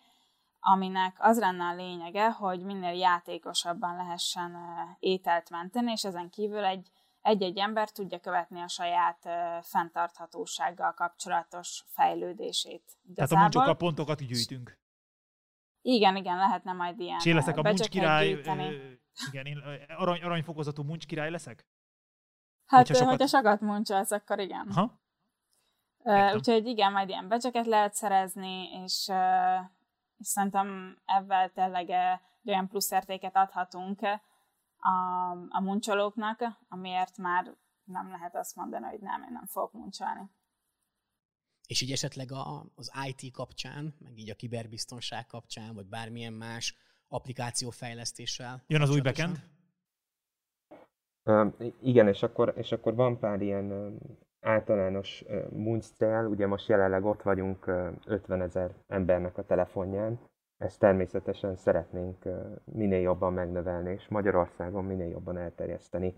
aminek 0.59 1.15
az 1.19 1.39
lenne 1.39 1.63
a 1.63 1.75
lényege, 1.75 2.31
hogy 2.31 2.63
minél 2.63 2.93
játékosabban 2.93 3.95
lehessen 3.95 4.57
ételt 4.99 5.49
menteni, 5.49 5.91
és 5.91 6.03
ezen 6.03 6.29
kívül 6.29 6.63
egy 6.63 6.91
egy-egy 7.21 7.57
ember 7.57 7.89
tudja 7.89 8.19
követni 8.19 8.61
a 8.61 8.67
saját 8.67 9.29
fenntarthatósággal 9.61 10.93
kapcsolatos 10.93 11.83
fejlődését. 11.87 12.83
Igazából. 13.09 13.49
Tehát 13.49 13.69
a 13.69 13.73
pontokat 13.73 14.25
gyűjtünk. 14.25 14.79
Igen, 15.82 16.15
igen, 16.15 16.38
lehetne 16.38 16.73
majd 16.73 16.99
ilyen 16.99 17.17
És 17.17 17.25
én 17.25 17.36
leszek 17.36 17.57
a 17.57 17.61
muncs 17.61 17.89
király, 17.89 18.29
igen, 19.32 19.45
én 19.45 19.57
arany, 19.97 20.21
aranyfokozatú 20.21 20.84
muncs 20.84 21.05
király 21.05 21.29
leszek? 21.29 21.65
Hát, 22.65 22.88
hogyha 22.88 22.93
sokat, 22.93 23.09
hogyha 23.09 23.38
sokat 23.38 23.61
muncsolsz, 23.61 24.11
akkor 24.11 24.39
igen. 24.39 24.71
Ha? 24.71 24.99
Uh, 26.03 26.34
úgyhogy 26.36 26.65
igen, 26.65 26.91
majd 26.91 27.09
ilyen 27.09 27.27
becseket 27.27 27.65
lehet 27.65 27.93
szerezni, 27.93 28.69
és, 28.84 29.07
uh, 29.09 29.59
és 30.17 30.27
szerintem 30.27 30.97
ebben 31.05 31.51
tényleg 31.53 31.89
egy 31.89 32.49
olyan 32.49 32.67
plusz 32.67 32.91
értéket 32.91 33.36
adhatunk 33.36 34.01
a, 34.77 35.32
a 35.49 35.61
muncsolóknak, 35.61 36.43
amiért 36.69 37.17
már 37.17 37.55
nem 37.84 38.09
lehet 38.09 38.36
azt 38.36 38.55
mondani, 38.55 38.86
hogy 38.86 38.99
nem, 38.99 39.23
én 39.23 39.32
nem 39.32 39.45
fogok 39.45 39.73
muncsolni. 39.73 40.29
És 41.72 41.82
így 41.82 41.91
esetleg 41.91 42.32
a, 42.32 42.65
az 42.76 42.91
IT 43.07 43.32
kapcsán, 43.34 43.93
meg 43.99 44.17
így 44.17 44.30
a 44.30 44.36
kiberbiztonság 44.36 45.26
kapcsán, 45.26 45.76
vagy 45.76 45.86
bármilyen 45.86 46.34
más 46.34 46.78
applikációfejlesztéssel. 47.07 48.63
Jön 48.67 48.82
az 48.82 48.89
új 48.89 49.01
backend? 49.01 49.38
Uh, 51.24 51.53
igen, 51.82 52.07
és 52.07 52.24
akkor, 52.24 52.53
és 52.57 52.72
akkor 52.72 52.95
van 52.95 53.19
pár 53.19 53.41
ilyen 53.41 53.72
uh, 53.72 53.93
általános 54.39 55.24
uh, 55.28 55.49
muncél, 55.51 56.28
ugye 56.30 56.47
most 56.47 56.67
jelenleg 56.67 57.05
ott 57.05 57.22
vagyunk 57.22 57.67
uh, 57.67 57.91
50 58.05 58.41
ezer 58.41 58.76
embernek 58.88 59.38
a 59.38 59.45
telefonján, 59.45 60.19
ezt 60.57 60.80
természetesen 60.80 61.55
szeretnénk 61.55 62.26
uh, 62.26 62.55
minél 62.65 63.01
jobban 63.01 63.34
megnövelni, 63.34 63.91
és 63.91 64.07
Magyarországon 64.07 64.86
minél 64.86 65.09
jobban 65.09 65.38
elterjeszteni 65.38 66.15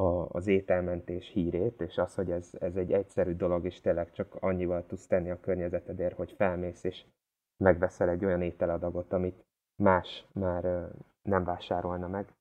a, 0.00 0.28
az 0.28 0.46
ételmentés 0.46 1.28
hírét, 1.28 1.80
és 1.80 1.98
az, 1.98 2.14
hogy 2.14 2.30
ez, 2.30 2.50
ez 2.60 2.76
egy 2.76 2.92
egyszerű 2.92 3.34
dolog, 3.34 3.64
és 3.64 3.80
tényleg 3.80 4.10
csak 4.12 4.36
annyival 4.40 4.86
tudsz 4.86 5.06
tenni 5.06 5.30
a 5.30 5.40
környezetedért, 5.40 6.16
hogy 6.16 6.32
felmész 6.32 6.84
és 6.84 7.04
megveszel 7.56 8.08
egy 8.08 8.24
olyan 8.24 8.42
ételadagot, 8.42 9.12
amit 9.12 9.44
más 9.82 10.26
már 10.32 10.90
nem 11.22 11.44
vásárolna 11.44 12.08
meg. 12.08 12.34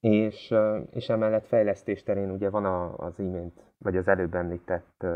És, 0.00 0.54
és 0.90 1.08
emellett 1.08 1.46
fejlesztés 1.46 2.02
terén 2.02 2.30
ugye 2.30 2.50
van 2.50 2.64
az 2.96 3.18
imént, 3.18 3.60
vagy 3.78 3.96
az 3.96 4.08
előbb 4.08 4.34
említett 4.34 5.06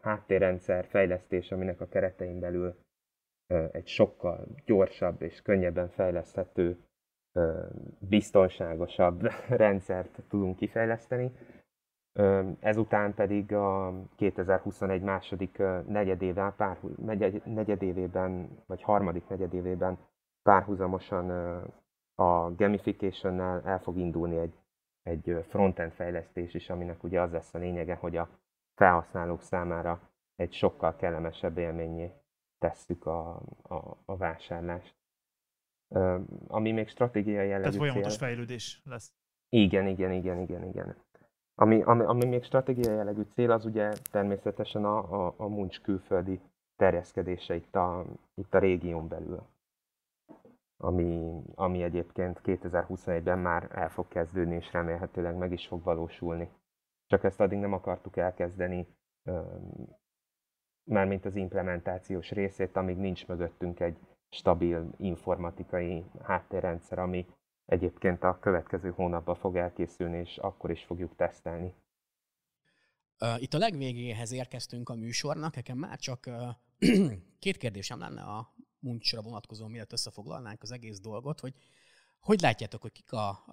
háttérrendszer 0.00 0.84
fejlesztés, 0.84 1.52
aminek 1.52 1.80
a 1.80 1.88
keretein 1.88 2.40
belül 2.40 2.74
egy 3.72 3.86
sokkal 3.86 4.46
gyorsabb 4.64 5.22
és 5.22 5.42
könnyebben 5.42 5.88
fejleszthető 5.88 6.78
biztonságosabb 7.98 9.30
rendszert 9.48 10.22
tudunk 10.28 10.56
kifejleszteni. 10.56 11.32
Ezután 12.60 13.14
pedig 13.14 13.52
a 13.52 13.94
2021 14.16 15.02
második 15.02 15.62
negyedével, 15.86 16.54
pár, 16.56 16.78
negyedévében, 17.44 18.48
vagy 18.66 18.82
harmadik 18.82 19.28
negyedévében 19.28 19.98
párhuzamosan 20.42 21.30
a 22.14 22.54
gamification 22.54 23.40
el 23.40 23.80
fog 23.80 23.96
indulni 23.96 24.36
egy, 24.36 24.54
egy 25.02 25.44
frontend 25.48 25.92
fejlesztés 25.92 26.54
is, 26.54 26.70
aminek 26.70 27.02
ugye 27.02 27.20
az 27.20 27.32
lesz 27.32 27.54
a 27.54 27.58
lényege, 27.58 27.94
hogy 27.94 28.16
a 28.16 28.28
felhasználók 28.74 29.42
számára 29.42 30.00
egy 30.36 30.52
sokkal 30.52 30.96
kellemesebb 30.96 31.58
élményé 31.58 32.12
tesszük 32.58 33.06
a, 33.06 33.40
a, 33.62 33.96
a 34.04 34.16
vásárlást 34.16 34.99
ami 36.46 36.72
még 36.72 36.88
stratégiai 36.88 37.48
jellegű 37.48 37.62
Tehát 37.62 37.76
folyamatos 37.76 38.16
cél. 38.16 38.26
fejlődés 38.26 38.82
lesz. 38.84 39.12
Igen, 39.48 39.86
igen, 39.86 40.12
igen, 40.12 40.40
igen, 40.40 40.64
igen. 40.64 40.96
Ami, 41.54 41.82
ami, 41.82 42.04
ami 42.04 42.24
még 42.24 42.42
stratégiai 42.42 42.94
jellegű 42.94 43.22
cél, 43.34 43.50
az 43.50 43.64
ugye 43.64 43.92
természetesen 44.10 44.84
a, 44.84 45.26
a, 45.26 45.34
a 45.36 45.46
muncs 45.46 45.80
külföldi 45.80 46.40
terjeszkedése 46.76 47.54
itt 47.54 47.76
a, 47.76 48.04
itt 48.34 48.54
a 48.54 48.58
régión 48.58 49.08
belül. 49.08 49.42
Ami, 50.76 51.40
ami 51.54 51.82
egyébként 51.82 52.40
2021-ben 52.44 53.38
már 53.38 53.68
el 53.72 53.90
fog 53.90 54.08
kezdődni, 54.08 54.54
és 54.54 54.72
remélhetőleg 54.72 55.36
meg 55.36 55.52
is 55.52 55.66
fog 55.66 55.82
valósulni. 55.82 56.48
Csak 57.06 57.24
ezt 57.24 57.40
addig 57.40 57.58
nem 57.58 57.72
akartuk 57.72 58.16
elkezdeni, 58.16 58.86
mármint 60.90 61.24
az 61.24 61.36
implementációs 61.36 62.30
részét, 62.30 62.76
amíg 62.76 62.96
nincs 62.96 63.26
mögöttünk 63.26 63.80
egy, 63.80 63.96
stabil 64.30 64.90
informatikai 64.96 66.04
háttérrendszer, 66.22 66.98
ami 66.98 67.26
egyébként 67.64 68.22
a 68.22 68.38
következő 68.38 68.90
hónapban 68.90 69.34
fog 69.34 69.56
elkészülni, 69.56 70.18
és 70.18 70.36
akkor 70.36 70.70
is 70.70 70.84
fogjuk 70.84 71.16
tesztelni. 71.16 71.74
Itt 73.38 73.54
a 73.54 73.58
legvégéhez 73.58 74.32
érkeztünk 74.32 74.88
a 74.88 74.94
műsornak, 74.94 75.54
nekem 75.54 75.78
már 75.78 75.98
csak 75.98 76.30
két 77.38 77.56
kérdésem 77.56 77.98
lenne 77.98 78.22
a 78.22 78.54
muncsra 78.78 79.22
vonatkozó, 79.22 79.66
mielőtt 79.66 79.92
összefoglalnánk 79.92 80.62
az 80.62 80.70
egész 80.70 81.00
dolgot, 81.00 81.40
hogy 81.40 81.54
hogy 82.20 82.40
látjátok, 82.40 82.82
hogy 82.82 82.92
kik 82.92 83.12
a 83.12 83.44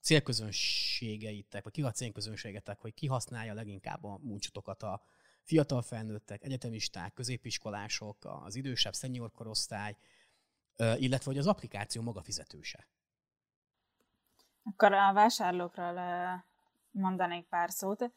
célközönségeitek, 0.00 1.64
vagy 1.64 1.72
kik 1.72 1.84
a 1.84 1.90
célközönségetek, 1.90 2.78
hogy 2.80 2.94
ki 2.94 3.06
használja 3.06 3.54
leginkább 3.54 4.04
a 4.04 4.18
muncsotokat 4.22 4.82
a 4.82 5.02
fiatal 5.50 5.82
felnőttek, 5.82 6.42
egyetemisták, 6.42 7.12
középiskolások, 7.12 8.16
az 8.20 8.54
idősebb 8.54 8.94
senior 8.94 9.30
korosztály, 9.32 9.96
illetve 10.76 11.30
hogy 11.30 11.38
az 11.38 11.46
applikáció 11.46 12.02
maga 12.02 12.22
fizetőse? 12.22 12.88
Akkor 14.62 14.92
a 14.92 15.12
vásárlókról 15.12 15.94
mondanék 16.90 17.46
pár 17.48 17.70
szót. 17.70 18.12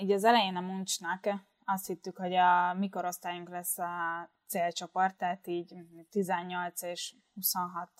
Így 0.00 0.12
az 0.12 0.24
elején 0.24 0.56
a 0.56 0.60
muncsnak 0.60 1.28
azt 1.64 1.86
hittük, 1.86 2.16
hogy 2.16 2.34
a 2.34 2.74
mikorosztályunk 2.74 3.48
lesz 3.48 3.78
a 3.78 4.30
célcsoport, 4.46 5.16
tehát 5.16 5.46
így 5.46 5.74
18 6.10 6.82
és 6.82 7.14
26 7.34 7.90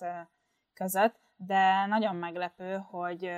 között, 0.73 1.19
de 1.35 1.85
nagyon 1.85 2.15
meglepő, 2.15 2.77
hogy, 2.77 3.31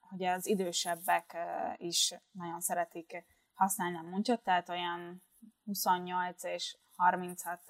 hogy 0.00 0.24
az 0.24 0.46
idősebbek 0.46 1.36
is 1.76 2.14
nagyon 2.30 2.60
szeretik 2.60 3.24
használni 3.58 3.96
a 3.96 4.08
muncsot, 4.10 4.42
tehát 4.42 4.68
olyan 4.68 5.22
28 5.64 6.44
és 6.44 6.76
36 6.96 7.60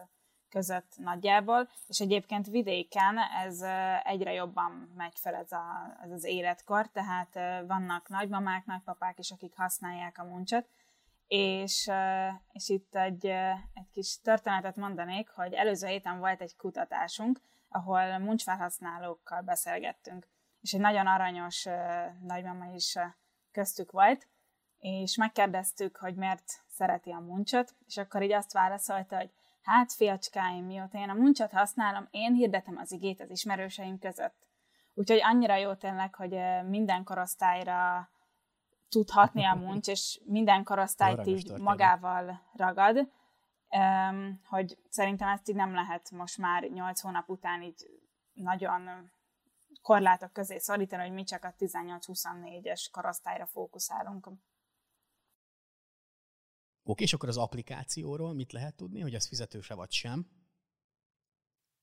között 0.49 0.93
nagyjából, 0.97 1.69
és 1.87 2.01
egyébként 2.01 2.47
vidéken 2.47 3.19
ez 3.19 3.61
egyre 4.05 4.33
jobban 4.33 4.93
megy 4.97 5.19
fel 5.19 5.35
ez, 5.35 5.53
a, 5.53 5.97
ez 6.03 6.11
az 6.11 6.25
életkor, 6.25 6.87
tehát 6.87 7.35
vannak 7.67 8.09
nagymamák, 8.09 8.65
nagypapák 8.65 9.19
is, 9.19 9.31
akik 9.31 9.57
használják 9.57 10.19
a 10.19 10.25
muncsot, 10.25 10.69
és, 11.27 11.91
és 12.53 12.69
itt 12.69 12.95
egy, 12.95 13.27
egy 13.75 13.91
kis 13.93 14.21
történetet 14.21 14.77
mondanék, 14.77 15.29
hogy 15.29 15.53
előző 15.53 15.87
héten 15.87 16.19
volt 16.19 16.41
egy 16.41 16.57
kutatásunk, 16.57 17.41
ahol 17.69 18.19
muncsfelhasználókkal 18.19 19.41
beszélgettünk, 19.41 20.29
és 20.61 20.73
egy 20.73 20.81
nagyon 20.81 21.07
aranyos 21.07 21.67
nagymama 22.21 22.65
is 22.75 22.99
köztük 23.53 23.91
volt, 23.91 24.29
és 24.79 25.17
megkérdeztük, 25.17 25.97
hogy 25.97 26.15
miért 26.15 26.45
szereti 26.69 27.11
a 27.11 27.19
muncsot, 27.19 27.75
és 27.87 27.97
akkor 27.97 28.23
így 28.23 28.33
azt 28.33 28.53
válaszolta, 28.53 29.17
hogy 29.17 29.31
hát 29.63 29.93
fiacskáim, 29.93 30.65
mióta 30.65 30.99
én 30.99 31.11
a 31.11 31.15
muncsot 31.15 31.53
használom, 31.53 32.09
én 32.11 32.35
hirdetem 32.35 32.77
az 32.77 32.93
igét 32.93 33.21
az 33.21 33.31
ismerőseim 33.31 33.99
között. 33.99 34.47
Úgyhogy 34.95 35.21
annyira 35.23 35.57
jó 35.57 35.75
tényleg, 35.75 36.15
hogy 36.15 36.39
minden 36.69 37.05
korosztályra 37.05 38.09
tudhatni 38.89 39.45
a 39.45 39.55
muncs, 39.55 39.89
és 39.89 40.21
minden 40.25 40.65
korosztályt 40.65 41.27
így 41.27 41.35
történet. 41.35 41.61
magával 41.61 42.41
ragad, 42.53 43.09
hogy 44.49 44.79
szerintem 44.89 45.29
ezt 45.29 45.49
így 45.49 45.55
nem 45.55 45.75
lehet 45.75 46.11
most 46.11 46.39
már 46.39 46.63
8 46.63 47.01
hónap 47.01 47.29
után 47.29 47.63
így 47.63 47.87
nagyon 48.33 49.11
korlátok 49.83 50.33
közé 50.33 50.59
szorítani, 50.59 51.03
hogy 51.03 51.13
mi 51.13 51.25
csak 51.25 51.45
a 51.45 51.55
18-24-es 51.59 52.87
korosztályra 52.93 53.47
fókuszálunk. 53.47 54.29
Oké, 56.91 57.03
és 57.03 57.13
akkor 57.13 57.29
az 57.29 57.37
applikációról 57.37 58.35
mit 58.35 58.53
lehet 58.53 58.75
tudni, 58.75 59.01
hogy 59.01 59.15
ez 59.15 59.29
fizetőse 59.29 59.75
vagy 59.75 59.91
sem? 59.91 60.27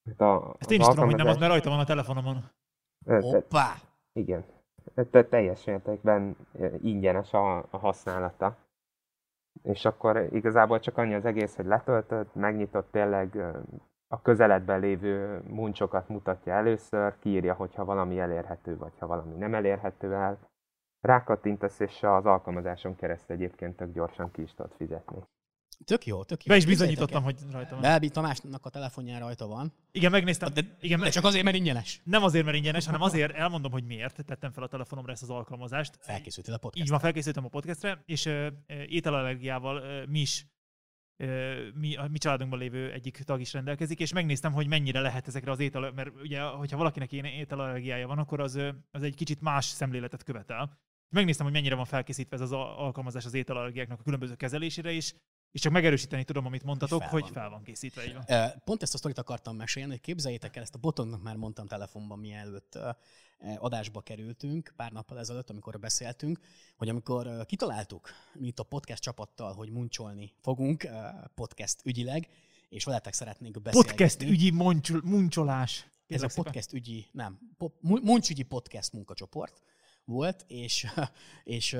Hát 0.05 0.21
a, 0.21 0.55
Ezt 0.59 0.71
én 0.71 0.79
is 0.79 0.85
tudom, 0.85 1.05
hogy 1.05 1.15
nem 1.15 1.27
az, 1.27 1.37
mert 1.37 1.51
rajta 1.51 1.69
van 1.69 1.79
a 1.79 1.85
telefonomon. 1.85 2.49
Hoppá! 3.05 3.73
Igen. 4.13 4.45
Tehát 4.93 5.29
teljes 5.29 5.63
mértékben 5.63 6.35
ingyenes 6.81 7.33
a, 7.33 7.57
a 7.57 7.77
használata. 7.77 8.57
És 9.63 9.85
akkor 9.85 10.27
igazából 10.31 10.79
csak 10.79 10.97
annyi 10.97 11.13
az 11.13 11.25
egész, 11.25 11.55
hogy 11.55 11.65
letöltött, 11.65 12.35
megnyitott 12.35 12.91
tényleg 12.91 13.37
a 14.07 14.21
közeledben 14.21 14.79
lévő 14.79 15.41
muncsokat 15.47 16.09
mutatja 16.09 16.53
először, 16.53 17.19
kiírja, 17.19 17.53
hogyha 17.53 17.85
valami 17.85 18.19
elérhető, 18.19 18.77
vagy 18.77 18.93
ha 18.99 19.07
valami 19.07 19.35
nem 19.35 19.53
elérhető 19.53 20.13
el, 20.13 20.39
rákattintasz, 21.05 21.79
és 21.79 22.03
az 22.03 22.25
alkalmazáson 22.25 22.95
keresztül 22.95 23.35
egyébként 23.35 23.75
tök 23.75 23.93
gyorsan 23.93 24.31
ki 24.31 24.41
is 24.41 24.53
tudod 24.53 24.71
fizetni. 24.77 25.17
Tök 25.85 26.05
jó, 26.05 26.23
tök 26.23 26.43
jó. 26.43 26.51
Be 26.51 26.57
is 26.57 26.65
bizonyítottam, 26.65 27.23
hogy 27.23 27.35
rajta 27.51 27.71
van. 27.71 27.81
Belbi 27.81 28.09
Tamásnak 28.09 28.65
a 28.65 28.69
telefonján 28.69 29.19
rajta 29.19 29.47
van. 29.47 29.73
Igen, 29.91 30.11
megnéztem. 30.11 30.53
De, 30.53 30.61
igen, 30.79 30.99
de 30.99 31.09
csak 31.09 31.23
azért, 31.23 31.43
mert 31.43 31.55
ingyenes. 31.55 32.01
Nem 32.03 32.23
azért, 32.23 32.45
mert 32.45 32.57
ingyenes, 32.57 32.85
hanem 32.85 33.01
azért 33.01 33.33
elmondom, 33.33 33.71
hogy 33.71 33.85
miért 33.85 34.25
tettem 34.25 34.51
fel 34.51 34.63
a 34.63 34.67
telefonomra 34.67 35.11
ezt 35.11 35.21
az 35.21 35.29
alkalmazást. 35.29 35.97
Felkészültél 35.99 36.53
a 36.53 36.57
podcastra. 36.57 36.83
Így 36.83 36.89
van, 36.89 36.99
felkészültem 36.99 37.45
a 37.45 37.47
podcastre, 37.47 38.03
és 38.05 38.25
uh, 38.25 38.47
ételallergiával 38.87 39.77
uh, 39.77 40.07
mi 40.07 40.19
is 40.19 40.45
mi, 41.73 41.95
a 41.95 42.07
mi 42.07 42.17
családunkban 42.17 42.59
lévő 42.59 42.91
egyik 42.91 43.17
tag 43.17 43.39
is 43.39 43.53
rendelkezik, 43.53 43.99
és 43.99 44.13
megnéztem, 44.13 44.53
hogy 44.53 44.67
mennyire 44.67 44.99
lehet 44.99 45.27
ezekre 45.27 45.51
az 45.51 45.59
étel, 45.59 45.91
mert 45.91 46.09
ugye, 46.21 46.41
hogyha 46.41 46.77
valakinek 46.77 47.11
ilyen 47.11 47.25
ételallergiája 47.25 48.07
van, 48.07 48.17
akkor 48.17 48.39
az, 48.39 48.55
az 48.91 49.03
egy 49.03 49.15
kicsit 49.15 49.41
más 49.41 49.65
szemléletet 49.65 50.23
követel. 50.23 50.79
Megnéztem, 51.09 51.45
hogy 51.45 51.55
mennyire 51.55 51.75
van 51.75 51.85
felkészítve 51.85 52.35
ez 52.35 52.41
az 52.41 52.51
alkalmazás 52.51 53.25
az 53.25 53.33
ételallergiáknak 53.33 53.99
a 53.99 54.03
különböző 54.03 54.35
kezelésére 54.35 54.91
is, 54.91 55.15
és 55.51 55.61
csak 55.61 55.71
megerősíteni 55.71 56.23
tudom, 56.23 56.45
amit 56.45 56.63
mondtatok, 56.63 57.01
fel 57.01 57.09
hogy 57.09 57.29
fel 57.29 57.49
van 57.49 57.63
készítve. 57.63 58.05
Így 58.05 58.13
van. 58.13 58.51
Pont 58.65 58.81
ezt 58.81 58.93
a 58.93 58.97
sztorit 58.97 59.17
akartam 59.17 59.55
mesélni, 59.55 59.89
hogy 59.89 60.01
képzeljétek 60.01 60.55
el, 60.55 60.61
ezt 60.61 60.75
a 60.75 60.77
botonnak 60.77 61.23
már 61.23 61.35
mondtam 61.35 61.67
telefonban, 61.67 62.19
mielőtt 62.19 62.79
adásba 63.57 64.01
kerültünk, 64.01 64.73
pár 64.75 64.91
nappal 64.91 65.19
ezelőtt, 65.19 65.49
amikor 65.49 65.79
beszéltünk, 65.79 66.39
hogy 66.75 66.89
amikor 66.89 67.45
kitaláltuk 67.45 68.09
mi 68.33 68.47
itt 68.47 68.59
a 68.59 68.63
podcast 68.63 69.01
csapattal, 69.01 69.53
hogy 69.53 69.69
muncsolni 69.69 70.33
fogunk 70.41 70.87
podcast 71.35 71.81
ügyileg, 71.83 72.27
és 72.69 72.83
veletek 72.83 73.13
szeretnénk 73.13 73.61
beszélni. 73.61 73.87
Podcast 73.87 74.21
ügyi 74.21 74.51
muncsolás. 75.03 75.89
Ez 76.07 76.21
a 76.21 76.29
podcast 76.35 76.73
ügyi, 76.73 77.07
nem, 77.11 77.39
muncsügyi 77.81 78.43
podcast 78.43 78.93
munkacsoport, 78.93 79.61
volt, 80.05 80.45
és, 80.47 80.87
és 81.43 81.77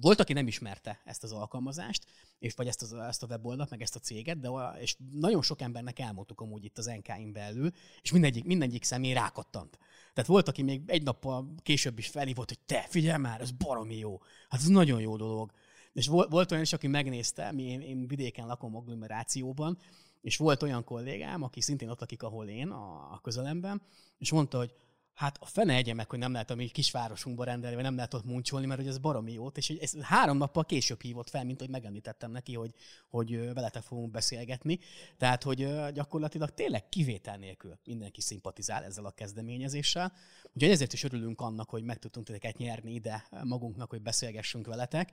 volt, 0.00 0.20
aki 0.20 0.32
nem 0.32 0.46
ismerte 0.46 1.00
ezt 1.04 1.22
az 1.22 1.32
alkalmazást, 1.32 2.04
és 2.38 2.54
vagy 2.54 2.66
ezt, 2.66 2.82
az, 2.82 2.92
ezt 2.92 3.22
a 3.22 3.26
weboldalt, 3.26 3.70
meg 3.70 3.82
ezt 3.82 3.96
a 3.96 4.00
céget, 4.00 4.40
de 4.40 4.48
és 4.80 4.96
nagyon 5.12 5.42
sok 5.42 5.60
embernek 5.60 5.98
elmondtuk 5.98 6.40
amúgy 6.40 6.64
itt 6.64 6.78
az 6.78 6.86
NK-in 6.86 7.32
belül, 7.32 7.70
és 8.02 8.12
mindegyik, 8.12 8.44
mindegyik 8.44 8.84
személy 8.84 9.12
rákattant. 9.12 9.78
Tehát 10.12 10.30
volt, 10.30 10.48
aki 10.48 10.62
még 10.62 10.82
egy 10.86 11.02
nappal 11.02 11.54
később 11.62 11.98
is 11.98 12.08
felhívott, 12.08 12.48
hogy 12.48 12.58
te, 12.66 12.86
figyelj 12.88 13.18
már, 13.18 13.40
ez 13.40 13.50
baromi 13.50 13.96
jó. 13.96 14.20
Hát 14.48 14.60
ez 14.60 14.66
nagyon 14.66 15.00
jó 15.00 15.16
dolog. 15.16 15.52
És 15.92 16.06
volt, 16.06 16.30
volt 16.30 16.50
olyan 16.50 16.62
is, 16.62 16.72
aki 16.72 16.86
megnézte, 16.86 17.52
mi, 17.52 17.62
én, 17.62 17.80
én 17.80 18.06
vidéken 18.06 18.46
lakom 18.46 18.76
agglomerációban, 18.76 19.78
és 20.20 20.36
volt 20.36 20.62
olyan 20.62 20.84
kollégám, 20.84 21.42
aki 21.42 21.60
szintén 21.60 21.88
ott 21.88 22.00
lakik, 22.00 22.22
ahol 22.22 22.46
én, 22.46 22.68
a, 22.68 23.12
a 23.12 23.20
közelemben, 23.22 23.82
és 24.18 24.30
mondta, 24.30 24.58
hogy 24.58 24.74
hát 25.14 25.38
a 25.40 25.46
fene 25.46 25.74
egye 25.74 25.94
meg, 25.94 26.10
hogy 26.10 26.18
nem 26.18 26.32
lehet 26.32 26.50
a 26.50 26.54
mi 26.54 26.68
kisvárosunkba 26.68 27.44
rendelni, 27.44 27.74
vagy 27.74 27.84
nem 27.84 27.94
lehet 27.94 28.14
ott 28.14 28.24
muncsolni, 28.24 28.66
mert 28.66 28.80
hogy 28.80 28.88
ez 28.88 28.98
baromi 28.98 29.32
jót, 29.32 29.56
és 29.56 29.68
ez 29.70 30.02
három 30.02 30.36
nappal 30.36 30.64
később 30.64 31.00
hívott 31.00 31.30
fel, 31.30 31.44
mint 31.44 31.60
hogy 31.60 31.68
megemlítettem 31.68 32.30
neki, 32.30 32.54
hogy, 32.54 32.74
hogy 33.08 33.52
veletek 33.52 33.82
fogunk 33.82 34.10
beszélgetni. 34.10 34.78
Tehát, 35.16 35.42
hogy 35.42 35.92
gyakorlatilag 35.92 36.50
tényleg 36.50 36.88
kivétel 36.88 37.36
nélkül 37.36 37.78
mindenki 37.84 38.20
szimpatizál 38.20 38.84
ezzel 38.84 39.04
a 39.04 39.10
kezdeményezéssel. 39.10 40.12
Úgyhogy 40.52 40.70
ezért 40.70 40.92
is 40.92 41.04
örülünk 41.04 41.40
annak, 41.40 41.70
hogy 41.70 41.82
meg 41.84 41.98
tudtunk 41.98 42.26
titeket 42.26 42.56
nyerni 42.56 42.92
ide 42.92 43.28
magunknak, 43.44 43.90
hogy 43.90 44.02
beszélgessünk 44.02 44.66
veletek. 44.66 45.12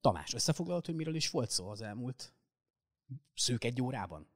Tamás, 0.00 0.34
összefoglalod, 0.34 0.86
hogy 0.86 0.94
miről 0.94 1.14
is 1.14 1.30
volt 1.30 1.50
szó 1.50 1.68
az 1.68 1.82
elmúlt 1.82 2.32
szűk 3.34 3.64
egy 3.64 3.82
órában? 3.82 4.28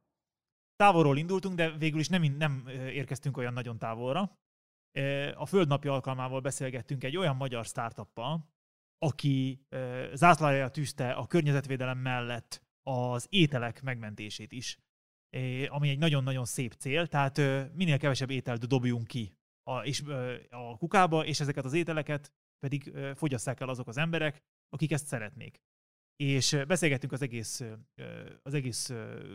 Távolról 0.77 1.19
indultunk, 1.19 1.55
de 1.55 1.71
végül 1.71 2.01
is 2.01 2.09
nem, 2.09 2.23
nem 2.23 2.69
érkeztünk 2.69 3.37
olyan 3.37 3.53
nagyon 3.53 3.79
távolra 3.79 4.43
a 5.35 5.47
Földnapi 5.47 5.89
alkalmával 5.89 6.41
beszélgettünk 6.41 7.05
egy 7.05 7.17
olyan 7.17 7.37
magyar 7.37 7.65
startuppal, 7.65 8.53
aki 8.99 9.67
zászlájára 10.13 10.71
tűzte 10.71 11.13
a 11.13 11.27
környezetvédelem 11.27 11.99
mellett 11.99 12.63
az 12.83 13.27
ételek 13.31 13.83
megmentését 13.83 14.53
is, 14.53 14.79
ami 15.69 15.89
egy 15.89 15.99
nagyon-nagyon 15.99 16.45
szép 16.45 16.73
cél, 16.73 17.07
tehát 17.07 17.37
minél 17.75 17.99
kevesebb 17.99 18.31
ételt 18.31 18.67
dobjunk 18.67 19.07
ki 19.07 19.37
a, 19.71 19.79
és, 19.81 20.03
a 20.51 20.77
kukába, 20.77 21.25
és 21.25 21.41
ezeket 21.41 21.65
az 21.65 21.73
ételeket 21.73 22.33
pedig 22.59 22.93
fogyasszák 23.15 23.61
el 23.61 23.69
azok 23.69 23.89
az 23.89 23.97
emberek, 23.97 24.43
akik 24.69 24.93
ezt 24.93 25.07
szeretnék 25.07 25.61
és 26.17 26.59
beszélgettünk 26.69 27.13
az 27.13 27.23
egész, 27.23 27.63
az 28.43 28.55
egész 28.55 28.93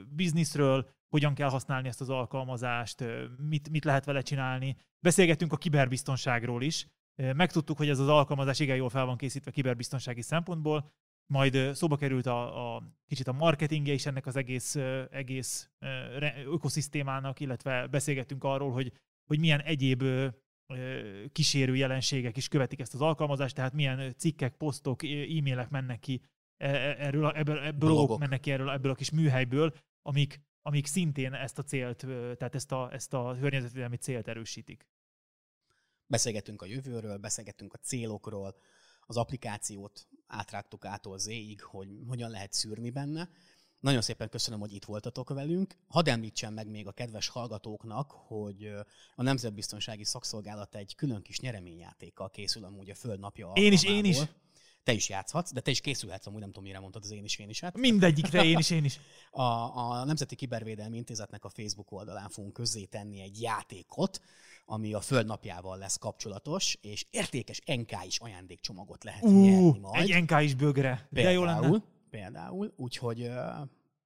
bizniszről, 0.10 0.90
hogyan 1.10 1.34
kell 1.34 1.50
használni 1.50 1.88
ezt 1.88 2.02
az 2.02 2.10
alkalmazást, 2.10 3.04
mit, 3.38 3.70
mit 3.70 3.84
lehet 3.84 4.06
vele 4.06 4.22
csinálni. 4.22 4.78
Beszélgettünk 5.00 5.54
a 5.54 5.58
kiberbiztonságról 5.58 6.64
is. 6.64 6.88
Megtudtuk, 7.16 7.78
hogy 7.78 7.90
ez 7.90 8.00
az 8.00 8.08
alkalmazás 8.08 8.60
igen 8.60 8.76
jól 8.76 8.90
fel 8.90 9.06
van 9.06 9.18
készítve 9.18 9.52
kiberbiztonsági 9.52 10.22
szempontból, 10.22 10.92
majd 11.34 11.76
szóba 11.76 11.96
került 11.96 12.26
a, 12.26 12.76
a 12.76 12.84
kicsit 13.06 13.28
a 13.28 13.32
marketingje 13.32 13.94
is 13.94 14.06
ennek 14.06 14.26
az 14.26 14.36
egész, 14.36 14.76
egész 15.12 15.70
ökoszisztémának, 16.46 17.40
illetve 17.40 17.88
beszélgettünk 17.88 18.44
arról, 18.44 18.72
hogy, 18.72 18.94
hogy 19.26 19.40
milyen 19.40 19.60
egyéb 19.60 20.04
kísérő 21.32 21.76
jelenségek 21.76 22.38
is 22.38 22.48
követik 22.48 22.80
ezt 22.80 22.94
az 22.94 23.02
alkalmazást, 23.02 23.56
tehát 23.56 23.74
milyen 23.74 24.14
cikkek, 24.18 24.56
posztok, 24.56 25.04
e-mailek 25.04 25.70
mennek 25.70 26.00
ki 26.00 26.22
erről, 26.60 27.30
ebből, 27.30 27.60
ebből 27.60 27.89
blogok 27.89 28.20
mennek 28.20 28.39
ki 28.39 28.51
erről, 28.51 28.70
ebből 28.70 28.91
a 28.91 28.95
kis 28.95 29.12
műhelyből, 29.12 29.74
amik, 30.01 30.41
amik 30.62 30.86
szintén 30.86 31.34
ezt 31.34 31.60
a 31.60 31.64
célt, 31.64 31.97
tehát 32.38 32.55
ezt 32.55 32.72
a, 32.72 32.93
ezt 32.93 33.14
a 33.14 33.38
környezetvédelmi 33.39 33.97
célt 33.97 34.28
erősítik. 34.28 34.88
Beszélgettünk 36.05 36.62
a 36.62 36.66
jövőről, 36.66 37.18
beszélgettünk 37.18 37.74
a 37.74 37.78
célokról, 37.78 38.55
az 39.01 39.18
applikációt 39.18 40.07
átrágtuk 40.28 40.86
ától 40.86 41.18
Z-ig, 41.18 41.62
hogy 41.62 41.88
hogyan 42.07 42.30
lehet 42.30 42.53
szűrni 42.53 42.89
benne. 42.89 43.30
Nagyon 43.80 44.01
szépen 44.01 44.30
köszönöm, 44.30 44.60
hogy 44.60 44.74
itt 44.74 44.86
voltatok 44.86 45.30
velünk. 45.30 45.76
Hadd 45.88 46.10
említsem 46.10 46.53
meg 46.53 46.68
még 46.68 46.88
a 46.88 46.91
kedves 46.91 47.28
hallgatóknak, 47.28 48.12
hogy 48.12 48.72
a 49.16 49.24
Nemzetbiztonsági 49.24 50.03
Szakszolgálat 50.03 50.76
egy 50.76 50.95
külön 50.95 51.22
kis 51.22 51.39
nyereményjátékkal 51.39 52.30
készül 52.30 52.64
amúgy 52.64 52.89
a 52.89 52.95
Föld 52.95 53.20
napja 53.20 53.51
Én 53.53 53.72
is, 53.72 53.84
én 53.84 54.05
is. 54.05 54.18
Te 54.84 54.92
is 54.92 55.10
játszhatsz, 55.10 55.52
de 55.52 55.60
te 55.62 55.72
is 55.72 55.82
készülhetsz, 55.82 56.26
amúgy 56.28 56.40
nem 56.40 56.50
tudom, 56.50 56.64
mire 56.64 56.80
mondtad 56.80 57.04
az 57.04 57.12
én 57.12 57.24
is, 57.24 57.38
én 57.38 57.50
is. 57.50 57.60
Hát. 57.60 57.78
Mindegyikre 57.78 58.44
én 58.44 58.58
is, 58.58 58.70
én 58.70 58.84
is. 58.84 59.00
A, 59.32 59.42
a 59.78 60.04
Nemzeti 60.04 60.36
Kibervédelmi 60.36 60.98
Intézetnek 60.98 61.46
a 61.46 61.50
Facebook 61.50 61.92
oldalán 61.92 62.30
fogunk 62.30 62.54
közzétenni 62.54 63.22
egy 63.22 63.42
játékot, 63.42 64.22
ami 64.66 64.94
a 64.94 65.02
Föld 65.02 65.26
napjával 65.26 65.78
lesz 65.78 65.98
kapcsolatos, 65.98 66.78
és 66.82 67.06
értékes 67.10 67.62
NK 67.66 68.06
is 68.06 68.20
ajándékcsomagot 68.20 69.04
lehet 69.04 69.24
uh, 69.24 69.32
nyerni 69.32 69.80
majd. 69.80 70.10
Egy 70.10 70.22
NK 70.22 70.42
is 70.42 70.56
bögre. 70.56 71.08
Például, 71.14 71.46
De 71.46 71.54
jó 71.56 71.62
lenne. 71.62 71.84
Például, 72.10 72.74
úgyhogy 72.76 73.32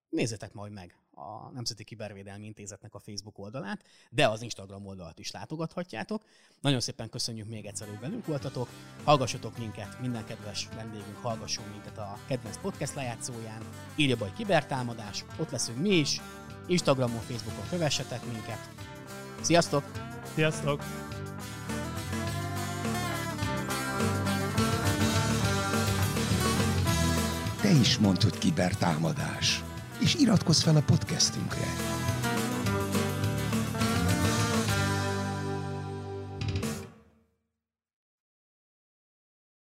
nézzétek 0.09 0.53
majd 0.53 0.71
meg 0.71 1.02
a 1.15 1.49
Nemzeti 1.53 1.83
Kibervédelmi 1.83 2.45
Intézetnek 2.45 2.93
a 2.93 2.99
Facebook 2.99 3.39
oldalát, 3.39 3.83
de 4.09 4.27
az 4.27 4.41
Instagram 4.41 4.85
oldalt 4.85 5.19
is 5.19 5.31
látogathatjátok. 5.31 6.23
Nagyon 6.61 6.79
szépen 6.79 7.09
köszönjük 7.09 7.47
még 7.47 7.65
egyszer, 7.65 7.87
hogy 7.87 7.99
velünk 7.99 8.25
voltatok. 8.25 8.67
Hallgassatok 9.03 9.57
minket, 9.57 9.99
minden 9.99 10.25
kedves 10.25 10.67
vendégünk 10.75 11.17
hallgasson 11.21 11.65
minket 11.71 11.97
a 11.97 12.17
kedvenc 12.27 12.57
podcast 12.57 12.95
lejátszóján. 12.95 13.61
Írja 13.95 14.17
hogy 14.17 14.33
kibertámadás, 14.33 15.25
ott 15.39 15.49
leszünk 15.49 15.81
mi 15.81 15.89
is. 15.89 16.21
Instagramon, 16.67 17.21
Facebookon 17.21 17.69
kövessetek 17.69 18.25
minket. 18.31 18.69
Sziasztok! 19.41 19.91
Sziasztok! 20.33 20.83
Te 27.61 27.71
is 27.71 27.97
mondtad 27.97 28.37
kibertámadás 28.37 29.63
és 30.03 30.15
iratkozz 30.15 30.61
fel 30.61 30.75
a 30.75 30.81
podcastünkre. 30.81 31.92